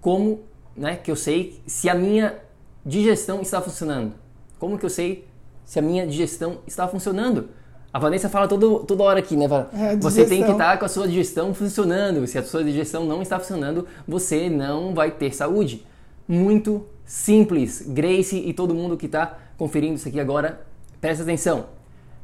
como, 0.00 0.42
né, 0.76 0.96
que 0.96 1.10
eu 1.10 1.16
sei 1.16 1.60
se 1.64 1.88
a 1.88 1.94
minha 1.94 2.36
digestão 2.84 3.40
está 3.40 3.60
funcionando. 3.62 4.14
Como 4.58 4.76
que 4.76 4.84
eu 4.84 4.90
sei 4.90 5.28
se 5.64 5.78
a 5.78 5.82
minha 5.82 6.06
digestão 6.06 6.58
está 6.66 6.86
funcionando. 6.86 7.48
A 7.92 7.98
Vanessa 7.98 8.28
fala 8.28 8.48
todo, 8.48 8.80
toda 8.80 9.04
hora 9.04 9.20
aqui, 9.20 9.36
né? 9.36 9.46
É, 9.72 9.96
você 9.96 10.24
tem 10.26 10.42
que 10.42 10.50
estar 10.50 10.72
tá 10.72 10.76
com 10.76 10.84
a 10.84 10.88
sua 10.88 11.06
digestão 11.06 11.54
funcionando. 11.54 12.26
Se 12.26 12.36
a 12.36 12.42
sua 12.42 12.64
digestão 12.64 13.06
não 13.06 13.22
está 13.22 13.38
funcionando, 13.38 13.86
você 14.06 14.50
não 14.50 14.92
vai 14.94 15.12
ter 15.12 15.32
saúde. 15.32 15.86
Muito 16.26 16.84
simples. 17.04 17.84
Grace 17.86 18.36
e 18.36 18.52
todo 18.52 18.74
mundo 18.74 18.96
que 18.96 19.06
está 19.06 19.38
conferindo 19.56 19.94
isso 19.94 20.08
aqui 20.08 20.18
agora, 20.18 20.66
presta 21.00 21.22
atenção. 21.22 21.66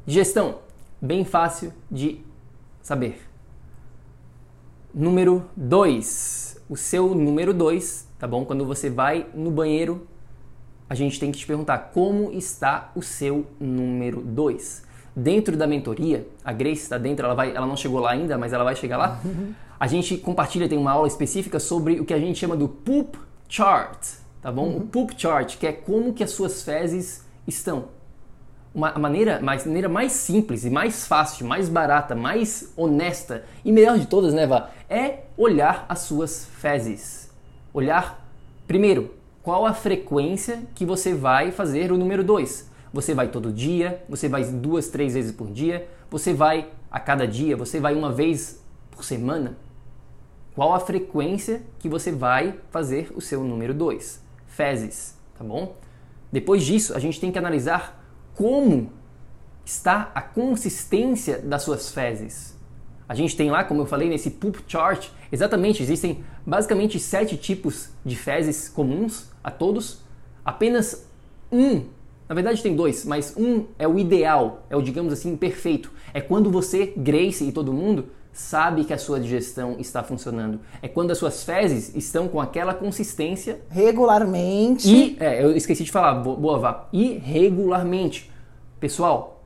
Digestão, 0.04 0.58
bem 1.00 1.24
fácil 1.24 1.72
de 1.88 2.20
saber. 2.82 3.20
Número 4.92 5.44
2. 5.56 6.62
O 6.68 6.76
seu 6.76 7.14
número 7.14 7.54
2, 7.54 8.08
tá 8.18 8.26
bom? 8.26 8.44
Quando 8.44 8.64
você 8.64 8.90
vai 8.90 9.26
no 9.32 9.52
banheiro 9.52 10.06
a 10.90 10.94
gente 10.96 11.20
tem 11.20 11.30
que 11.30 11.38
te 11.38 11.46
perguntar 11.46 11.92
como 11.94 12.32
está 12.32 12.90
o 12.96 13.00
seu 13.00 13.46
número 13.60 14.20
2. 14.22 14.82
Dentro 15.14 15.56
da 15.56 15.64
mentoria, 15.64 16.26
a 16.44 16.52
Grace 16.52 16.82
está 16.82 16.98
dentro, 16.98 17.24
ela, 17.24 17.34
vai, 17.34 17.54
ela 17.54 17.64
não 17.64 17.76
chegou 17.76 18.00
lá 18.00 18.10
ainda, 18.10 18.36
mas 18.36 18.52
ela 18.52 18.64
vai 18.64 18.74
chegar 18.74 18.96
lá. 18.96 19.20
A 19.78 19.86
gente 19.86 20.16
compartilha, 20.16 20.68
tem 20.68 20.76
uma 20.76 20.90
aula 20.90 21.06
específica 21.06 21.60
sobre 21.60 22.00
o 22.00 22.04
que 22.04 22.12
a 22.12 22.18
gente 22.18 22.40
chama 22.40 22.56
do 22.56 22.68
poop 22.68 23.16
chart, 23.48 24.04
tá 24.42 24.50
bom? 24.50 24.64
Uhum. 24.64 24.76
O 24.78 24.80
poop 24.80 25.14
chart, 25.16 25.58
que 25.58 25.66
é 25.66 25.72
como 25.72 26.12
que 26.12 26.24
as 26.24 26.32
suas 26.32 26.62
fezes 26.62 27.24
estão. 27.46 27.84
uma 28.74 28.92
maneira, 28.98 29.40
mais, 29.40 29.64
maneira 29.64 29.88
mais 29.88 30.10
simples 30.10 30.64
e 30.64 30.70
mais 30.70 31.06
fácil, 31.06 31.46
mais 31.46 31.68
barata, 31.68 32.16
mais 32.16 32.72
honesta 32.76 33.44
e 33.64 33.70
melhor 33.70 33.96
de 33.96 34.06
todas, 34.06 34.34
né, 34.34 34.44
Vá? 34.44 34.70
É 34.88 35.20
olhar 35.36 35.86
as 35.88 36.00
suas 36.00 36.46
fezes. 36.46 37.30
Olhar, 37.72 38.26
primeiro, 38.66 39.19
qual 39.50 39.66
a 39.66 39.74
frequência 39.74 40.62
que 40.76 40.86
você 40.86 41.12
vai 41.12 41.50
fazer 41.50 41.90
o 41.90 41.98
número 41.98 42.22
2. 42.22 42.70
Você 42.92 43.14
vai 43.14 43.26
todo 43.26 43.52
dia, 43.52 44.00
você 44.08 44.28
vai 44.28 44.44
duas, 44.44 44.86
três 44.86 45.14
vezes 45.14 45.32
por 45.32 45.50
dia, 45.50 45.88
você 46.08 46.32
vai 46.32 46.70
a 46.88 47.00
cada 47.00 47.26
dia, 47.26 47.56
você 47.56 47.80
vai 47.80 47.96
uma 47.96 48.12
vez 48.12 48.62
por 48.92 49.02
semana. 49.02 49.58
Qual 50.54 50.72
a 50.72 50.78
frequência 50.78 51.62
que 51.80 51.88
você 51.88 52.12
vai 52.12 52.60
fazer 52.70 53.10
o 53.12 53.20
seu 53.20 53.42
número 53.42 53.74
2? 53.74 54.22
Fezes, 54.46 55.16
tá 55.36 55.42
bom? 55.42 55.74
Depois 56.30 56.62
disso, 56.62 56.94
a 56.94 57.00
gente 57.00 57.18
tem 57.18 57.32
que 57.32 57.38
analisar 57.38 58.00
como 58.36 58.92
está 59.64 60.12
a 60.14 60.22
consistência 60.22 61.38
das 61.38 61.64
suas 61.64 61.92
fezes. 61.92 62.56
A 63.08 63.16
gente 63.16 63.36
tem 63.36 63.50
lá, 63.50 63.64
como 63.64 63.80
eu 63.80 63.86
falei 63.86 64.08
nesse 64.08 64.30
poop 64.30 64.62
chart, 64.68 65.08
exatamente, 65.32 65.82
existem 65.82 66.24
basicamente 66.46 67.00
sete 67.00 67.36
tipos 67.36 67.88
de 68.04 68.14
fezes 68.14 68.68
comuns 68.68 69.28
a 69.42 69.50
todos. 69.50 70.00
Apenas 70.44 71.06
um, 71.50 71.84
na 72.28 72.34
verdade 72.34 72.62
tem 72.62 72.74
dois, 72.74 73.04
mas 73.04 73.34
um 73.36 73.66
é 73.78 73.86
o 73.86 73.98
ideal, 73.98 74.64
é 74.70 74.76
o 74.76 74.82
digamos 74.82 75.12
assim 75.12 75.36
perfeito. 75.36 75.90
É 76.14 76.20
quando 76.20 76.50
você, 76.50 76.92
Grace 76.96 77.44
e 77.44 77.52
todo 77.52 77.72
mundo, 77.72 78.06
sabe 78.32 78.84
que 78.84 78.92
a 78.92 78.98
sua 78.98 79.20
digestão 79.20 79.76
está 79.78 80.02
funcionando. 80.02 80.60
É 80.80 80.88
quando 80.88 81.10
as 81.10 81.18
suas 81.18 81.42
fezes 81.44 81.94
estão 81.94 82.28
com 82.28 82.40
aquela 82.40 82.74
consistência 82.74 83.60
regularmente. 83.68 84.88
E, 84.88 85.16
é, 85.20 85.42
eu 85.42 85.56
esqueci 85.56 85.84
de 85.84 85.90
falar, 85.90 86.14
boa 86.14 86.58
vá. 86.58 86.88
E 86.92 87.14
regularmente. 87.18 88.30
Pessoal, 88.78 89.44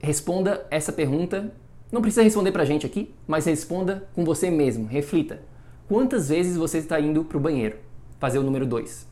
responda 0.00 0.66
essa 0.70 0.92
pergunta. 0.92 1.52
Não 1.90 2.02
precisa 2.02 2.22
responder 2.22 2.52
pra 2.52 2.64
gente 2.64 2.84
aqui, 2.84 3.14
mas 3.26 3.46
responda 3.46 4.08
com 4.14 4.24
você 4.24 4.50
mesmo. 4.50 4.86
Reflita. 4.86 5.40
Quantas 5.88 6.28
vezes 6.28 6.56
você 6.56 6.78
está 6.78 7.00
indo 7.00 7.24
pro 7.24 7.40
banheiro? 7.40 7.76
Fazer 8.18 8.38
o 8.38 8.42
número 8.42 8.66
2. 8.66 9.06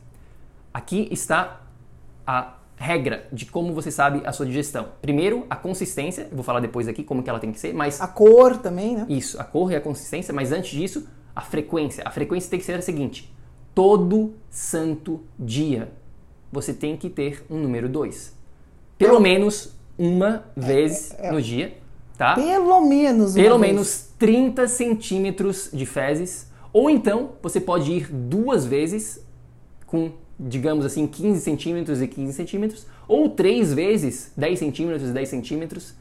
Aqui 0.73 1.07
está 1.11 1.61
a 2.25 2.57
regra 2.75 3.27
de 3.33 3.45
como 3.45 3.73
você 3.73 3.91
sabe 3.91 4.21
a 4.25 4.31
sua 4.31 4.45
digestão. 4.45 4.89
Primeiro, 5.01 5.45
a 5.49 5.55
consistência, 5.55 6.27
eu 6.29 6.35
vou 6.35 6.43
falar 6.43 6.59
depois 6.59 6.87
aqui 6.87 7.03
como 7.03 7.23
que 7.23 7.29
ela 7.29 7.39
tem 7.39 7.51
que 7.51 7.59
ser, 7.59 7.73
mas 7.73 7.99
a 7.99 8.07
cor 8.07 8.57
também, 8.57 8.95
né? 8.95 9.05
Isso, 9.09 9.41
a 9.41 9.43
cor 9.43 9.71
e 9.71 9.75
a 9.75 9.81
consistência, 9.81 10.33
mas 10.33 10.51
antes 10.51 10.69
disso, 10.69 11.07
a 11.35 11.41
frequência. 11.41 12.03
A 12.05 12.11
frequência 12.11 12.49
tem 12.49 12.59
que 12.59 12.65
ser 12.65 12.73
a 12.73 12.81
seguinte: 12.81 13.33
todo 13.73 14.33
santo 14.49 15.21
dia 15.37 15.91
você 16.51 16.73
tem 16.73 16.95
que 16.95 17.09
ter 17.09 17.43
um 17.49 17.57
número 17.57 17.89
2. 17.89 18.35
Pelo 18.97 19.15
eu... 19.15 19.19
menos 19.19 19.75
uma 19.97 20.45
vez 20.55 21.11
é, 21.11 21.25
é, 21.25 21.27
é, 21.27 21.31
no 21.31 21.41
dia, 21.41 21.77
tá? 22.17 22.35
Pelo 22.35 22.81
menos 22.81 23.35
uma 23.35 23.43
Pelo 23.43 23.59
vez. 23.59 23.71
menos 23.71 24.09
30 24.19 24.67
centímetros 24.67 25.69
de 25.73 25.85
fezes. 25.85 26.47
Ou 26.73 26.89
então, 26.89 27.31
você 27.41 27.59
pode 27.59 27.91
ir 27.91 28.11
duas 28.11 28.65
vezes 28.65 29.25
com 29.85 30.11
digamos 30.39 30.85
assim, 30.85 31.07
15 31.07 31.41
centímetros 31.41 32.01
e 32.01 32.07
15 32.07 32.33
centímetros, 32.33 32.85
ou 33.07 33.29
três 33.29 33.73
vezes 33.73 34.31
10 34.37 34.59
centímetros 34.59 35.09
e 35.09 35.13
10 35.13 35.29
centímetros. 35.29 35.93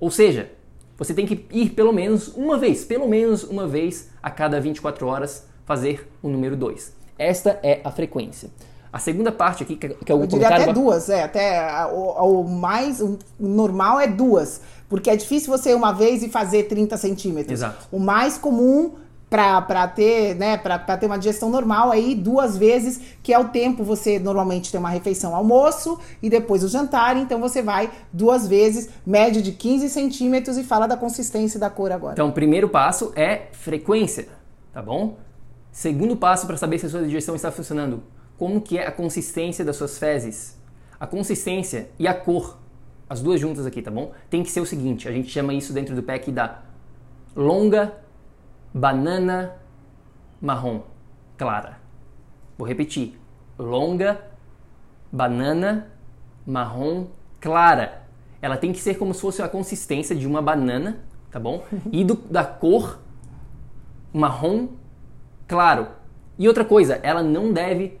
Ou 0.00 0.10
seja, 0.10 0.50
você 0.96 1.12
tem 1.12 1.26
que 1.26 1.46
ir 1.50 1.70
pelo 1.70 1.92
menos 1.92 2.28
uma 2.28 2.56
vez, 2.56 2.84
pelo 2.84 3.06
menos 3.08 3.44
uma 3.44 3.66
vez 3.66 4.10
a 4.22 4.30
cada 4.30 4.60
24 4.60 5.06
horas 5.06 5.46
fazer 5.66 6.08
o 6.22 6.28
número 6.28 6.56
2. 6.56 6.92
Esta 7.18 7.58
é 7.62 7.80
a 7.84 7.90
frequência. 7.90 8.50
A 8.92 8.98
segunda 9.00 9.32
parte 9.32 9.64
aqui, 9.64 9.74
que 9.74 9.86
é 9.86 10.14
o 10.14 10.22
Eu 10.22 10.26
diria 10.26 10.48
até 10.48 10.72
duas, 10.72 11.08
é, 11.08 11.24
até 11.24 11.86
o, 11.86 12.42
o 12.42 12.48
mais 12.48 13.00
o 13.00 13.18
normal 13.40 13.98
é 13.98 14.06
duas, 14.06 14.60
porque 14.88 15.10
é 15.10 15.16
difícil 15.16 15.50
você 15.50 15.74
uma 15.74 15.92
vez 15.92 16.22
e 16.22 16.28
fazer 16.28 16.64
30 16.64 16.96
centímetros. 16.96 17.52
Exato. 17.52 17.88
O 17.90 17.98
mais 17.98 18.38
comum 18.38 18.92
para 19.34 19.88
ter, 19.88 20.36
né, 20.36 20.56
para 20.56 20.78
ter 20.78 21.06
uma 21.06 21.18
digestão 21.18 21.50
normal 21.50 21.90
aí 21.90 22.14
duas 22.14 22.56
vezes, 22.56 23.00
que 23.20 23.32
é 23.32 23.38
o 23.38 23.48
tempo 23.48 23.82
você 23.82 24.16
normalmente 24.16 24.70
tem 24.70 24.78
uma 24.78 24.90
refeição 24.90 25.34
almoço 25.34 25.98
e 26.22 26.30
depois 26.30 26.62
o 26.62 26.68
jantar, 26.68 27.16
então 27.16 27.40
você 27.40 27.60
vai 27.60 27.90
duas 28.12 28.46
vezes, 28.46 28.88
média 29.04 29.42
de 29.42 29.50
15 29.50 29.88
centímetros 29.88 30.56
e 30.56 30.62
fala 30.62 30.86
da 30.86 30.96
consistência 30.96 31.56
e 31.58 31.60
da 31.60 31.68
cor 31.68 31.90
agora. 31.90 32.12
Então, 32.12 32.28
o 32.28 32.32
primeiro 32.32 32.68
passo 32.68 33.12
é 33.16 33.48
frequência, 33.50 34.28
tá 34.72 34.80
bom? 34.80 35.16
Segundo 35.72 36.16
passo 36.16 36.46
para 36.46 36.56
saber 36.56 36.78
se 36.78 36.86
a 36.86 36.88
sua 36.88 37.02
digestão 37.02 37.34
está 37.34 37.50
funcionando, 37.50 38.04
como 38.38 38.60
que 38.60 38.78
é 38.78 38.86
a 38.86 38.92
consistência 38.92 39.64
das 39.64 39.74
suas 39.74 39.98
fezes? 39.98 40.56
A 41.00 41.08
consistência 41.08 41.88
e 41.98 42.06
a 42.06 42.14
cor, 42.14 42.56
as 43.10 43.20
duas 43.20 43.40
juntas 43.40 43.66
aqui, 43.66 43.82
tá 43.82 43.90
bom? 43.90 44.12
Tem 44.30 44.44
que 44.44 44.50
ser 44.52 44.60
o 44.60 44.66
seguinte, 44.66 45.08
a 45.08 45.12
gente 45.12 45.28
chama 45.28 45.52
isso 45.52 45.72
dentro 45.72 45.92
do 45.96 46.04
PEC 46.04 46.30
da 46.30 46.62
longa 47.34 48.03
banana 48.74 49.52
marrom 50.42 50.82
clara. 51.38 51.78
Vou 52.58 52.66
repetir: 52.66 53.16
longa, 53.56 54.20
banana 55.12 55.92
marrom 56.44 57.06
clara. 57.40 58.02
Ela 58.42 58.56
tem 58.56 58.72
que 58.72 58.80
ser 58.80 58.96
como 58.98 59.14
se 59.14 59.20
fosse 59.20 59.40
a 59.40 59.48
consistência 59.48 60.14
de 60.14 60.26
uma 60.26 60.42
banana, 60.42 60.98
tá 61.30 61.38
bom? 61.38 61.64
E 61.90 62.04
do, 62.04 62.16
da 62.16 62.44
cor 62.44 62.98
marrom 64.12 64.68
claro. 65.46 65.88
E 66.38 66.48
outra 66.48 66.64
coisa, 66.64 66.98
ela 67.02 67.22
não 67.22 67.52
deve 67.52 67.98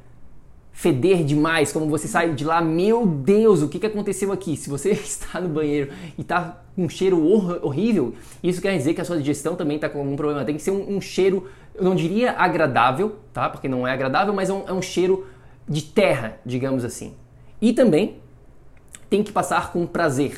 feder 0.74 1.24
demais, 1.24 1.72
como 1.72 1.86
você 1.86 2.08
sai 2.08 2.34
de 2.34 2.44
lá, 2.44 2.60
meu 2.60 3.06
Deus, 3.06 3.62
o 3.62 3.68
que, 3.68 3.78
que 3.78 3.86
aconteceu 3.86 4.32
aqui? 4.32 4.56
Se 4.56 4.68
você 4.68 4.90
está 4.92 5.40
no 5.40 5.48
banheiro 5.48 5.92
e 6.18 6.20
está 6.20 6.62
com 6.74 6.84
um 6.84 6.88
cheiro 6.88 7.24
hor 7.24 7.60
horrível, 7.62 8.12
isso 8.42 8.60
quer 8.60 8.76
dizer 8.76 8.92
que 8.92 9.00
a 9.00 9.04
sua 9.04 9.16
digestão 9.16 9.54
também 9.54 9.76
está 9.76 9.88
com 9.88 10.00
algum 10.00 10.16
problema. 10.16 10.44
Tem 10.44 10.56
que 10.56 10.62
ser 10.62 10.72
um, 10.72 10.96
um, 10.96 11.00
cheiro, 11.00 11.46
eu 11.76 11.84
não 11.84 11.94
diria 11.94 12.32
agradável, 12.32 13.16
tá? 13.32 13.48
Porque 13.48 13.68
não 13.68 13.86
é 13.86 13.92
agradável, 13.92 14.34
mas 14.34 14.50
é 14.50 14.52
um, 14.52 14.64
é 14.66 14.72
um 14.72 14.82
cheiro 14.82 15.26
de 15.66 15.80
terra, 15.80 16.38
digamos 16.44 16.84
assim. 16.84 17.14
E 17.62 17.72
também 17.72 18.18
tem 19.08 19.22
que 19.22 19.30
passar 19.30 19.72
com 19.72 19.86
prazer 19.86 20.36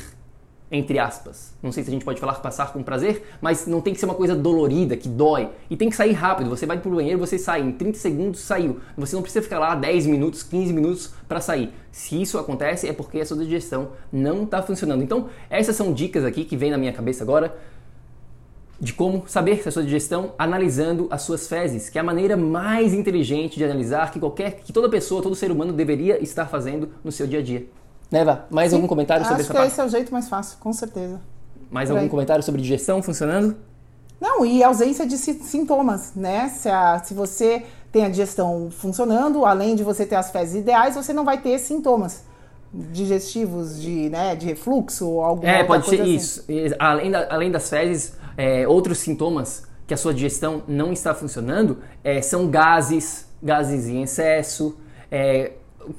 entre 0.71 0.99
aspas. 0.99 1.53
Não 1.63 1.71
sei 1.71 1.83
se 1.83 1.89
a 1.89 1.93
gente 1.93 2.03
pode 2.03 2.19
falar 2.19 2.33
passar 2.35 2.73
com 2.73 2.83
prazer, 2.83 3.23
mas 3.41 3.65
não 3.65 3.79
tem 3.79 3.93
que 3.93 3.99
ser 3.99 4.05
uma 4.05 4.15
coisa 4.15 4.35
dolorida, 4.35 4.97
que 4.97 5.07
dói. 5.07 5.49
E 5.69 5.77
tem 5.77 5.89
que 5.89 5.95
sair 5.95 6.11
rápido. 6.11 6.49
Você 6.49 6.65
vai 6.65 6.77
pro 6.77 6.91
banheiro, 6.91 7.17
você 7.17 7.37
sai 7.37 7.61
em 7.61 7.71
30 7.71 7.97
segundos, 7.97 8.41
saiu. 8.41 8.79
Você 8.97 9.15
não 9.15 9.23
precisa 9.23 9.41
ficar 9.41 9.59
lá 9.59 9.75
10 9.75 10.05
minutos, 10.07 10.43
15 10.43 10.73
minutos 10.73 11.13
para 11.27 11.39
sair. 11.39 11.71
Se 11.91 12.21
isso 12.21 12.37
acontece, 12.37 12.87
é 12.87 12.93
porque 12.93 13.19
a 13.19 13.25
sua 13.25 13.37
digestão 13.37 13.89
não 14.11 14.43
está 14.43 14.61
funcionando. 14.61 15.01
Então, 15.01 15.29
essas 15.49 15.75
são 15.75 15.93
dicas 15.93 16.25
aqui 16.25 16.43
que 16.43 16.57
vem 16.57 16.71
na 16.71 16.77
minha 16.77 16.93
cabeça 16.93 17.23
agora 17.23 17.55
de 18.79 18.93
como 18.93 19.23
saber 19.25 19.63
se 19.63 19.69
a 19.69 19.71
sua 19.71 19.83
digestão 19.83 20.33
analisando 20.37 21.07
as 21.09 21.23
suas 21.23 21.47
fezes, 21.47 21.89
que 21.89 21.97
é 21.97 22.01
a 22.01 22.03
maneira 22.03 22.37
mais 22.37 22.93
inteligente 22.93 23.57
de 23.57 23.63
analisar 23.63 24.11
que 24.11 24.19
qualquer 24.19 24.57
que 24.57 24.71
toda 24.71 24.87
pessoa, 24.87 25.21
todo 25.21 25.33
ser 25.35 25.49
humano 25.49 25.73
deveria 25.73 26.21
estar 26.21 26.45
fazendo 26.45 26.89
no 27.03 27.11
seu 27.11 27.25
dia 27.25 27.39
a 27.39 27.41
dia. 27.41 27.65
Neva, 28.11 28.45
mais 28.49 28.69
Sim, 28.69 28.75
algum 28.77 28.87
comentário 28.87 29.25
sobre 29.25 29.41
essa 29.41 29.53
parte? 29.53 29.65
Acho 29.67 29.75
que 29.75 29.81
esse 29.81 29.81
é 29.81 29.85
o 29.85 29.89
jeito 29.89 30.13
mais 30.13 30.29
fácil, 30.29 30.57
com 30.59 30.71
certeza. 30.71 31.19
Mais 31.69 31.89
Por 31.89 31.95
algum 31.95 32.05
aí. 32.05 32.09
comentário 32.09 32.43
sobre 32.43 32.61
digestão 32.61 33.01
funcionando? 33.03 33.55
Não, 34.19 34.45
e 34.45 34.63
ausência 34.63 35.05
de 35.05 35.17
sintomas, 35.17 36.13
né? 36.15 36.49
Se, 36.49 36.69
a, 36.69 36.99
se 37.03 37.13
você 37.13 37.63
tem 37.91 38.05
a 38.05 38.09
digestão 38.09 38.69
funcionando, 38.71 39.45
além 39.45 39.75
de 39.75 39.83
você 39.83 40.05
ter 40.05 40.15
as 40.15 40.31
fezes 40.31 40.55
ideais, 40.55 40.95
você 40.95 41.13
não 41.13 41.23
vai 41.25 41.39
ter 41.39 41.57
sintomas 41.59 42.23
digestivos 42.73 43.81
de, 43.81 44.09
né, 44.09 44.35
de 44.35 44.45
refluxo 44.45 45.07
ou 45.07 45.23
alguma 45.23 45.49
É, 45.49 45.63
pode 45.63 45.87
ser 45.87 46.01
assim. 46.01 46.15
isso. 46.15 46.45
Além, 46.77 47.11
da, 47.11 47.27
além 47.33 47.51
das 47.51 47.69
fezes, 47.69 48.13
é, 48.35 48.67
outros 48.67 48.97
sintomas 48.99 49.63
que 49.85 49.93
a 49.93 49.97
sua 49.97 50.13
digestão 50.13 50.63
não 50.67 50.91
está 50.91 51.13
funcionando 51.13 51.77
é, 52.03 52.21
são 52.21 52.47
gases, 52.47 53.25
gases 53.41 53.87
em 53.87 54.03
excesso, 54.03 54.77
é, 55.09 55.53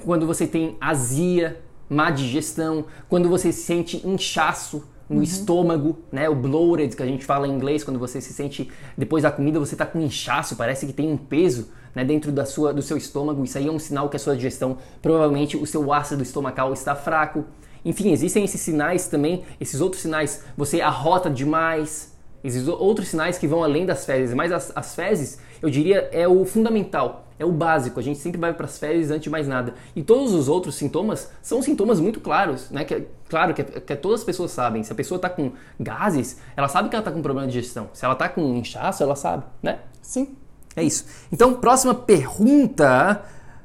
quando 0.04 0.26
você 0.26 0.46
tem 0.46 0.76
azia, 0.80 1.58
má 1.88 2.10
digestão, 2.10 2.84
quando 3.08 3.28
você 3.28 3.52
se 3.52 3.62
sente 3.62 4.06
inchaço 4.06 4.84
no 5.08 5.16
uhum. 5.16 5.22
estômago, 5.22 5.98
né? 6.12 6.28
O 6.28 6.34
bloated 6.34 6.94
que 6.94 7.02
a 7.02 7.06
gente 7.06 7.24
fala 7.24 7.46
em 7.46 7.50
inglês, 7.50 7.82
quando 7.82 7.98
você 7.98 8.20
se 8.20 8.32
sente 8.32 8.70
depois 8.96 9.22
da 9.22 9.30
comida 9.30 9.58
você 9.58 9.74
está 9.74 9.86
com 9.86 10.00
inchaço, 10.00 10.56
parece 10.56 10.86
que 10.86 10.92
tem 10.92 11.10
um 11.10 11.16
peso, 11.16 11.68
né, 11.94 12.04
dentro 12.04 12.30
da 12.30 12.44
sua 12.44 12.72
do 12.72 12.82
seu 12.82 12.96
estômago. 12.96 13.42
Isso 13.42 13.56
aí 13.56 13.66
é 13.66 13.70
um 13.70 13.78
sinal 13.78 14.08
que 14.08 14.16
a 14.16 14.20
sua 14.20 14.36
digestão, 14.36 14.76
provavelmente 15.00 15.56
o 15.56 15.66
seu 15.66 15.92
ácido 15.92 16.22
estomacal 16.22 16.72
está 16.72 16.94
fraco. 16.94 17.44
Enfim, 17.84 18.12
existem 18.12 18.44
esses 18.44 18.60
sinais 18.60 19.08
também, 19.08 19.44
esses 19.60 19.80
outros 19.80 20.02
sinais, 20.02 20.44
você 20.56 20.80
arrota 20.80 21.30
demais, 21.30 22.12
Existem 22.42 22.72
outros 22.72 23.08
sinais 23.08 23.36
que 23.36 23.48
vão 23.48 23.64
além 23.64 23.84
das 23.84 24.04
fezes, 24.04 24.34
mas 24.34 24.52
as, 24.52 24.72
as 24.74 24.94
fezes, 24.94 25.38
eu 25.60 25.70
diria, 25.70 26.08
é 26.12 26.26
o 26.26 26.44
fundamental, 26.44 27.26
é 27.38 27.44
o 27.44 27.52
básico. 27.52 28.00
A 28.00 28.02
gente 28.02 28.18
sempre 28.18 28.40
vai 28.40 28.52
para 28.52 28.66
as 28.66 28.78
fezes 28.78 29.10
antes 29.10 29.22
de 29.22 29.30
mais 29.30 29.46
nada. 29.46 29.74
E 29.94 30.02
todos 30.02 30.32
os 30.32 30.48
outros 30.48 30.74
sintomas 30.74 31.30
são 31.42 31.62
sintomas 31.62 32.00
muito 32.00 32.20
claros, 32.20 32.70
né? 32.70 32.84
Que, 32.84 33.06
claro 33.28 33.54
que, 33.54 33.62
que 33.62 33.96
todas 33.96 34.20
as 34.20 34.24
pessoas 34.24 34.50
sabem. 34.50 34.82
Se 34.82 34.92
a 34.92 34.94
pessoa 34.94 35.16
está 35.16 35.28
com 35.30 35.52
gases, 35.78 36.40
ela 36.56 36.68
sabe 36.68 36.88
que 36.88 36.96
ela 36.96 37.02
está 37.02 37.12
com 37.12 37.22
problema 37.22 37.46
de 37.46 37.54
digestão. 37.54 37.88
Se 37.92 38.04
ela 38.04 38.14
está 38.14 38.28
com 38.28 38.42
inchaço, 38.54 39.02
ela 39.02 39.16
sabe, 39.16 39.44
né? 39.62 39.80
Sim. 40.02 40.36
É 40.76 40.82
isso. 40.82 41.06
Então, 41.32 41.54
próxima 41.54 41.94
pergunta 41.94 43.22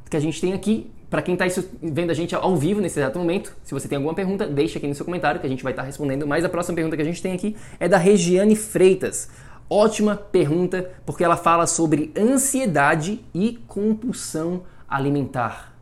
que 0.10 0.18
a 0.18 0.20
gente 0.20 0.40
tem 0.42 0.54
aqui 0.54 0.92
para 1.14 1.22
quem 1.22 1.36
está 1.36 1.46
vendo 1.80 2.10
a 2.10 2.14
gente 2.16 2.34
ao 2.34 2.56
vivo 2.56 2.82
nesse 2.82 3.00
exato 3.00 3.20
momento, 3.20 3.56
se 3.64 3.72
você 3.72 3.88
tem 3.88 3.98
alguma 3.98 4.16
pergunta, 4.16 4.48
deixa 4.48 4.80
aqui 4.80 4.88
no 4.88 4.96
seu 4.96 5.06
comentário 5.06 5.40
que 5.40 5.46
a 5.46 5.50
gente 5.50 5.62
vai 5.62 5.72
estar 5.72 5.84
tá 5.84 5.86
respondendo. 5.86 6.26
Mas 6.26 6.44
a 6.44 6.50
próxima 6.50 6.74
pergunta 6.74 6.96
que 6.96 7.04
a 7.04 7.06
gente 7.06 7.22
tem 7.22 7.34
aqui 7.34 7.56
é 7.80 7.88
da 7.88 8.00
Regiane 8.00 8.56
Freitas. 8.56 9.30
Ótima 9.76 10.16
pergunta, 10.16 10.92
porque 11.04 11.24
ela 11.24 11.36
fala 11.36 11.66
sobre 11.66 12.14
ansiedade 12.16 13.26
e 13.34 13.60
compulsão 13.68 14.62
alimentar, 14.88 15.74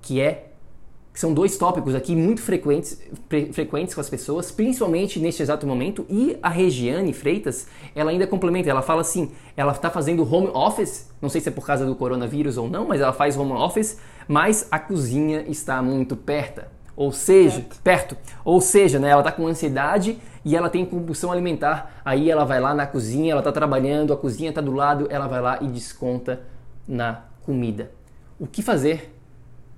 que 0.00 0.18
é 0.18 0.52
que 1.12 1.20
são 1.20 1.34
dois 1.34 1.58
tópicos 1.58 1.94
aqui 1.94 2.16
muito 2.16 2.40
frequentes, 2.40 2.98
frequentes 3.52 3.94
com 3.94 4.00
as 4.00 4.08
pessoas, 4.08 4.50
principalmente 4.50 5.20
neste 5.20 5.42
exato 5.42 5.66
momento. 5.66 6.06
E 6.08 6.38
a 6.42 6.48
Regiane 6.48 7.12
Freitas, 7.12 7.66
ela 7.94 8.10
ainda 8.10 8.26
complementa, 8.26 8.70
ela 8.70 8.80
fala 8.80 9.02
assim, 9.02 9.30
ela 9.54 9.72
está 9.72 9.90
fazendo 9.90 10.22
home 10.22 10.48
office, 10.54 11.10
não 11.20 11.28
sei 11.28 11.42
se 11.42 11.50
é 11.50 11.52
por 11.52 11.66
causa 11.66 11.84
do 11.84 11.94
coronavírus 11.94 12.56
ou 12.56 12.70
não, 12.70 12.88
mas 12.88 13.02
ela 13.02 13.12
faz 13.12 13.36
home 13.36 13.52
office, 13.52 13.98
mas 14.26 14.66
a 14.70 14.78
cozinha 14.78 15.44
está 15.48 15.82
muito 15.82 16.16
perto. 16.16 16.62
Ou 16.98 17.12
seja, 17.12 17.64
perto, 17.84 18.16
perto 18.16 18.16
ou 18.44 18.60
seja, 18.60 18.98
né, 18.98 19.10
ela 19.10 19.20
está 19.20 19.30
com 19.30 19.46
ansiedade 19.46 20.18
e 20.44 20.56
ela 20.56 20.68
tem 20.68 20.84
compulsão 20.84 21.30
alimentar, 21.30 21.92
aí 22.04 22.28
ela 22.28 22.44
vai 22.44 22.58
lá 22.58 22.74
na 22.74 22.88
cozinha, 22.88 23.30
ela 23.30 23.40
está 23.40 23.52
trabalhando, 23.52 24.12
a 24.12 24.16
cozinha 24.16 24.48
está 24.48 24.60
do 24.60 24.72
lado, 24.72 25.06
ela 25.08 25.28
vai 25.28 25.40
lá 25.40 25.58
e 25.60 25.68
desconta 25.68 26.40
na 26.88 27.20
comida. 27.46 27.92
O 28.36 28.48
que 28.48 28.62
fazer 28.62 29.14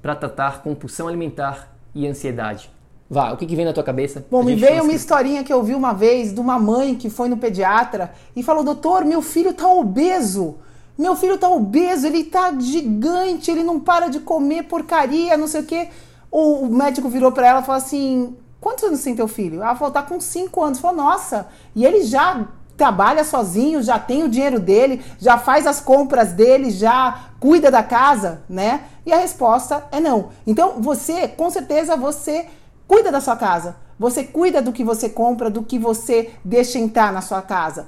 para 0.01 0.15
tratar 0.15 0.63
compulsão 0.63 1.09
alimentar 1.09 1.77
e 1.95 2.07
ansiedade? 2.07 2.71
Vá, 3.11 3.33
o 3.33 3.37
que, 3.37 3.45
que 3.45 3.55
vem 3.55 3.67
na 3.67 3.75
tua 3.75 3.85
cabeça? 3.85 4.25
Bom, 4.31 4.43
me 4.43 4.55
veio 4.55 4.83
uma 4.83 4.95
historinha 4.95 5.45
que 5.45 5.53
eu 5.53 5.63
vi 5.63 5.75
uma 5.75 5.93
vez 5.93 6.33
de 6.33 6.41
uma 6.41 6.59
mãe 6.59 6.95
que 6.95 7.11
foi 7.11 7.29
no 7.29 7.37
pediatra 7.37 8.15
e 8.35 8.43
falou: 8.43 8.65
Doutor, 8.65 9.05
meu 9.05 9.21
filho 9.21 9.53
tá 9.53 9.69
obeso. 9.69 10.57
Meu 10.97 11.15
filho 11.15 11.37
tá 11.37 11.51
obeso, 11.51 12.07
ele 12.07 12.25
tá 12.25 12.51
gigante, 12.59 13.51
ele 13.51 13.63
não 13.63 13.79
para 13.79 14.09
de 14.09 14.21
comer 14.21 14.63
porcaria, 14.65 15.37
não 15.37 15.47
sei 15.47 15.61
o 15.61 15.65
quê. 15.67 15.89
O 16.31 16.67
médico 16.67 17.09
virou 17.09 17.33
para 17.33 17.47
ela 17.47 17.61
e 17.61 17.65
falou 17.65 17.79
assim: 17.79 18.37
Quantos 18.61 18.85
anos 18.85 19.03
tem 19.03 19.17
teu 19.17 19.27
filho? 19.27 19.63
Ela 19.63 19.75
falou: 19.75 19.93
Tá 19.93 20.03
com 20.03 20.21
5 20.21 20.63
anos. 20.63 20.79
Falou: 20.79 20.97
Nossa, 20.97 21.49
e 21.75 21.85
ele 21.85 22.03
já 22.03 22.47
trabalha 22.77 23.25
sozinho, 23.25 23.83
já 23.83 23.99
tem 23.99 24.23
o 24.23 24.29
dinheiro 24.29 24.59
dele, 24.59 25.05
já 25.19 25.37
faz 25.37 25.67
as 25.67 25.81
compras 25.81 26.33
dele, 26.33 26.71
já 26.71 27.27
cuida 27.39 27.71
da 27.71 27.83
casa, 27.83 28.43
né? 28.49 28.85
E 29.05 29.13
a 29.13 29.19
resposta 29.19 29.87
é 29.93 30.01
não. 30.01 30.31
Então, 30.47 30.81
você, 30.81 31.29
com 31.29 31.51
certeza, 31.51 31.97
você 31.97 32.47
cuida 32.89 33.13
da 33.13 33.21
sua 33.21 33.37
casa. 33.37 33.77
Você 33.99 34.25
cuida 34.25 34.63
do 34.63 34.73
que 34.73 34.83
você 34.83 35.11
compra, 35.11 35.51
do 35.51 35.63
que 35.63 35.79
você 35.79 36.31
deixa 36.43 36.79
entrar 36.79 37.13
na 37.13 37.21
sua 37.21 37.43
casa. 37.43 37.87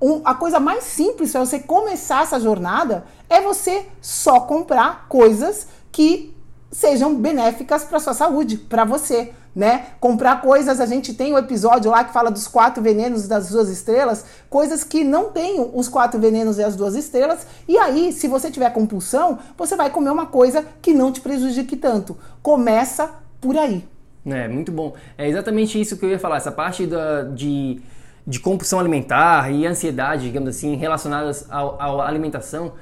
Um, 0.00 0.22
a 0.24 0.34
coisa 0.34 0.60
mais 0.60 0.84
simples 0.84 1.32
para 1.32 1.44
você 1.44 1.58
começar 1.58 2.22
essa 2.22 2.38
jornada 2.38 3.04
é 3.28 3.40
você 3.40 3.84
só 4.00 4.40
comprar 4.40 5.06
coisas 5.08 5.66
que 5.90 6.32
sejam 6.70 7.14
benéficas 7.14 7.84
para 7.84 7.98
sua 8.00 8.14
saúde, 8.14 8.56
para 8.56 8.84
você 8.84 9.32
né? 9.54 9.86
Comprar 9.98 10.40
coisas, 10.40 10.80
a 10.80 10.86
gente 10.86 11.14
tem 11.14 11.32
o 11.32 11.34
um 11.34 11.38
episódio 11.38 11.90
lá 11.90 12.04
que 12.04 12.12
fala 12.12 12.30
dos 12.30 12.46
quatro 12.46 12.82
venenos 12.82 13.26
das 13.26 13.50
duas 13.50 13.68
estrelas, 13.68 14.24
coisas 14.48 14.84
que 14.84 15.02
não 15.02 15.30
têm 15.30 15.70
os 15.74 15.88
quatro 15.88 16.20
venenos 16.20 16.58
e 16.58 16.62
as 16.62 16.76
duas 16.76 16.94
estrelas. 16.94 17.46
E 17.66 17.76
aí, 17.76 18.12
se 18.12 18.28
você 18.28 18.50
tiver 18.50 18.70
compulsão, 18.70 19.38
você 19.56 19.76
vai 19.76 19.90
comer 19.90 20.10
uma 20.10 20.26
coisa 20.26 20.64
que 20.80 20.94
não 20.94 21.10
te 21.10 21.20
prejudique 21.20 21.76
tanto. 21.76 22.16
Começa 22.42 23.10
por 23.40 23.56
aí. 23.56 23.84
É, 24.24 24.46
muito 24.46 24.70
bom. 24.70 24.94
É 25.18 25.28
exatamente 25.28 25.80
isso 25.80 25.96
que 25.96 26.04
eu 26.04 26.10
ia 26.10 26.18
falar, 26.18 26.36
essa 26.36 26.52
parte 26.52 26.86
da, 26.86 27.22
de, 27.22 27.80
de 28.26 28.38
compulsão 28.38 28.78
alimentar 28.78 29.50
e 29.50 29.66
ansiedade, 29.66 30.24
digamos 30.24 30.50
assim, 30.50 30.76
relacionadas 30.76 31.46
à 31.50 32.06
alimentação, 32.06 32.74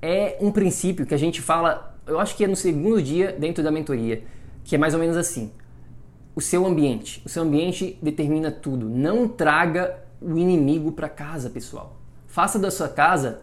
é 0.00 0.36
um 0.40 0.50
princípio 0.50 1.04
que 1.04 1.14
a 1.14 1.18
gente 1.18 1.42
fala, 1.42 1.87
eu 2.08 2.18
acho 2.18 2.36
que 2.36 2.44
é 2.44 2.46
no 2.46 2.56
segundo 2.56 3.00
dia 3.02 3.32
dentro 3.38 3.62
da 3.62 3.70
mentoria, 3.70 4.22
que 4.64 4.74
é 4.74 4.78
mais 4.78 4.94
ou 4.94 5.00
menos 5.00 5.16
assim 5.16 5.50
o 6.38 6.40
seu 6.40 6.64
ambiente. 6.64 7.20
O 7.26 7.28
seu 7.28 7.42
ambiente 7.42 7.98
determina 8.00 8.48
tudo. 8.48 8.88
Não 8.88 9.26
traga 9.26 9.98
o 10.22 10.38
inimigo 10.38 10.92
para 10.92 11.08
casa, 11.08 11.50
pessoal. 11.50 11.96
Faça 12.28 12.60
da 12.60 12.70
sua 12.70 12.88
casa 12.88 13.40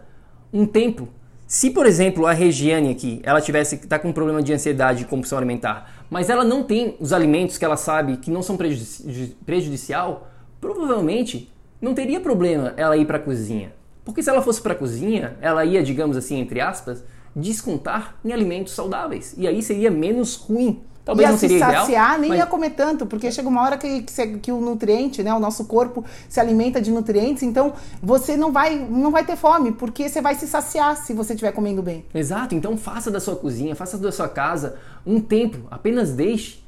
um 0.53 0.66
templo. 0.66 1.09
Se, 1.45 1.72
por 1.72 1.86
exemplo, 1.86 2.26
a 2.26 2.32
Regiane 2.32 2.89
aqui, 2.89 3.20
ela 3.24 3.41
tivesse 3.41 3.76
tá 3.86 3.99
com 3.99 4.07
um 4.07 4.13
problema 4.13 4.41
de 4.41 4.53
ansiedade 4.53 5.03
e 5.03 5.05
compulsão 5.05 5.38
alimentar, 5.38 6.05
mas 6.09 6.30
ela 6.30 6.45
não 6.45 6.63
tem 6.63 6.95
os 6.97 7.11
alimentos 7.11 7.57
que 7.57 7.66
ela 7.66 7.76
sabe 7.76 8.16
que 8.16 8.32
não 8.32 8.41
são 8.41 8.55
prejudici 8.55 9.36
prejudicial, 9.45 10.32
provavelmente 10.61 11.53
não 11.82 11.93
teria 11.93 12.22
problema 12.22 12.74
ela 12.78 12.95
ir 12.95 13.05
para 13.05 13.18
a 13.18 13.22
cozinha. 13.22 13.74
Porque 14.05 14.24
se 14.24 14.30
ela 14.30 14.41
fosse 14.41 14.61
para 14.61 14.72
a 14.72 14.78
cozinha, 14.78 15.36
ela 15.41 15.66
ia, 15.66 15.84
digamos 15.84 16.16
assim, 16.16 16.39
entre 16.39 16.61
aspas, 16.61 17.03
descontar 17.36 18.16
em 18.24 18.32
alimentos 18.32 18.74
saudáveis. 18.74 19.34
E 19.38 19.48
aí 19.48 19.62
seria 19.62 19.92
menos 19.92 20.36
ruim. 20.36 20.82
Talvez 21.04 21.28
ia 21.28 21.32
não 21.32 21.38
seria 21.38 21.58
se 21.58 21.64
saciar, 21.64 21.86
ideal, 21.86 22.20
nem 22.20 22.30
mas... 22.30 22.40
ia 22.40 22.46
comer 22.48 22.72
tanto, 22.72 23.06
porque 23.06 23.32
chega 23.32 23.48
uma 23.48 23.62
hora 23.62 23.78
que, 23.78 24.02
que, 24.02 24.40
que, 24.40 24.52
o 24.52 24.60
nutriente, 24.60 25.22
né, 25.22 25.32
o 25.36 25.40
nosso 25.40 25.66
corpo 25.66 26.04
se 26.28 26.40
alimenta 26.40 26.82
de 26.82 26.90
nutrientes, 26.90 27.44
então 27.44 27.74
você 28.02 28.36
não 28.36 28.52
vai, 28.52 28.76
não 28.76 29.12
vai 29.12 29.24
ter 29.24 29.36
fome, 29.36 29.72
porque 29.72 30.10
você 30.10 30.20
vai 30.20 30.34
se 30.34 30.48
saciar 30.48 30.98
se 30.98 31.14
você 31.14 31.34
estiver 31.34 31.52
comendo 31.52 31.84
bem. 31.84 32.04
Exato, 32.12 32.56
então 32.56 32.76
faça 32.76 33.12
da 33.12 33.20
sua 33.20 33.36
cozinha, 33.36 33.76
faça 33.76 34.00
da 34.00 34.12
sua 34.12 34.28
casa 34.28 34.78
um 35.06 35.20
tempo, 35.20 35.68
apenas 35.70 36.12
deixe 36.12 36.64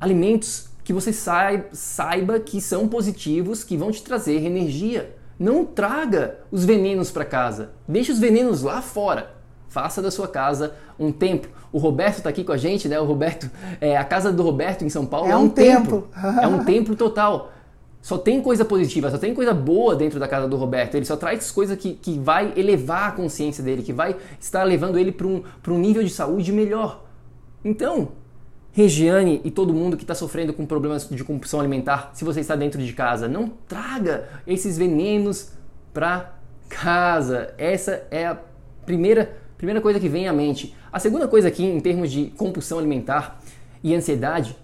alimentos 0.00 0.68
que 0.82 0.92
você 0.92 1.12
saiba, 1.12 1.66
saiba 1.70 2.40
que 2.40 2.60
são 2.60 2.88
positivos, 2.88 3.62
que 3.62 3.76
vão 3.76 3.92
te 3.92 4.02
trazer 4.02 4.42
energia. 4.44 5.14
Não 5.38 5.64
traga 5.64 6.38
os 6.50 6.64
venenos 6.64 7.10
para 7.10 7.24
casa, 7.24 7.72
deixe 7.86 8.10
os 8.10 8.18
venenos 8.18 8.62
lá 8.62 8.82
fora. 8.82 9.37
Faça 9.68 10.00
da 10.00 10.10
sua 10.10 10.26
casa 10.26 10.74
um 10.98 11.12
templo. 11.12 11.50
O 11.70 11.78
Roberto 11.78 12.18
está 12.18 12.30
aqui 12.30 12.42
com 12.42 12.52
a 12.52 12.56
gente, 12.56 12.88
né? 12.88 12.98
O 12.98 13.04
Roberto, 13.04 13.50
é, 13.80 13.96
a 13.96 14.04
casa 14.04 14.32
do 14.32 14.42
Roberto 14.42 14.84
em 14.84 14.88
São 14.88 15.04
Paulo 15.04 15.28
é, 15.28 15.32
é 15.32 15.36
um, 15.36 15.48
templo. 15.48 16.08
templo. 16.12 16.40
é 16.40 16.46
um 16.46 16.64
templo 16.64 16.96
total. 16.96 17.52
Só 18.00 18.16
tem 18.16 18.40
coisa 18.40 18.64
positiva, 18.64 19.10
só 19.10 19.18
tem 19.18 19.34
coisa 19.34 19.52
boa 19.52 19.94
dentro 19.94 20.18
da 20.18 20.26
casa 20.26 20.48
do 20.48 20.56
Roberto. 20.56 20.94
Ele 20.94 21.04
só 21.04 21.16
traz 21.16 21.50
coisa 21.50 21.76
que, 21.76 21.94
que 21.94 22.18
vai 22.18 22.52
elevar 22.56 23.08
a 23.08 23.12
consciência 23.12 23.62
dele, 23.62 23.82
que 23.82 23.92
vai 23.92 24.16
estar 24.40 24.62
levando 24.62 24.98
ele 24.98 25.12
para 25.12 25.26
um, 25.26 25.42
um 25.68 25.78
nível 25.78 26.02
de 26.02 26.10
saúde 26.10 26.52
melhor. 26.52 27.04
Então, 27.64 28.08
Regiane 28.72 29.40
e 29.44 29.50
todo 29.50 29.74
mundo 29.74 29.96
que 29.96 30.04
está 30.04 30.14
sofrendo 30.14 30.52
com 30.52 30.64
problemas 30.64 31.08
de 31.08 31.24
compulsão 31.24 31.58
alimentar, 31.58 32.12
se 32.14 32.24
você 32.24 32.40
está 32.40 32.54
dentro 32.54 32.82
de 32.82 32.92
casa, 32.92 33.26
não 33.26 33.48
traga 33.66 34.28
esses 34.46 34.78
venenos 34.78 35.50
para 35.92 36.34
casa. 36.68 37.52
Essa 37.58 38.06
é 38.10 38.26
a 38.26 38.38
primeira 38.86 39.36
Primeira 39.58 39.80
coisa 39.80 39.98
que 39.98 40.08
vem 40.08 40.28
à 40.28 40.32
mente. 40.32 40.72
A 40.90 41.00
segunda 41.00 41.26
coisa 41.26 41.48
aqui, 41.48 41.64
em 41.64 41.80
termos 41.80 42.12
de 42.12 42.26
compulsão 42.36 42.78
alimentar 42.78 43.40
e 43.82 43.92
ansiedade, 43.92 44.56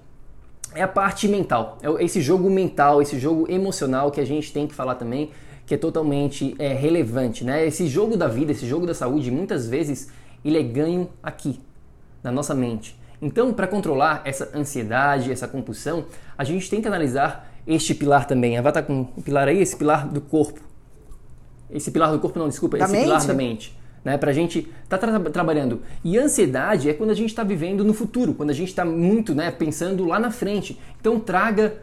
é 0.72 0.82
a 0.82 0.88
parte 0.88 1.26
mental. 1.26 1.78
É 1.82 2.04
esse 2.04 2.20
jogo 2.20 2.48
mental, 2.48 3.02
esse 3.02 3.18
jogo 3.18 3.50
emocional 3.50 4.12
que 4.12 4.20
a 4.20 4.24
gente 4.24 4.52
tem 4.52 4.68
que 4.68 4.74
falar 4.74 4.94
também, 4.94 5.32
que 5.66 5.74
é 5.74 5.76
totalmente 5.76 6.54
é, 6.60 6.72
relevante. 6.72 7.42
Né? 7.42 7.66
Esse 7.66 7.88
jogo 7.88 8.16
da 8.16 8.28
vida, 8.28 8.52
esse 8.52 8.66
jogo 8.68 8.86
da 8.86 8.94
saúde, 8.94 9.32
muitas 9.32 9.66
vezes 9.66 10.12
ele 10.44 10.58
é 10.58 10.62
ganho 10.62 11.10
aqui, 11.20 11.60
na 12.22 12.30
nossa 12.30 12.54
mente. 12.54 12.96
Então, 13.20 13.52
para 13.52 13.66
controlar 13.66 14.22
essa 14.24 14.56
ansiedade, 14.56 15.32
essa 15.32 15.48
compulsão, 15.48 16.04
a 16.38 16.44
gente 16.44 16.70
tem 16.70 16.80
que 16.80 16.86
analisar 16.86 17.52
este 17.66 17.94
pilar 17.96 18.28
também. 18.28 18.56
A 18.56 18.62
Vá 18.62 18.70
tá 18.70 18.82
com 18.82 19.08
o 19.16 19.22
pilar 19.22 19.48
aí, 19.48 19.60
esse 19.60 19.74
pilar 19.74 20.06
do 20.06 20.20
corpo. 20.20 20.60
Esse 21.68 21.90
pilar 21.90 22.12
do 22.12 22.20
corpo, 22.20 22.38
não, 22.38 22.48
desculpa, 22.48 22.78
da 22.78 22.84
esse 22.84 22.92
mente? 22.92 23.04
pilar 23.04 23.26
da 23.26 23.34
mente 23.34 23.83
né? 24.04 24.18
Para 24.18 24.30
a 24.30 24.34
gente 24.34 24.70
estar 24.82 24.98
tá 24.98 25.06
tra 25.06 25.18
trabalhando. 25.30 25.80
E 26.04 26.18
ansiedade 26.18 26.90
é 26.90 26.92
quando 26.92 27.10
a 27.10 27.14
gente 27.14 27.30
está 27.30 27.42
vivendo 27.42 27.82
no 27.82 27.94
futuro, 27.94 28.34
quando 28.34 28.50
a 28.50 28.54
gente 28.54 28.68
está 28.68 28.84
muito 28.84 29.34
né, 29.34 29.50
pensando 29.50 30.04
lá 30.04 30.20
na 30.20 30.30
frente. 30.30 30.78
Então 31.00 31.18
traga 31.18 31.82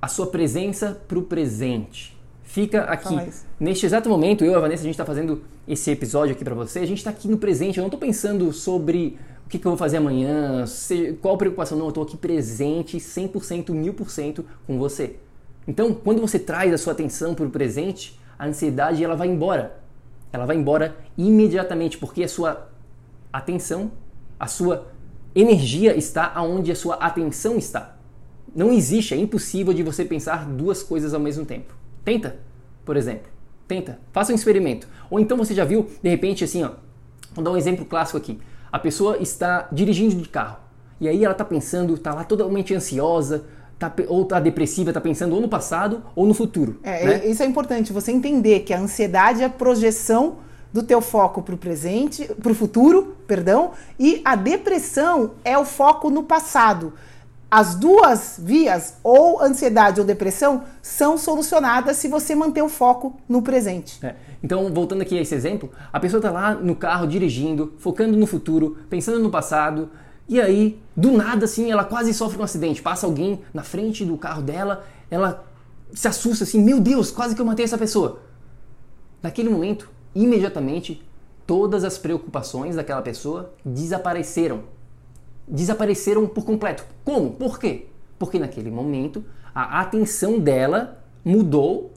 a 0.00 0.08
sua 0.08 0.28
presença 0.28 1.00
para 1.06 1.18
o 1.18 1.22
presente. 1.22 2.16
Fica 2.42 2.84
aqui. 2.84 3.14
Neste 3.60 3.84
exato 3.84 4.08
momento, 4.08 4.42
eu 4.42 4.52
e 4.52 4.54
a 4.54 4.58
Vanessa, 4.58 4.80
a 4.80 4.84
gente 4.84 4.94
está 4.94 5.04
fazendo 5.04 5.42
esse 5.66 5.90
episódio 5.90 6.34
aqui 6.34 6.42
para 6.42 6.54
você. 6.54 6.78
A 6.78 6.86
gente 6.86 6.98
está 6.98 7.10
aqui 7.10 7.28
no 7.28 7.36
presente. 7.36 7.76
Eu 7.76 7.82
não 7.82 7.88
estou 7.88 8.00
pensando 8.00 8.50
sobre 8.54 9.18
o 9.44 9.50
que, 9.50 9.58
que, 9.58 9.66
eu 9.66 9.72
vou 9.72 9.76
fazer 9.76 9.98
amanhã, 9.98 10.64
se, 10.66 11.18
qual 11.20 11.36
preocupação. 11.36 11.76
Não, 11.76 11.86
eu 11.86 11.90
estou 11.90 12.04
aqui 12.04 12.16
presente 12.16 12.96
100%, 12.96 13.66
1000% 13.66 14.44
com 14.66 14.78
você. 14.78 15.16
Então, 15.66 15.92
quando 15.92 16.22
você 16.22 16.38
traz 16.38 16.72
a 16.72 16.78
sua 16.78 16.94
atenção 16.94 17.34
para 17.34 17.44
o 17.44 17.50
presente, 17.50 18.18
a 18.38 18.46
ansiedade 18.46 19.04
ela 19.04 19.14
vai 19.14 19.28
embora 19.28 19.76
ela 20.32 20.46
vai 20.46 20.56
embora 20.56 20.96
imediatamente, 21.16 21.98
porque 21.98 22.22
a 22.22 22.28
sua 22.28 22.68
atenção, 23.32 23.90
a 24.38 24.46
sua 24.46 24.88
energia 25.34 25.96
está 25.96 26.32
aonde 26.34 26.72
a 26.72 26.76
sua 26.76 26.96
atenção 26.96 27.56
está. 27.56 27.96
Não 28.54 28.72
existe, 28.72 29.14
é 29.14 29.16
impossível 29.16 29.72
de 29.72 29.82
você 29.82 30.04
pensar 30.04 30.46
duas 30.46 30.82
coisas 30.82 31.14
ao 31.14 31.20
mesmo 31.20 31.44
tempo. 31.44 31.74
Tenta, 32.04 32.36
por 32.84 32.96
exemplo. 32.96 33.28
Tenta, 33.66 33.98
faça 34.12 34.32
um 34.32 34.34
experimento. 34.34 34.88
Ou 35.10 35.20
então 35.20 35.36
você 35.36 35.54
já 35.54 35.64
viu, 35.64 35.88
de 36.02 36.08
repente, 36.08 36.42
assim, 36.42 36.64
ó, 36.64 36.70
vou 37.34 37.44
dar 37.44 37.50
um 37.50 37.56
exemplo 37.56 37.84
clássico 37.84 38.16
aqui. 38.16 38.40
A 38.72 38.78
pessoa 38.78 39.18
está 39.18 39.68
dirigindo 39.70 40.16
de 40.16 40.28
carro. 40.28 40.58
E 41.00 41.08
aí 41.08 41.22
ela 41.22 41.32
está 41.32 41.44
pensando, 41.44 41.94
está 41.94 42.14
lá 42.14 42.24
totalmente 42.24 42.74
ansiosa, 42.74 43.44
tá, 43.78 43.92
ou 44.08 44.24
tá 44.24 44.40
depressiva, 44.40 44.92
tá 44.92 45.00
pensando 45.00 45.34
ou 45.34 45.40
no 45.40 45.48
passado 45.48 46.02
ou 46.14 46.26
no 46.26 46.34
futuro. 46.34 46.80
É, 46.82 47.04
né? 47.04 47.26
isso 47.26 47.42
é 47.42 47.46
importante, 47.46 47.92
você 47.92 48.10
entender 48.10 48.60
que 48.60 48.74
a 48.74 48.78
ansiedade 48.78 49.42
é 49.42 49.46
a 49.46 49.50
projeção 49.50 50.36
do 50.72 50.82
teu 50.82 51.00
foco 51.00 51.42
para 51.42 51.54
o 51.54 51.58
presente, 51.58 52.28
para 52.42 52.52
o 52.52 52.54
futuro, 52.54 53.16
perdão, 53.26 53.70
e 53.98 54.20
a 54.24 54.36
depressão 54.36 55.32
é 55.44 55.56
o 55.56 55.64
foco 55.64 56.10
no 56.10 56.22
passado. 56.22 56.92
As 57.50 57.74
duas 57.74 58.38
vias, 58.38 58.98
ou 59.02 59.40
ansiedade 59.40 59.98
ou 59.98 60.06
depressão, 60.06 60.64
são 60.82 61.16
solucionadas 61.16 61.96
se 61.96 62.06
você 62.06 62.34
manter 62.34 62.60
o 62.60 62.68
foco 62.68 63.18
no 63.26 63.40
presente. 63.40 64.04
É. 64.04 64.14
Então, 64.42 64.70
voltando 64.70 65.00
aqui 65.00 65.16
a 65.16 65.22
esse 65.22 65.34
exemplo, 65.34 65.70
a 65.90 65.98
pessoa 65.98 66.18
está 66.18 66.30
lá 66.30 66.54
no 66.54 66.76
carro 66.76 67.06
dirigindo, 67.06 67.72
focando 67.78 68.18
no 68.18 68.26
futuro, 68.26 68.76
pensando 68.90 69.18
no 69.18 69.30
passado, 69.30 69.88
e 70.28 70.40
aí, 70.40 70.78
do 70.94 71.12
nada, 71.12 71.46
assim, 71.46 71.70
ela 71.70 71.84
quase 71.84 72.12
sofre 72.12 72.38
um 72.38 72.42
acidente. 72.42 72.82
Passa 72.82 73.06
alguém 73.06 73.40
na 73.54 73.62
frente 73.62 74.04
do 74.04 74.18
carro 74.18 74.42
dela, 74.42 74.84
ela 75.10 75.44
se 75.92 76.06
assusta 76.06 76.44
assim: 76.44 76.62
Meu 76.62 76.80
Deus, 76.80 77.10
quase 77.10 77.34
que 77.34 77.40
eu 77.40 77.46
matei 77.46 77.64
essa 77.64 77.78
pessoa. 77.78 78.20
Naquele 79.22 79.48
momento, 79.48 79.88
imediatamente, 80.14 81.02
todas 81.46 81.82
as 81.82 81.96
preocupações 81.96 82.76
daquela 82.76 83.00
pessoa 83.00 83.54
desapareceram. 83.64 84.64
Desapareceram 85.46 86.26
por 86.26 86.44
completo. 86.44 86.84
Como? 87.04 87.32
Por 87.32 87.58
quê? 87.58 87.86
Porque 88.18 88.38
naquele 88.38 88.70
momento 88.70 89.24
a 89.54 89.80
atenção 89.80 90.38
dela 90.38 91.02
mudou 91.24 91.92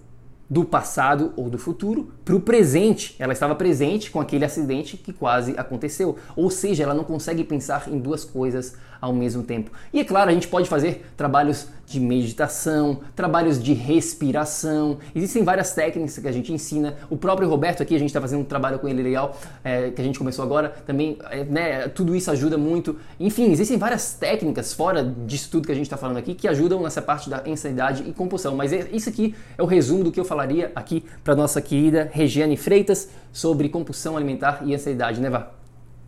do 0.51 0.65
passado 0.65 1.31
ou 1.37 1.49
do 1.49 1.57
futuro 1.57 2.11
para 2.25 2.35
o 2.35 2.41
presente. 2.41 3.15
Ela 3.17 3.31
estava 3.31 3.55
presente 3.55 4.11
com 4.11 4.19
aquele 4.19 4.43
acidente 4.43 4.97
que 4.97 5.13
quase 5.13 5.53
aconteceu. 5.57 6.17
Ou 6.35 6.49
seja, 6.49 6.83
ela 6.83 6.93
não 6.93 7.05
consegue 7.05 7.45
pensar 7.45 7.87
em 7.87 7.97
duas 7.97 8.25
coisas 8.25 8.75
ao 9.01 9.11
mesmo 9.11 9.41
tempo. 9.41 9.71
E 9.91 9.99
é 9.99 10.03
claro, 10.03 10.29
a 10.29 10.33
gente 10.33 10.47
pode 10.47 10.69
fazer 10.69 11.11
trabalhos 11.17 11.67
de 11.87 11.99
meditação, 11.99 13.01
trabalhos 13.15 13.61
de 13.61 13.73
respiração. 13.73 14.99
Existem 15.13 15.43
várias 15.43 15.73
técnicas 15.73 16.17
que 16.17 16.27
a 16.27 16.31
gente 16.31 16.53
ensina. 16.53 16.95
O 17.09 17.17
próprio 17.17 17.49
Roberto 17.49 17.83
aqui, 17.83 17.95
a 17.95 17.99
gente 17.99 18.09
está 18.09 18.21
fazendo 18.21 18.41
um 18.41 18.45
trabalho 18.45 18.79
com 18.79 18.87
ele 18.87 19.03
legal, 19.03 19.37
é, 19.63 19.89
que 19.89 19.99
a 19.99 20.03
gente 20.03 20.17
começou 20.17 20.45
agora. 20.45 20.69
Também, 20.85 21.17
é, 21.29 21.43
né, 21.43 21.87
tudo 21.89 22.15
isso 22.15 22.31
ajuda 22.31 22.57
muito. 22.57 22.97
Enfim, 23.19 23.51
existem 23.51 23.77
várias 23.77 24.13
técnicas 24.13 24.73
fora 24.73 25.03
disso 25.03 25.49
tudo 25.51 25.65
que 25.65 25.71
a 25.71 25.75
gente 25.75 25.87
está 25.87 25.97
falando 25.97 26.17
aqui 26.17 26.33
que 26.33 26.47
ajudam 26.47 26.81
nessa 26.81 27.01
parte 27.01 27.29
da 27.29 27.43
ansiedade 27.45 28.03
e 28.07 28.13
compulsão. 28.13 28.55
Mas 28.55 28.71
é, 28.71 28.87
isso 28.93 29.09
aqui 29.09 29.35
é 29.57 29.63
o 29.63 29.65
resumo 29.65 30.03
do 30.03 30.11
que 30.11 30.19
eu 30.19 30.25
falaria 30.25 30.71
aqui 30.75 31.03
para 31.23 31.35
nossa 31.35 31.61
querida 31.61 32.09
Regiane 32.13 32.55
Freitas 32.55 33.09
sobre 33.33 33.67
compulsão 33.67 34.15
alimentar 34.15 34.61
e 34.63 34.73
ansiedade, 34.73 35.19
né, 35.19 35.29
Vá? 35.29 35.51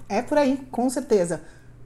É 0.08 0.22
por 0.22 0.38
aí, 0.38 0.60
com 0.70 0.90
certeza 0.90 1.42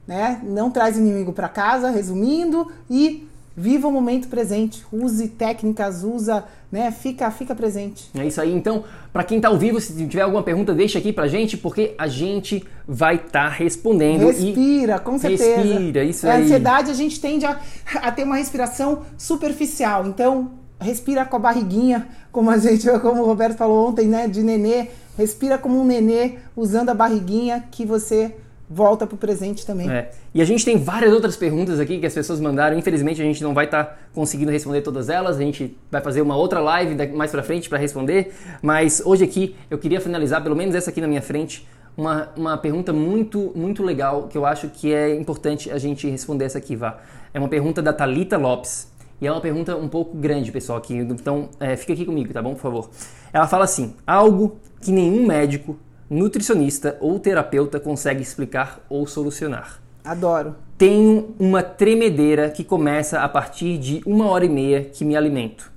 né? 0.08 0.40
Não 0.44 0.72
traz 0.72 0.98
inimigo 0.98 1.34
para 1.34 1.50
casa, 1.50 1.90
resumindo, 1.90 2.72
e 2.90 3.28
viva 3.56 3.88
o 3.88 3.92
momento 3.92 4.28
presente. 4.28 4.86
Use 4.92 5.28
técnicas, 5.30 6.04
usa, 6.04 6.46
né? 6.72 6.92
Fica, 6.92 7.30
fica 7.32 7.56
presente. 7.56 8.10
É 8.16 8.26
isso 8.26 8.40
aí. 8.40 8.54
Então, 8.54 8.84
para 9.12 9.24
quem 9.24 9.38
está 9.38 9.50
ao 9.50 9.58
vivo, 9.58 9.82
se 9.82 9.94
tiver 10.08 10.22
alguma 10.22 10.44
pergunta, 10.44 10.76
deixa 10.76 11.00
aqui 11.00 11.12
pra 11.12 11.28
gente, 11.28 11.58
porque 11.58 11.96
a 11.98 12.08
gente 12.08 12.64
vai 12.88 13.16
estar 13.16 13.32
tá 13.32 13.50
respondendo. 13.50 14.28
Respira, 14.28 15.00
com 15.00 15.18
certeza. 15.18 15.62
Respira, 15.62 16.04
isso 16.04 16.28
é, 16.28 16.32
aí. 16.32 16.42
A 16.42 16.44
ansiedade, 16.46 16.92
a 16.92 16.94
gente 16.94 17.20
tende 17.20 17.46
a, 17.48 17.60
a 17.96 18.12
ter 18.12 18.24
uma 18.24 18.38
respiração 18.38 19.02
superficial. 19.18 20.06
Então, 20.06 20.52
respira 20.80 21.26
com 21.26 21.36
a 21.36 21.40
barriguinha, 21.40 22.08
como 22.32 22.52
a 22.52 22.58
gente, 22.60 22.88
como 23.02 23.24
o 23.24 23.26
Roberto 23.26 23.58
falou 23.58 23.90
ontem, 23.90 24.08
né? 24.08 24.28
De 24.28 24.44
nenê. 24.44 24.88
Respira 25.18 25.58
como 25.58 25.82
um 25.82 25.84
nenê, 25.84 26.34
usando 26.56 26.90
a 26.90 26.94
barriguinha 26.94 27.64
que 27.72 27.84
você 27.84 28.36
volta 28.70 29.08
para 29.08 29.16
o 29.16 29.18
presente 29.18 29.66
também. 29.66 29.90
É. 29.90 30.12
E 30.34 30.42
a 30.42 30.46
gente 30.46 30.66
tem 30.66 30.78
várias 30.78 31.14
outras 31.14 31.36
perguntas 31.36 31.80
aqui 31.80 32.00
que 32.00 32.06
as 32.06 32.14
pessoas 32.14 32.40
mandaram. 32.40 32.78
Infelizmente 32.78 33.22
a 33.22 33.26
gente 33.26 33.42
não 33.42 33.54
vai 33.54 33.66
estar 33.66 33.84
tá 33.84 33.98
conseguindo 34.14 34.52
responder 34.52 34.82
todas 34.82 35.10
elas. 35.10 35.38
A 35.38 35.42
gente 35.42 35.78
vai 35.90 36.02
fazer 36.02 36.22
uma 36.22 36.36
outra 36.36 36.60
live 36.60 36.96
mais 37.14 37.32
para 37.32 37.42
frente 37.44 37.70
para 37.70 37.78
responder. 37.78 38.34
Mas 38.62 39.02
hoje 39.06 39.24
aqui 39.24 39.56
eu 39.70 39.78
queria 39.78 40.02
finalizar, 40.02 40.44
pelo 40.44 40.56
menos 40.56 40.76
essa 40.76 40.90
aqui 40.90 41.00
na 41.00 41.08
minha 41.08 41.22
frente, 41.22 41.68
uma, 41.96 42.30
uma 42.36 42.58
pergunta 42.58 42.94
muito 42.94 43.52
muito 43.56 43.84
legal 43.84 44.28
que 44.28 44.38
eu 44.38 44.46
acho 44.46 44.70
que 44.70 44.94
é 44.94 45.16
importante 45.16 45.72
a 45.72 45.78
gente 45.78 46.08
responder 46.10 46.46
essa 46.46 46.58
aqui, 46.58 46.76
vá. 46.76 47.00
É 47.34 47.40
uma 47.40 47.50
pergunta 47.50 47.82
da 47.82 47.94
Talita 47.94 48.38
Lopes. 48.38 48.96
E 49.20 49.26
é 49.26 49.32
uma 49.32 49.42
pergunta 49.42 49.76
um 49.76 49.88
pouco 49.88 50.16
grande, 50.16 50.52
pessoal, 50.52 50.78
aqui. 50.78 50.96
Então, 50.96 51.50
é, 51.60 51.76
fica 51.76 51.94
aqui 51.94 52.06
comigo, 52.06 52.32
tá 52.32 52.40
bom? 52.40 52.54
Por 52.54 52.62
favor. 52.62 52.90
Ela 53.34 53.48
fala 53.48 53.64
assim: 53.64 53.96
algo 54.06 54.58
que 54.80 54.92
nenhum 54.92 55.26
médico 55.26 55.76
nutricionista 56.10 56.98
ou 57.00 57.20
terapeuta 57.20 57.80
consegue 57.80 58.22
explicar 58.22 58.80
ou 58.90 59.06
solucionar. 59.06 59.82
Adoro. 60.04 60.56
Tenho 60.78 61.36
uma 61.38 61.62
tremedeira 61.62 62.50
que 62.50 62.64
começa 62.64 63.20
a 63.20 63.28
partir 63.28 63.78
de 63.78 64.02
uma 64.06 64.28
hora 64.28 64.46
e 64.46 64.50
meia 64.50 64.86
que 64.86 65.04
me 65.04 65.18
alimento. 65.18 65.72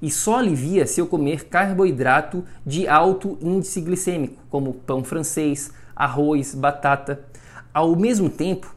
E 0.00 0.10
só 0.10 0.36
alivia 0.38 0.86
se 0.86 1.00
eu 1.00 1.06
comer 1.06 1.46
carboidrato 1.46 2.44
de 2.64 2.86
alto 2.86 3.38
índice 3.40 3.80
glicêmico, 3.80 4.42
como 4.50 4.74
pão 4.74 5.02
francês, 5.02 5.72
arroz, 5.96 6.54
batata. 6.54 7.24
Ao 7.72 7.96
mesmo 7.96 8.28
tempo, 8.28 8.74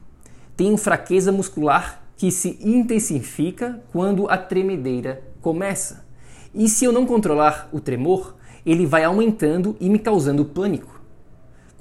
tenho 0.56 0.78
fraqueza 0.78 1.32
muscular 1.32 2.02
que 2.18 2.32
se 2.32 2.58
intensifica 2.62 3.82
quando 3.92 4.30
a 4.30 4.38
tremedeira 4.38 5.22
começa. 5.42 6.06
E 6.54 6.70
se 6.70 6.86
eu 6.86 6.92
não 6.92 7.06
controlar 7.06 7.70
o 7.72 7.80
tremor, 7.80 8.36
ele 8.66 8.86
vai 8.86 9.04
aumentando 9.04 9.76
e 9.80 9.90
me 9.90 10.00
causando 10.00 10.46
pânico 10.46 10.95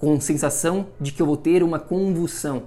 com 0.04 0.20
sensação 0.20 0.88
de 1.00 1.12
que 1.12 1.22
eu 1.22 1.26
vou 1.26 1.36
ter 1.38 1.62
uma 1.62 1.78
convulsão. 1.78 2.64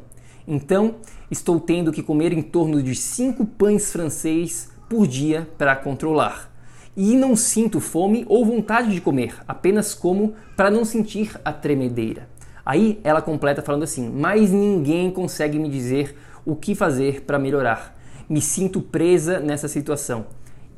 Então, 0.48 0.96
estou 1.30 1.60
tendo 1.60 1.92
que 1.92 2.02
comer 2.02 2.34
em 2.34 2.42
torno 2.42 2.82
de 2.82 2.96
5 2.96 3.46
pães 3.46 3.92
francês 3.92 4.72
por 4.90 5.06
dia 5.06 5.48
para 5.56 5.76
controlar. 5.76 6.52
E 6.96 7.16
não 7.16 7.36
sinto 7.36 7.80
fome 7.80 8.26
ou 8.28 8.44
vontade 8.44 8.92
de 8.92 9.00
comer, 9.00 9.36
apenas 9.48 9.94
como 9.94 10.34
para 10.56 10.72
não 10.72 10.84
sentir 10.84 11.40
a 11.46 11.54
tremedeira. 11.54 12.28
Aí 12.66 13.00
ela 13.04 13.22
completa 13.22 13.62
falando 13.62 13.84
assim: 13.84 14.10
Mas 14.10 14.50
ninguém 14.50 15.12
consegue 15.12 15.60
me 15.60 15.70
dizer 15.70 16.18
o 16.44 16.56
que 16.56 16.74
fazer 16.74 17.22
para 17.22 17.38
melhorar. 17.38 17.96
Me 18.28 18.42
sinto 18.42 18.82
presa 18.82 19.40
nessa 19.40 19.68
situação. 19.68 20.26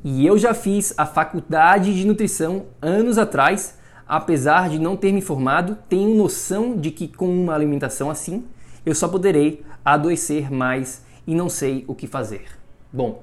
E 0.04 0.26
eu 0.26 0.38
já 0.38 0.54
fiz 0.54 0.94
a 0.98 1.06
faculdade 1.06 1.94
de 1.94 2.06
nutrição 2.06 2.66
anos 2.82 3.18
atrás 3.18 3.79
apesar 4.10 4.70
de 4.70 4.80
não 4.80 4.98
ter 4.98 5.14
me 5.14 5.22
formado, 5.22 5.78
tenho 5.88 6.16
noção 6.16 6.76
de 6.76 6.90
que 6.90 7.08
com 7.08 7.28
uma 7.28 7.54
alimentação 7.54 8.10
assim, 8.10 8.44
eu 8.84 8.96
só 8.96 9.08
poderei 9.08 9.64
adoecer 9.86 10.52
mais 10.52 11.04
e 11.28 11.36
não 11.36 11.48
sei 11.48 11.86
o 11.88 11.94
que 11.94 12.08
fazer. 12.08 12.48
Bom, 12.92 13.22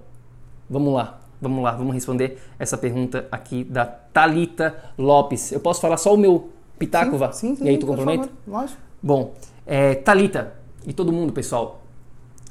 vamos 0.70 0.94
lá. 0.94 1.20
Vamos 1.42 1.62
lá, 1.62 1.72
vamos 1.72 1.92
responder 1.92 2.38
essa 2.58 2.78
pergunta 2.78 3.26
aqui 3.30 3.64
da 3.64 3.84
Talita 3.84 4.74
Lopes. 4.96 5.52
Eu 5.52 5.60
posso 5.60 5.80
falar 5.80 5.98
só 5.98 6.14
o 6.14 6.16
meu 6.16 6.50
pitaco, 6.78 7.12
sim, 7.12 7.18
Vá? 7.18 7.32
Sim, 7.32 7.56
sim, 7.56 7.64
e 7.64 7.68
aí 7.68 7.78
tu 7.78 7.86
complementa? 7.86 8.30
Lógico. 8.46 8.80
Bom, 9.02 9.34
é, 9.66 9.96
Talita 9.96 10.54
e 10.86 10.92
todo 10.92 11.12
mundo, 11.12 11.32
pessoal. 11.32 11.82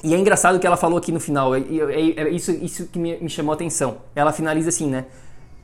E 0.04 0.14
é 0.14 0.18
engraçado 0.18 0.60
que 0.60 0.68
ela 0.68 0.78
falou 0.78 1.00
aqui 1.00 1.12
no 1.12 1.20
final, 1.20 1.56
é, 1.56 1.60
é, 1.62 2.22
é 2.22 2.30
isso, 2.30 2.52
isso 2.52 2.86
que 2.88 3.00
me, 3.00 3.18
me 3.18 3.30
chamou 3.30 3.54
a 3.54 3.56
atenção. 3.56 3.98
Ela 4.14 4.32
finaliza 4.32 4.70
assim, 4.70 4.88
né? 4.88 5.06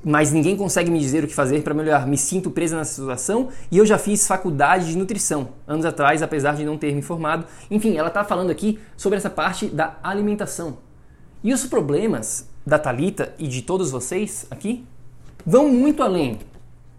Mas 0.03 0.31
ninguém 0.31 0.55
consegue 0.57 0.89
me 0.89 0.99
dizer 0.99 1.23
o 1.23 1.27
que 1.27 1.33
fazer 1.33 1.61
para 1.63 1.73
melhorar. 1.73 2.07
Me 2.07 2.17
sinto 2.17 2.49
presa 2.49 2.77
nessa 2.77 2.93
situação 2.93 3.49
e 3.71 3.77
eu 3.77 3.85
já 3.85 3.97
fiz 3.97 4.27
faculdade 4.27 4.87
de 4.87 4.97
nutrição 4.97 5.49
anos 5.67 5.85
atrás, 5.85 6.21
apesar 6.21 6.55
de 6.55 6.65
não 6.65 6.77
ter 6.77 6.93
me 6.93 7.01
formado. 7.01 7.45
Enfim, 7.69 7.97
ela 7.97 8.07
está 8.07 8.23
falando 8.23 8.49
aqui 8.49 8.79
sobre 8.97 9.17
essa 9.17 9.29
parte 9.29 9.67
da 9.67 9.97
alimentação. 10.03 10.77
E 11.43 11.53
os 11.53 11.65
problemas 11.65 12.49
da 12.65 12.77
Talita 12.77 13.33
e 13.37 13.47
de 13.47 13.61
todos 13.61 13.91
vocês 13.91 14.45
aqui 14.49 14.85
vão 15.45 15.69
muito 15.69 16.03
além. 16.03 16.39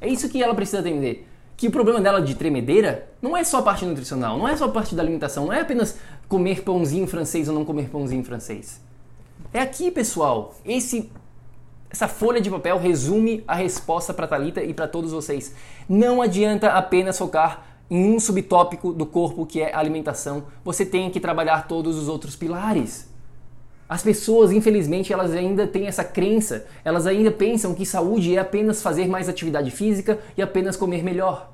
É 0.01 0.09
isso 0.09 0.29
que 0.29 0.43
ela 0.43 0.55
precisa 0.55 0.81
entender. 0.81 1.29
Que 1.57 1.69
o 1.69 1.71
problema 1.71 2.01
dela 2.01 2.21
de 2.21 2.35
tremedeira 2.35 3.09
não 3.21 3.37
é 3.37 3.45
só 3.45 3.59
a 3.59 3.63
parte 3.63 3.85
nutricional, 3.85 4.37
não 4.37 4.49
é 4.49 4.57
só 4.57 4.65
a 4.65 4.69
parte 4.69 4.97
da 4.97 5.03
alimentação, 5.03 5.47
não 5.47 5.53
é 5.53 5.61
apenas 5.61 5.97
comer 6.29 6.63
pãozinho 6.63 7.07
francês 7.07 7.49
ou 7.49 7.55
não 7.55 7.65
comer 7.65 7.89
pãozinho 7.89 8.25
francês. 8.25 8.81
É 9.53 9.61
aqui, 9.61 9.91
pessoal. 9.91 10.57
Esse 10.65 11.11
essa 11.93 12.09
folha 12.09 12.41
de 12.41 12.51
papel 12.51 12.79
resume 12.79 13.45
a 13.47 13.55
resposta 13.55 14.15
para 14.15 14.27
Talita 14.27 14.63
e 14.63 14.73
para 14.73 14.89
todos 14.89 15.13
vocês. 15.13 15.55
Não 15.87 16.23
adianta 16.23 16.69
apenas 16.69 17.19
focar 17.19 17.67
em 17.91 18.15
um 18.15 18.19
subtópico 18.19 18.95
do 18.95 19.05
corpo 19.05 19.45
que 19.45 19.61
é 19.61 19.75
alimentação. 19.75 20.45
Você 20.65 20.87
tem 20.87 21.11
que 21.11 21.21
trabalhar 21.21 21.69
todos 21.69 21.99
os 21.99 22.09
outros 22.09 22.35
pilares. 22.35 23.13
As 23.87 24.03
pessoas, 24.03 24.51
infelizmente, 24.53 25.13
elas 25.13 25.33
ainda 25.33 25.67
têm 25.67 25.87
essa 25.87 26.03
crença. 26.03 26.65
Elas 26.83 27.07
ainda 27.07 27.31
pensam 27.31 27.75
que 27.75 27.85
saúde 27.85 28.35
é 28.35 28.39
apenas 28.39 28.83
fazer 28.83 29.07
mais 29.07 29.29
atividade 29.29 29.71
física 29.71 30.19
e 30.35 30.41
apenas 30.41 30.79
comer 30.79 31.05
melhor. 31.05 31.53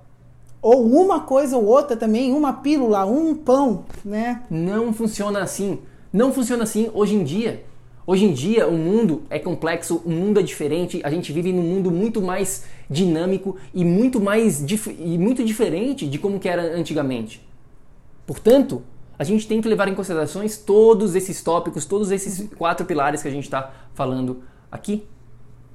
Ou 0.63 0.87
uma 0.87 1.23
coisa 1.23 1.57
ou 1.57 1.65
outra 1.65 1.97
também, 1.97 2.33
uma 2.33 2.53
pílula, 2.53 3.05
um 3.05 3.35
pão, 3.35 3.87
né? 4.05 4.45
Não 4.49 4.93
funciona 4.93 5.41
assim. 5.41 5.81
Não 6.13 6.33
funciona 6.33 6.63
assim 6.63 6.89
hoje 6.95 7.17
em 7.17 7.25
dia. 7.25 7.65
Hoje 8.11 8.25
em 8.25 8.33
dia 8.33 8.67
o 8.67 8.73
mundo 8.73 9.25
é 9.29 9.39
complexo, 9.39 10.01
o 10.03 10.09
mundo 10.09 10.41
é 10.41 10.43
diferente, 10.43 10.99
a 11.05 11.11
gente 11.11 11.31
vive 11.31 11.53
num 11.53 11.61
mundo 11.61 11.91
muito 11.91 12.23
mais 12.23 12.65
dinâmico 12.89 13.59
e 13.75 13.85
muito 13.85 14.19
mais 14.19 14.65
e 14.99 15.19
muito 15.19 15.45
diferente 15.45 16.07
de 16.07 16.19
como 16.19 16.41
que 16.41 16.49
era 16.49 16.75
antigamente. 16.75 17.47
Portanto, 18.27 18.83
a 19.19 19.25
gente 19.25 19.47
tem 19.47 19.61
que 19.61 19.69
levar 19.69 19.89
em 19.89 19.95
considerações 19.95 20.57
todos 20.57 21.15
esses 21.15 21.43
tópicos, 21.43 21.85
todos 21.85 22.11
esses 22.11 22.49
quatro 22.57 22.87
pilares 22.87 23.21
que 23.21 23.29
a 23.29 23.31
gente 23.31 23.45
está 23.45 23.71
falando 23.93 24.43
aqui. 24.73 25.07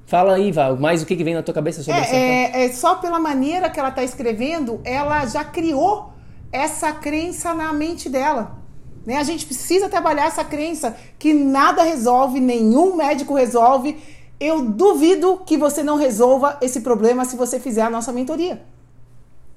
Fala 0.07 0.33
aí, 0.33 0.51
Val, 0.51 0.75
mais 0.75 1.03
o 1.03 1.05
que, 1.05 1.15
que 1.15 1.23
vem 1.23 1.35
na 1.35 1.43
tua 1.43 1.53
cabeça 1.53 1.83
sobre 1.83 1.99
é, 1.99 2.03
essa 2.03 2.15
é, 2.15 2.65
é, 2.65 2.73
só 2.73 2.95
pela 2.95 3.19
maneira 3.19 3.69
que 3.69 3.79
ela 3.79 3.89
está 3.89 4.03
escrevendo, 4.03 4.81
ela 4.83 5.23
já 5.27 5.45
criou 5.45 6.11
essa 6.51 6.93
crença 6.93 7.53
na 7.53 7.71
mente 7.71 8.09
dela. 8.09 8.62
Né? 9.05 9.17
A 9.17 9.23
gente 9.23 9.45
precisa 9.45 9.89
trabalhar 9.89 10.25
essa 10.25 10.43
crença 10.43 10.95
que 11.19 11.33
nada 11.33 11.83
resolve, 11.83 12.39
nenhum 12.39 12.95
médico 12.95 13.33
resolve. 13.33 13.97
Eu 14.39 14.61
duvido 14.63 15.41
que 15.45 15.57
você 15.57 15.83
não 15.83 15.95
resolva 15.95 16.57
esse 16.61 16.81
problema 16.81 17.25
se 17.25 17.35
você 17.35 17.59
fizer 17.59 17.81
a 17.81 17.89
nossa 17.89 18.11
mentoria. 18.11 18.63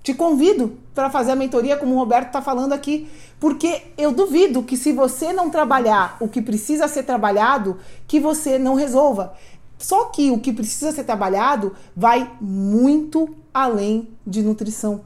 Te 0.03 0.15
convido 0.15 0.77
para 0.95 1.11
fazer 1.11 1.33
a 1.33 1.37
mentoria, 1.37 1.77
como 1.77 1.95
o 1.95 1.99
Roberto 1.99 2.29
está 2.29 2.41
falando 2.41 2.73
aqui, 2.73 3.09
porque 3.41 3.83
eu 3.99 4.13
duvido 4.13 4.63
que 4.63 4.77
se 4.77 4.93
você 4.93 5.33
não 5.33 5.51
trabalhar 5.51 6.17
o 6.21 6.29
que 6.29 6.41
precisa 6.41 6.87
ser 6.87 7.03
trabalhado, 7.03 7.79
que 8.07 8.21
você 8.21 8.57
não 8.57 8.75
resolva. 8.75 9.35
Só 9.79 10.05
que 10.05 10.31
o 10.31 10.39
que 10.39 10.53
precisa 10.53 10.93
ser 10.93 11.03
trabalhado 11.03 11.75
vai 11.95 12.31
muito 12.41 13.35
além 13.53 14.09
de 14.25 14.43
nutrição, 14.43 15.01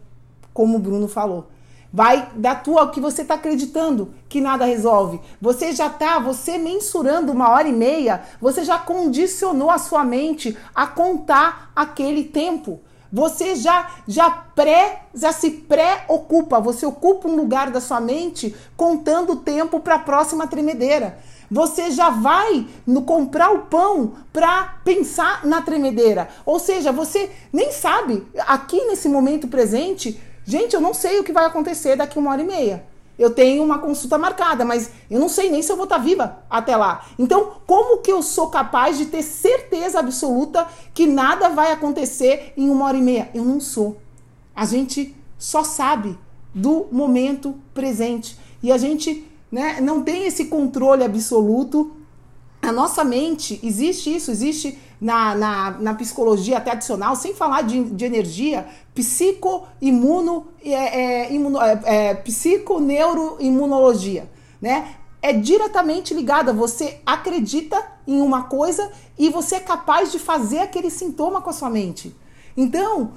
como 0.52 0.76
o 0.76 0.80
Bruno 0.80 1.08
falou. 1.08 1.48
Vai 1.92 2.30
da 2.36 2.54
tua 2.54 2.84
o 2.84 2.90
que 2.90 3.00
você 3.00 3.22
está 3.22 3.34
acreditando 3.34 4.14
que 4.28 4.40
nada 4.40 4.64
resolve. 4.64 5.20
Você 5.40 5.72
já 5.72 5.88
está, 5.88 6.20
você 6.20 6.56
mensurando 6.56 7.32
uma 7.32 7.50
hora 7.50 7.68
e 7.68 7.72
meia, 7.72 8.22
você 8.40 8.64
já 8.64 8.78
condicionou 8.78 9.70
a 9.70 9.78
sua 9.78 10.04
mente 10.04 10.56
a 10.74 10.86
contar 10.86 11.72
aquele 11.74 12.24
tempo. 12.24 12.80
Você 13.12 13.56
já 13.56 13.90
já 14.06 14.30
pré, 14.30 15.02
já 15.12 15.32
se 15.32 15.50
preocupa, 15.50 16.60
você 16.60 16.86
ocupa 16.86 17.26
um 17.26 17.34
lugar 17.34 17.70
da 17.70 17.80
sua 17.80 18.00
mente 18.00 18.54
contando 18.76 19.32
o 19.32 19.36
tempo 19.36 19.80
para 19.80 19.96
a 19.96 20.00
próxima 20.00 20.46
tremedeira. 20.46 21.18
Você 21.50 21.90
já 21.90 22.10
vai 22.10 22.68
no 22.86 23.02
comprar 23.02 23.50
o 23.50 23.62
pão 23.62 24.12
para 24.32 24.76
pensar 24.84 25.44
na 25.44 25.60
tremedeira. 25.60 26.28
Ou 26.46 26.60
seja, 26.60 26.92
você 26.92 27.28
nem 27.52 27.72
sabe 27.72 28.24
aqui 28.46 28.84
nesse 28.84 29.08
momento 29.08 29.48
presente, 29.48 30.20
gente, 30.44 30.74
eu 30.74 30.80
não 30.80 30.94
sei 30.94 31.18
o 31.18 31.24
que 31.24 31.32
vai 31.32 31.44
acontecer 31.44 31.96
daqui 31.96 32.18
uma 32.18 32.30
hora 32.30 32.42
e 32.42 32.46
meia 32.46 32.90
eu 33.20 33.30
tenho 33.30 33.62
uma 33.62 33.78
consulta 33.78 34.16
marcada, 34.16 34.64
mas 34.64 34.90
eu 35.10 35.20
não 35.20 35.28
sei 35.28 35.50
nem 35.50 35.60
se 35.60 35.70
eu 35.70 35.76
vou 35.76 35.84
estar 35.84 35.98
viva 35.98 36.38
até 36.48 36.74
lá. 36.74 37.04
Então, 37.18 37.52
como 37.66 37.98
que 37.98 38.10
eu 38.10 38.22
sou 38.22 38.48
capaz 38.48 38.96
de 38.96 39.04
ter 39.04 39.22
certeza 39.22 39.98
absoluta 39.98 40.66
que 40.94 41.06
nada 41.06 41.50
vai 41.50 41.70
acontecer 41.70 42.54
em 42.56 42.70
uma 42.70 42.86
hora 42.86 42.96
e 42.96 43.02
meia? 43.02 43.30
Eu 43.34 43.44
não 43.44 43.60
sou. 43.60 43.98
A 44.56 44.64
gente 44.64 45.14
só 45.36 45.62
sabe 45.62 46.18
do 46.54 46.86
momento 46.90 47.54
presente. 47.74 48.38
E 48.62 48.72
a 48.72 48.78
gente 48.78 49.28
né, 49.52 49.82
não 49.82 50.02
tem 50.02 50.24
esse 50.24 50.46
controle 50.46 51.04
absoluto. 51.04 51.94
A 52.62 52.72
nossa 52.72 53.04
mente, 53.04 53.60
existe 53.62 54.16
isso, 54.16 54.30
existe 54.30 54.78
na, 54.98 55.34
na, 55.34 55.70
na 55.72 55.94
psicologia 55.94 56.58
tradicional, 56.58 57.14
sem 57.14 57.34
falar 57.34 57.62
de, 57.62 57.84
de 57.84 58.04
energia, 58.06 58.66
psico-imuno, 59.00 60.48
é, 60.62 60.72
é, 60.72 61.32
imuno, 61.32 61.58
é, 61.60 61.80
é, 61.84 62.14
psico-neuroimunologia, 62.14 64.30
né? 64.60 64.96
É 65.22 65.32
diretamente 65.32 66.12
ligada. 66.12 66.52
Você 66.52 67.00
acredita 67.04 67.82
em 68.06 68.20
uma 68.20 68.42
coisa 68.44 68.92
e 69.18 69.30
você 69.30 69.56
é 69.56 69.60
capaz 69.60 70.12
de 70.12 70.18
fazer 70.18 70.58
aquele 70.58 70.90
sintoma 70.90 71.40
com 71.40 71.48
a 71.48 71.52
sua 71.52 71.70
mente. 71.70 72.14
Então, 72.56 73.12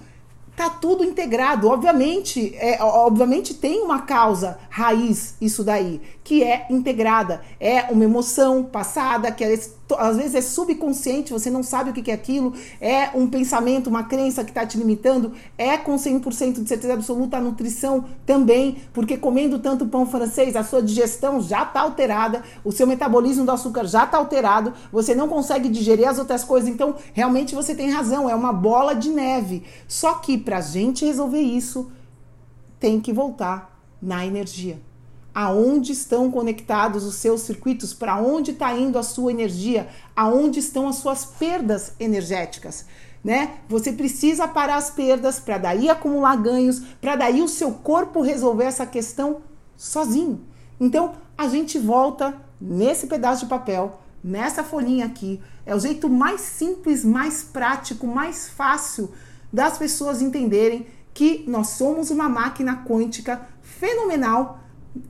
tá 0.55 0.69
tudo 0.69 1.03
integrado. 1.03 1.67
Obviamente, 1.67 2.55
é, 2.55 2.81
obviamente 2.81 3.53
tem 3.53 3.81
uma 3.81 4.01
causa 4.01 4.57
raiz 4.69 5.35
isso 5.41 5.63
daí, 5.63 6.01
que 6.23 6.41
é 6.41 6.65
integrada. 6.69 7.41
É 7.59 7.91
uma 7.91 8.03
emoção 8.03 8.63
passada, 8.63 9.31
que 9.31 9.43
é, 9.43 9.59
às 9.97 10.17
vezes 10.17 10.35
é 10.35 10.41
subconsciente, 10.41 11.33
você 11.33 11.49
não 11.49 11.61
sabe 11.61 11.89
o 11.89 11.93
que 11.93 12.09
é 12.09 12.13
aquilo, 12.13 12.53
é 12.79 13.09
um 13.13 13.27
pensamento, 13.27 13.87
uma 13.87 14.03
crença 14.03 14.43
que 14.43 14.51
está 14.51 14.65
te 14.65 14.77
limitando, 14.77 15.33
é 15.57 15.77
com 15.77 15.95
100% 15.95 16.63
de 16.63 16.69
certeza 16.69 16.93
absoluta 16.93 17.37
a 17.37 17.41
nutrição 17.41 18.05
também, 18.25 18.77
porque 18.93 19.17
comendo 19.17 19.59
tanto 19.59 19.85
pão 19.87 20.05
francês, 20.05 20.55
a 20.55 20.63
sua 20.63 20.81
digestão 20.81 21.41
já 21.41 21.63
está 21.63 21.81
alterada, 21.81 22.41
o 22.63 22.71
seu 22.71 22.87
metabolismo 22.87 23.45
do 23.45 23.51
açúcar 23.51 23.85
já 23.85 24.05
está 24.05 24.17
alterado, 24.17 24.73
você 24.91 25.13
não 25.13 25.27
consegue 25.27 25.67
digerir 25.67 26.07
as 26.07 26.17
outras 26.17 26.43
coisas, 26.43 26.69
então 26.69 26.95
realmente 27.13 27.53
você 27.53 27.75
tem 27.75 27.91
razão, 27.91 28.29
é 28.29 28.35
uma 28.35 28.53
bola 28.53 28.93
de 28.95 29.09
neve. 29.09 29.63
Só 29.87 30.15
que 30.15 30.37
para 30.37 30.57
a 30.57 30.61
gente 30.61 31.05
resolver 31.05 31.41
isso, 31.41 31.91
tem 32.79 32.99
que 32.99 33.11
voltar 33.11 33.79
na 34.01 34.25
energia 34.25 34.79
aonde 35.33 35.91
estão 35.91 36.29
conectados 36.29 37.03
os 37.03 37.15
seus 37.15 37.41
circuitos, 37.41 37.93
para 37.93 38.21
onde 38.21 38.51
está 38.51 38.75
indo 38.75 38.99
a 38.99 39.03
sua 39.03 39.31
energia, 39.31 39.87
aonde 40.15 40.59
estão 40.59 40.87
as 40.87 40.97
suas 40.97 41.25
perdas 41.25 41.93
energéticas. 41.99 42.85
Né? 43.23 43.55
Você 43.69 43.93
precisa 43.93 44.47
parar 44.47 44.75
as 44.75 44.89
perdas 44.89 45.39
para 45.39 45.57
daí 45.57 45.89
acumular 45.89 46.35
ganhos, 46.35 46.81
para 47.01 47.15
daí 47.15 47.41
o 47.41 47.47
seu 47.47 47.71
corpo 47.71 48.21
resolver 48.21 48.65
essa 48.65 48.85
questão 48.85 49.41
sozinho. 49.77 50.41
Então, 50.79 51.13
a 51.37 51.47
gente 51.47 51.79
volta 51.79 52.35
nesse 52.59 53.07
pedaço 53.07 53.45
de 53.45 53.49
papel, 53.49 53.99
nessa 54.23 54.63
folhinha 54.63 55.05
aqui. 55.05 55.41
É 55.65 55.73
o 55.73 55.79
jeito 55.79 56.09
mais 56.09 56.41
simples, 56.41 57.03
mais 57.03 57.43
prático, 57.43 58.05
mais 58.05 58.49
fácil 58.49 59.11
das 59.51 59.77
pessoas 59.77 60.21
entenderem 60.21 60.85
que 61.13 61.43
nós 61.47 61.69
somos 61.69 62.09
uma 62.09 62.27
máquina 62.27 62.83
quântica 62.85 63.47
fenomenal 63.61 64.62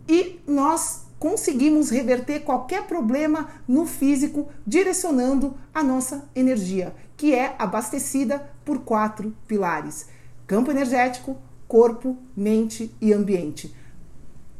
e 0.07 0.39
nós 0.47 1.03
conseguimos 1.19 1.89
reverter 1.89 2.41
qualquer 2.41 2.83
problema 2.83 3.47
no 3.67 3.85
físico 3.85 4.49
direcionando 4.67 5.55
a 5.73 5.81
nossa 5.81 6.27
energia, 6.35 6.93
que 7.15 7.33
é 7.33 7.55
abastecida 7.57 8.49
por 8.65 8.79
quatro 8.79 9.33
pilares: 9.47 10.07
campo 10.45 10.71
energético, 10.71 11.37
corpo, 11.67 12.17
mente 12.35 12.93
e 12.99 13.13
ambiente. 13.13 13.73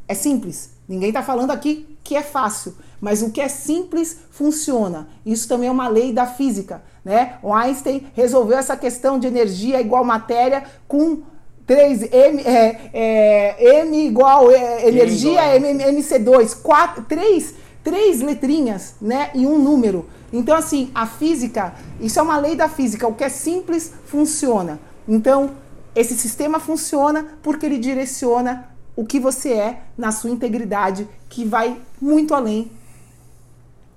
É 0.07 0.13
simples. 0.13 0.71
Ninguém 0.88 1.09
está 1.09 1.24
falando 1.24 1.51
aqui 1.51 1.97
que 2.03 2.15
é 2.15 2.21
fácil, 2.21 2.76
mas 2.99 3.21
o 3.21 3.32
que 3.32 3.39
é 3.39 3.47
simples 3.47 4.19
funciona. 4.32 5.07
Isso 5.26 5.47
também 5.47 5.69
é 5.69 5.71
uma 5.71 5.88
lei 5.88 6.11
da 6.11 6.26
física, 6.26 6.84
né? 7.03 7.38
O 7.41 7.53
Einstein 7.53 8.07
resolveu 8.13 8.57
essa 8.57 8.76
questão 8.76 9.17
de 9.17 9.28
energia 9.28 9.80
igual 9.80 10.03
matéria 10.03 10.63
com 10.88 11.24
3, 11.66 12.01
M, 12.11 12.41
é, 12.41 12.89
é, 12.93 13.80
M 13.80 14.07
igual 14.07 14.51
é, 14.51 14.88
energia, 14.88 15.55
M, 15.55 15.74
MC2, 15.74 16.61
4, 16.61 17.05
3, 17.05 17.55
3 17.84 18.22
letrinhas, 18.22 18.95
né? 19.01 19.32
E 19.34 19.45
um 19.45 19.57
número. 19.57 20.05
Então, 20.32 20.55
assim, 20.55 20.91
a 20.93 21.05
física, 21.05 21.74
isso 22.01 22.20
é 22.20 22.22
uma 22.22 22.38
lei 22.38 22.55
da 22.55 22.68
física, 22.68 23.07
o 23.07 23.14
que 23.14 23.24
é 23.24 23.30
simples 23.30 23.93
funciona. 24.05 24.80
Então, 25.07 25.51
esse 25.95 26.16
sistema 26.16 26.59
funciona 26.59 27.38
porque 27.43 27.66
ele 27.66 27.78
direciona 27.78 28.70
o 28.95 29.05
que 29.05 29.20
você 29.20 29.53
é 29.53 29.82
na 29.97 30.11
sua 30.11 30.30
integridade, 30.30 31.07
que 31.30 31.45
vai 31.45 31.80
muito 32.01 32.34
além 32.34 32.72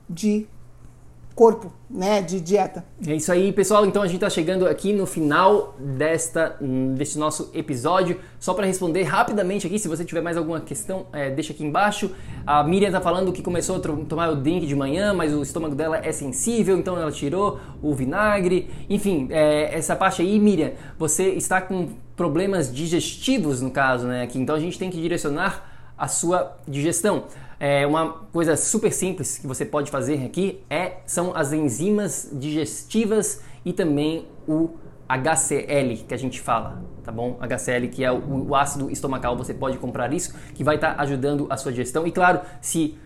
de 0.09 0.47
corpo, 1.35 1.73
né, 1.89 2.21
de 2.21 2.41
dieta. 2.41 2.85
É 3.07 3.15
isso 3.15 3.31
aí, 3.31 3.53
pessoal. 3.53 3.87
Então 3.87 4.03
a 4.03 4.07
gente 4.07 4.17
está 4.17 4.29
chegando 4.29 4.67
aqui 4.67 4.93
no 4.93 5.07
final 5.07 5.77
desta 5.79 6.57
deste 6.97 7.19
nosso 7.19 7.51
episódio. 7.55 8.21
Só 8.41 8.55
para 8.55 8.67
responder 8.67 9.05
rapidamente 9.05 9.67
aqui, 9.67 9.79
se 9.79 9.89
você 9.89 10.05
tiver 10.05 10.21
mais 10.21 10.37
alguma 10.37 10.61
questão, 10.61 11.07
é, 11.13 11.31
deixa 11.31 11.53
aqui 11.53 11.65
embaixo. 11.65 12.11
A 12.47 12.63
Miriam 12.65 12.89
está 12.89 13.01
falando 13.01 13.33
que 13.33 13.43
começou 13.43 13.77
a 13.77 13.81
tomar 13.81 14.31
o 14.31 14.37
drink 14.37 14.67
de 14.67 14.75
manhã, 14.75 15.15
mas 15.15 15.33
o 15.33 15.43
estômago 15.43 15.75
dela 15.75 15.99
é 16.03 16.13
sensível, 16.13 16.77
então 16.77 16.97
ela 17.01 17.13
tirou 17.13 17.61
o 17.83 17.95
vinagre. 17.95 18.69
Enfim, 18.91 19.29
é, 19.31 19.77
essa 19.77 19.95
parte 19.95 20.23
aí, 20.23 20.39
Miriam, 20.39 20.73
você 20.99 21.31
está 21.31 21.61
com 21.61 21.89
problemas 22.17 22.73
digestivos 22.73 23.61
no 23.61 23.71
caso, 23.71 24.07
né? 24.07 24.23
Aqui, 24.23 24.39
então 24.39 24.57
a 24.57 24.61
gente 24.61 24.79
tem 24.79 24.91
que 24.91 25.01
direcionar 25.01 25.93
a 25.97 26.09
sua 26.09 26.57
digestão. 26.67 27.25
É 27.59 27.87
uma 27.87 28.13
coisa 28.33 28.57
super 28.57 28.93
simples 28.93 29.39
que 29.39 29.47
você 29.47 29.65
pode 29.65 29.91
fazer 29.91 30.25
aqui 30.25 30.63
é 30.69 30.99
são 31.07 31.35
as 31.35 31.53
enzimas 31.53 32.29
digestivas 32.33 33.41
e 33.65 33.73
também 33.73 34.27
o 34.47 34.71
HCl 35.09 36.05
que 36.07 36.13
a 36.13 36.17
gente 36.17 36.41
fala, 36.41 36.83
tá 37.03 37.11
bom? 37.11 37.39
HCl 37.41 37.89
que 37.89 38.05
é 38.05 38.13
o, 38.13 38.49
o 38.49 38.55
ácido 38.55 38.91
estomacal, 38.91 39.37
você 39.37 39.55
pode 39.55 39.79
comprar 39.79 40.13
isso 40.13 40.35
que 40.55 40.63
vai 40.63 40.75
estar 40.75 40.95
tá 40.95 41.03
ajudando 41.03 41.47
a 41.49 41.57
sua 41.57 41.73
digestão. 41.73 42.07
E 42.07 42.13
claro, 42.13 42.41
se 42.61 42.99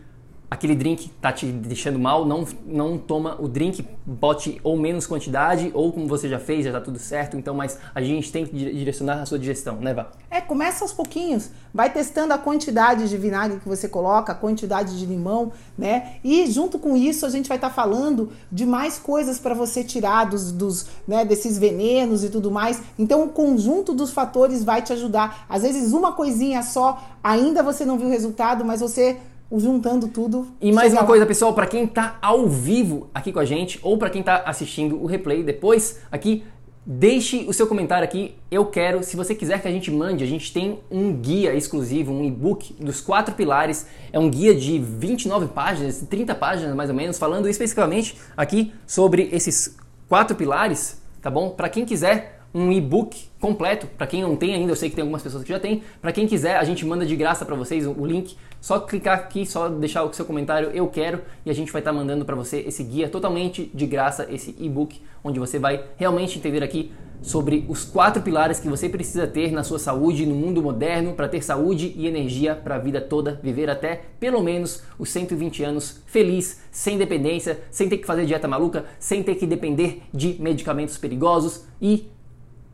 aquele 0.51 0.75
drink 0.75 1.09
tá 1.21 1.33
te 1.33 1.47
deixando 1.47 1.99
mal, 1.99 2.27
não, 2.27 2.45
não 2.67 2.99
toma 2.99 3.37
o 3.41 3.47
drink, 3.47 3.87
bote 4.05 4.61
ou 4.65 4.77
menos 4.77 5.07
quantidade, 5.07 5.71
ou 5.73 5.93
como 5.93 6.09
você 6.09 6.29
já 6.29 6.41
fez, 6.41 6.65
já 6.65 6.73
tá 6.73 6.81
tudo 6.81 6.99
certo, 6.99 7.37
então, 7.37 7.55
mas 7.55 7.79
a 7.95 8.03
gente 8.03 8.33
tem 8.33 8.45
que 8.45 8.53
direcionar 8.53 9.23
a 9.23 9.27
sua 9.27 9.39
digestão, 9.39 9.77
né, 9.77 9.95
Vá? 9.95 10.11
É, 10.29 10.41
começa 10.41 10.83
aos 10.85 10.93
pouquinhos, 10.93 11.51
vai 11.73 11.93
testando 11.93 12.35
a 12.35 12.39
quantidade 12.39 13.09
de 13.09 13.17
vinagre 13.17 13.61
que 13.61 13.69
você 13.69 13.89
coloca, 13.89 14.33
a 14.33 14.35
quantidade 14.35 14.99
de 14.99 15.07
limão, 15.07 15.53
né, 15.79 16.17
e 16.25 16.51
junto 16.51 16.81
com 16.81 16.97
isso 16.97 17.25
a 17.25 17.31
gente 17.31 17.49
vai 17.49 17.57
estar 17.57 17.69
tá 17.69 17.75
falando 17.75 18.33
de 18.51 18.67
mais 18.67 18.99
coisas 18.99 19.39
para 19.39 19.55
você 19.55 19.85
tirar 19.85 20.25
dos, 20.25 20.51
dos, 20.51 20.87
né, 21.07 21.25
desses 21.25 21.59
venenos 21.59 22.25
e 22.25 22.29
tudo 22.29 22.51
mais, 22.51 22.83
então 22.99 23.23
o 23.23 23.29
conjunto 23.29 23.95
dos 23.95 24.11
fatores 24.11 24.65
vai 24.65 24.83
te 24.83 24.93
ajudar, 24.93 25.47
às 25.49 25.63
vezes 25.63 25.93
uma 25.93 26.13
coisinha 26.13 26.61
só, 26.65 27.01
ainda 27.23 27.63
você 27.63 27.85
não 27.85 27.97
viu 27.97 28.09
o 28.09 28.11
resultado, 28.11 28.65
mas 28.65 28.81
você 28.81 29.17
juntando 29.59 30.09
tudo. 30.09 30.49
E 30.61 30.71
mais 30.71 30.93
uma 30.93 31.01
lá. 31.01 31.07
coisa, 31.07 31.27
pessoal, 31.27 31.53
para 31.55 31.67
quem 31.67 31.87
tá 31.87 32.19
ao 32.23 32.47
vivo 32.49 33.09
aqui 33.13 33.33
com 33.33 33.41
a 33.41 33.45
gente 33.45 33.79
ou 33.83 33.99
para 33.99 34.11
quem 34.11 34.23
tá 34.23 34.43
assistindo 34.47 35.03
o 35.03 35.07
replay 35.07 35.43
depois 35.43 36.01
aqui, 36.11 36.45
deixe 36.87 37.45
o 37.49 37.53
seu 37.53 37.67
comentário 37.67 38.05
aqui. 38.05 38.35
Eu 38.51 38.67
quero, 38.67 39.03
se 39.03 39.17
você 39.17 39.35
quiser 39.35 39.61
que 39.61 39.69
a 39.69 39.71
gente 39.71 39.91
mande, 39.91 40.25
a 40.25 40.27
gente 40.27 40.53
tem 40.53 40.81
um 40.91 41.13
guia 41.13 41.55
exclusivo, 41.55 42.13
um 42.13 42.25
e-book 42.25 42.75
dos 42.79 43.01
quatro 43.01 43.35
pilares. 43.35 43.87
É 44.13 44.19
um 44.19 44.31
guia 44.31 44.55
de 44.55 44.79
29 44.79 45.49
páginas, 45.49 46.05
30 46.09 46.35
páginas 46.35 46.75
mais 46.75 46.91
ou 46.91 46.97
menos, 46.97 47.19
falando 47.19 47.49
especificamente 47.49 48.17
aqui 48.37 48.73
sobre 48.87 49.29
esses 49.33 49.77
quatro 50.09 50.37
pilares, 50.37 51.01
tá 51.21 51.31
bom? 51.31 51.51
Para 51.51 51.69
quem 51.69 51.85
quiser 51.85 52.40
um 52.53 52.73
e-book 52.73 53.29
completo, 53.39 53.87
para 53.87 54.07
quem 54.07 54.23
não 54.23 54.37
tem 54.37 54.55
ainda, 54.55 54.73
eu 54.73 54.77
sei 54.77 54.91
que 54.91 54.97
tem 54.97 55.03
algumas 55.03 55.23
pessoas 55.23 55.45
que 55.45 55.49
já 55.51 55.61
tem. 55.61 55.83
Para 56.01 56.13
quem 56.13 56.27
quiser, 56.27 56.57
a 56.57 56.65
gente 56.65 56.85
manda 56.85 57.07
de 57.07 57.17
graça 57.17 57.45
para 57.45 57.55
vocês 57.55 57.87
o 57.87 58.05
link. 58.05 58.37
Só 58.61 58.79
clicar 58.81 59.19
aqui, 59.19 59.47
só 59.47 59.69
deixar 59.69 60.05
o 60.05 60.13
seu 60.13 60.25
comentário 60.25 60.71
eu 60.75 60.87
quero 60.89 61.23
e 61.47 61.51
a 61.51 61.55
gente 61.55 61.73
vai 61.73 61.81
estar 61.81 61.93
mandando 61.93 62.25
para 62.25 62.37
você 62.37 62.59
esse 62.67 62.83
guia 62.83 63.09
totalmente 63.09 63.71
de 63.73 63.87
graça, 63.87 64.27
esse 64.31 64.55
e-book, 64.59 65.01
onde 65.25 65.39
você 65.39 65.59
vai 65.59 65.85
realmente 65.97 66.39
entender 66.39 66.63
aqui 66.63 66.93
sobre 67.23 67.65
os 67.69 67.85
quatro 67.85 68.23
pilares 68.23 68.61
que 68.61 68.69
você 68.69 68.89
precisa 68.89 69.27
ter 69.27 69.53
na 69.53 69.63
sua 69.63 69.79
saúde 69.79 70.27
no 70.27 70.35
mundo 70.35 70.63
moderno 70.63 71.13
para 71.13 71.29
ter 71.29 71.43
saúde 71.43 71.93
e 71.97 72.07
energia 72.07 72.55
para 72.55 72.77
a 72.77 72.79
vida 72.79 73.01
toda, 73.01 73.39
viver 73.43 73.69
até 73.69 74.03
pelo 74.19 74.43
menos 74.43 74.83
os 74.99 75.11
120 75.11 75.63
anos 75.63 76.03
feliz, 76.07 76.63
sem 76.71 76.99
dependência, 76.99 77.61
sem 77.71 77.89
ter 77.89 77.99
que 77.99 78.07
fazer 78.07 78.25
dieta 78.25 78.49
maluca, 78.49 78.85
sem 78.99 79.23
ter 79.23 79.35
que 79.35 79.47
depender 79.47 80.03
de 80.13 80.37
medicamentos 80.41 80.97
perigosos 80.97 81.65
e 81.81 82.09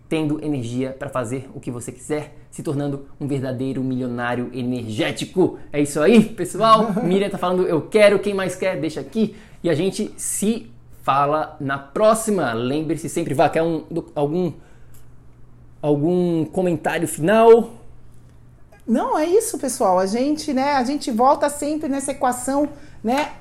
tendo 0.09 0.43
energia 0.45 0.95
para 0.97 1.09
fazer 1.09 1.49
o 1.55 1.61
que 1.61 1.71
você 1.71 1.91
quiser, 1.91 2.37
se 2.51 2.63
tornando 2.63 3.07
um 3.21 3.27
verdadeiro 3.27 3.83
milionário 3.83 4.51
energético. 4.53 5.59
É 5.73 5.81
isso 5.81 6.01
aí, 6.01 6.23
pessoal. 6.23 6.93
Miriam 7.03 7.29
tá 7.29 7.39
falando 7.39 7.67
eu 7.67 7.83
quero, 7.83 8.19
quem 8.19 8.35
mais 8.35 8.55
quer, 8.55 8.81
deixa 8.81 9.01
aqui 9.01 9.35
e 9.63 9.71
a 9.71 9.75
gente 9.75 10.13
se 10.17 10.71
fala 11.03 11.57
na 11.61 11.79
próxima. 11.79 12.53
Lembre-se 12.53 13.09
sempre, 13.09 13.35
vá, 13.35 13.49
quer 13.49 13.63
um, 13.63 13.85
algum 14.15 14.53
algum 15.83 16.45
comentário 16.45 17.07
final? 17.07 17.71
Não, 18.87 19.19
é 19.19 19.27
isso, 19.27 19.59
pessoal. 19.59 19.99
A 19.99 20.07
gente, 20.07 20.53
né, 20.53 20.73
a 20.73 20.85
gente 20.85 21.11
volta 21.11 21.49
sempre 21.49 21.89
nessa 21.89 22.13
equação, 22.13 22.69
né, 23.03 23.33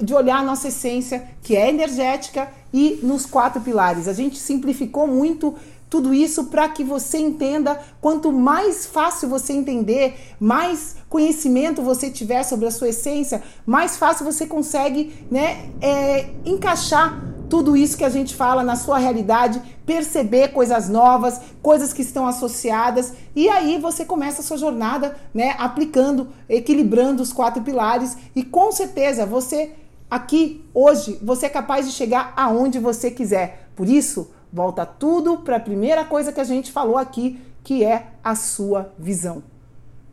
de 0.00 0.14
olhar 0.14 0.38
a 0.38 0.42
nossa 0.42 0.68
essência, 0.68 1.28
que 1.42 1.56
é 1.56 1.68
energética 1.68 2.48
e 2.72 2.98
nos 3.02 3.26
quatro 3.26 3.60
pilares. 3.60 4.08
A 4.08 4.12
gente 4.12 4.38
simplificou 4.38 5.06
muito 5.06 5.54
tudo 5.94 6.12
isso 6.12 6.46
para 6.46 6.68
que 6.68 6.82
você 6.82 7.18
entenda. 7.18 7.78
Quanto 8.00 8.32
mais 8.32 8.84
fácil 8.84 9.28
você 9.28 9.52
entender, 9.52 10.34
mais 10.40 10.96
conhecimento 11.08 11.82
você 11.82 12.10
tiver 12.10 12.42
sobre 12.42 12.66
a 12.66 12.70
sua 12.72 12.88
essência, 12.88 13.40
mais 13.64 13.96
fácil 13.96 14.24
você 14.24 14.44
consegue 14.44 15.14
né, 15.30 15.70
é, 15.80 16.30
encaixar 16.44 17.22
tudo 17.48 17.76
isso 17.76 17.96
que 17.96 18.04
a 18.04 18.08
gente 18.08 18.34
fala 18.34 18.64
na 18.64 18.74
sua 18.74 18.98
realidade, 18.98 19.62
perceber 19.86 20.48
coisas 20.48 20.88
novas, 20.88 21.40
coisas 21.62 21.92
que 21.92 22.02
estão 22.02 22.26
associadas, 22.26 23.12
e 23.36 23.48
aí 23.48 23.78
você 23.78 24.04
começa 24.04 24.40
a 24.40 24.44
sua 24.44 24.56
jornada 24.56 25.14
né, 25.32 25.54
aplicando, 25.60 26.26
equilibrando 26.48 27.22
os 27.22 27.32
quatro 27.32 27.62
pilares, 27.62 28.16
e 28.34 28.42
com 28.42 28.72
certeza 28.72 29.24
você 29.24 29.70
aqui 30.10 30.64
hoje 30.74 31.20
você 31.22 31.46
é 31.46 31.48
capaz 31.48 31.86
de 31.86 31.92
chegar 31.92 32.32
aonde 32.36 32.80
você 32.80 33.12
quiser. 33.12 33.68
Por 33.76 33.88
isso, 33.88 34.28
Volta 34.54 34.86
tudo 34.86 35.38
para 35.38 35.56
a 35.56 35.60
primeira 35.60 36.04
coisa 36.04 36.32
que 36.32 36.40
a 36.40 36.44
gente 36.44 36.70
falou 36.70 36.96
aqui, 36.96 37.40
que 37.64 37.82
é 37.82 38.12
a 38.22 38.36
sua 38.36 38.92
visão. 38.96 39.42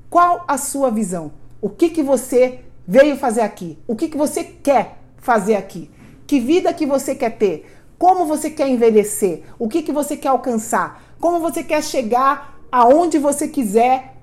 Qual 0.10 0.44
a 0.48 0.58
sua 0.58 0.90
visão? 0.90 1.32
O 1.62 1.70
que, 1.70 1.92
que 1.92 2.02
você 2.02 2.62
veio 2.88 3.16
fazer 3.18 3.42
aqui? 3.42 3.78
O 3.88 3.96
que, 3.96 4.08
que 4.10 4.18
você 4.18 4.44
quer 4.44 4.98
fazer 5.18 5.54
aqui? 5.54 5.92
Que 6.26 6.40
vida 6.40 6.74
que 6.74 6.88
você 6.88 7.14
quer 7.14 7.38
ter? 7.38 7.72
Como 8.00 8.26
você 8.26 8.50
quer 8.50 8.68
envelhecer? 8.68 9.44
O 9.60 9.70
que, 9.70 9.84
que 9.84 9.92
você 9.92 10.18
quer 10.18 10.30
alcançar? 10.30 11.04
Como 11.20 11.40
você 11.40 11.64
quer 11.64 11.84
chegar 11.84 12.60
aonde 12.72 13.20
você 13.20 13.48
quiser? 13.48 14.16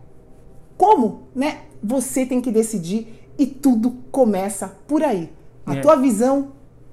Como, 0.76 1.28
né? 1.32 1.58
Você 1.80 2.26
tem 2.26 2.40
que 2.40 2.50
decidir 2.50 3.30
e 3.38 3.46
tudo 3.46 3.92
começa 4.10 4.66
por 4.88 5.04
aí. 5.04 5.32
A 5.64 5.76
É. 5.76 5.80
tua 5.80 5.94
visão 5.94 6.48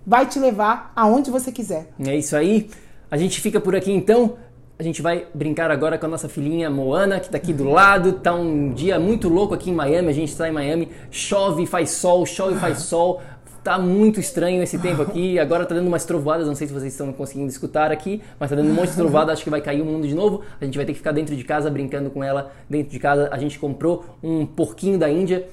vai 0.06 0.28
te 0.28 0.38
levar 0.38 0.94
aonde 0.96 1.32
você 1.32 1.52
quiser. 1.52 1.92
É 2.00 2.16
isso 2.16 2.36
aí. 2.36 2.70
A 3.10 3.18
gente 3.18 3.40
fica 3.42 3.60
por 3.60 3.76
aqui 3.76 3.92
então. 3.92 4.38
A 4.78 4.84
gente 4.84 5.02
vai 5.02 5.26
brincar 5.34 5.72
agora 5.72 5.98
com 5.98 6.06
a 6.06 6.10
nossa 6.10 6.28
filhinha 6.28 6.70
Moana, 6.70 7.20
que 7.20 7.30
tá 7.30 7.38
aqui 7.38 7.54
do 7.54 7.64
lado. 7.64 8.14
Tá 8.14 8.36
um 8.36 8.74
dia 8.74 9.00
muito 9.00 9.30
louco 9.30 9.54
aqui 9.54 9.70
em 9.70 9.74
Miami. 9.74 10.10
A 10.10 10.14
gente 10.14 10.30
está 10.30 10.50
em 10.50 10.52
Miami. 10.52 10.90
Chove, 11.10 11.66
faz 11.66 11.92
sol, 11.92 12.26
chove, 12.26 12.60
faz 12.60 12.80
sol. 12.80 13.22
Tá 13.64 13.80
muito 13.80 14.20
estranho 14.20 14.62
esse 14.62 14.78
tempo 14.78 15.02
aqui. 15.02 15.40
Agora 15.40 15.66
tá 15.66 15.74
dando 15.74 15.88
umas 15.88 16.04
trovoadas. 16.04 16.46
Não 16.46 16.56
sei 16.56 16.68
se 16.68 16.74
vocês 16.74 16.92
estão 16.92 17.14
conseguindo 17.14 17.48
escutar 17.48 17.90
aqui, 17.90 18.22
mas 18.38 18.50
tá 18.50 18.56
dando 18.56 18.70
um 18.70 18.74
monte 18.74 18.90
de 18.90 18.96
trovada. 18.96 19.32
Acho 19.32 19.44
que 19.44 19.50
vai 19.50 19.62
cair 19.62 19.82
o 19.82 19.86
mundo 19.86 20.08
de 20.08 20.14
novo. 20.14 20.42
A 20.60 20.66
gente 20.66 20.78
vai 20.78 20.86
ter 20.86 20.92
que 20.92 20.98
ficar 20.98 21.14
dentro 21.14 21.36
de 21.36 21.44
casa 21.44 21.70
brincando 21.70 22.10
com 22.10 22.22
ela. 22.22 22.52
Dentro 22.70 22.92
de 22.92 23.00
casa 23.00 23.30
a 23.32 23.38
gente 23.38 23.58
comprou 23.58 24.04
um 24.22 24.46
porquinho 24.46 25.00
da 25.00 25.10
Índia 25.10 25.48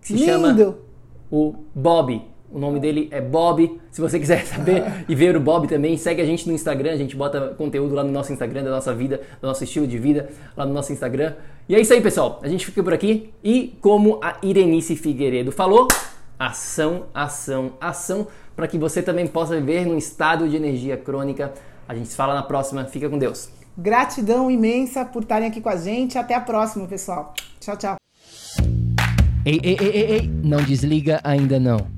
que 0.00 0.08
se 0.08 0.18
chama 0.18 0.48
Lindo! 0.48 0.76
o 1.30 1.54
Bob. 1.74 2.22
O 2.50 2.58
nome 2.58 2.80
dele 2.80 3.08
é 3.10 3.20
Bob. 3.20 3.80
Se 3.90 4.00
você 4.00 4.18
quiser 4.18 4.44
saber 4.46 5.04
e 5.08 5.14
ver 5.14 5.36
o 5.36 5.40
Bob 5.40 5.68
também, 5.68 5.96
segue 5.96 6.22
a 6.22 6.24
gente 6.24 6.46
no 6.48 6.54
Instagram. 6.54 6.92
A 6.92 6.96
gente 6.96 7.14
bota 7.14 7.54
conteúdo 7.56 7.94
lá 7.94 8.02
no 8.02 8.10
nosso 8.10 8.32
Instagram 8.32 8.64
da 8.64 8.70
nossa 8.70 8.94
vida, 8.94 9.20
do 9.40 9.46
nosso 9.46 9.64
estilo 9.64 9.86
de 9.86 9.98
vida, 9.98 10.30
lá 10.56 10.64
no 10.64 10.72
nosso 10.72 10.92
Instagram. 10.92 11.34
E 11.68 11.74
é 11.74 11.80
isso 11.80 11.92
aí, 11.92 12.00
pessoal. 12.00 12.40
A 12.42 12.48
gente 12.48 12.64
fica 12.64 12.82
por 12.82 12.94
aqui. 12.94 13.32
E 13.44 13.76
como 13.80 14.18
a 14.22 14.36
Irenice 14.42 14.96
Figueiredo 14.96 15.52
falou, 15.52 15.86
ação, 16.38 17.06
ação, 17.12 17.72
ação, 17.80 18.26
para 18.56 18.66
que 18.66 18.78
você 18.78 19.02
também 19.02 19.26
possa 19.26 19.54
viver 19.54 19.86
num 19.86 19.98
estado 19.98 20.48
de 20.48 20.56
energia 20.56 20.96
crônica. 20.96 21.52
A 21.86 21.94
gente 21.94 22.08
se 22.08 22.16
fala 22.16 22.34
na 22.34 22.42
próxima. 22.42 22.84
Fica 22.86 23.08
com 23.08 23.18
Deus. 23.18 23.50
Gratidão 23.76 24.50
imensa 24.50 25.04
por 25.04 25.22
estarem 25.22 25.48
aqui 25.48 25.60
com 25.60 25.68
a 25.68 25.76
gente. 25.76 26.16
Até 26.16 26.34
a 26.34 26.40
próxima, 26.40 26.86
pessoal. 26.86 27.34
Tchau, 27.60 27.76
tchau. 27.76 27.96
Ei, 29.44 29.60
ei, 29.62 29.76
ei, 29.80 29.88
ei, 29.88 30.10
ei, 30.12 30.30
não 30.42 30.62
desliga 30.62 31.20
ainda 31.22 31.60
não. 31.60 31.97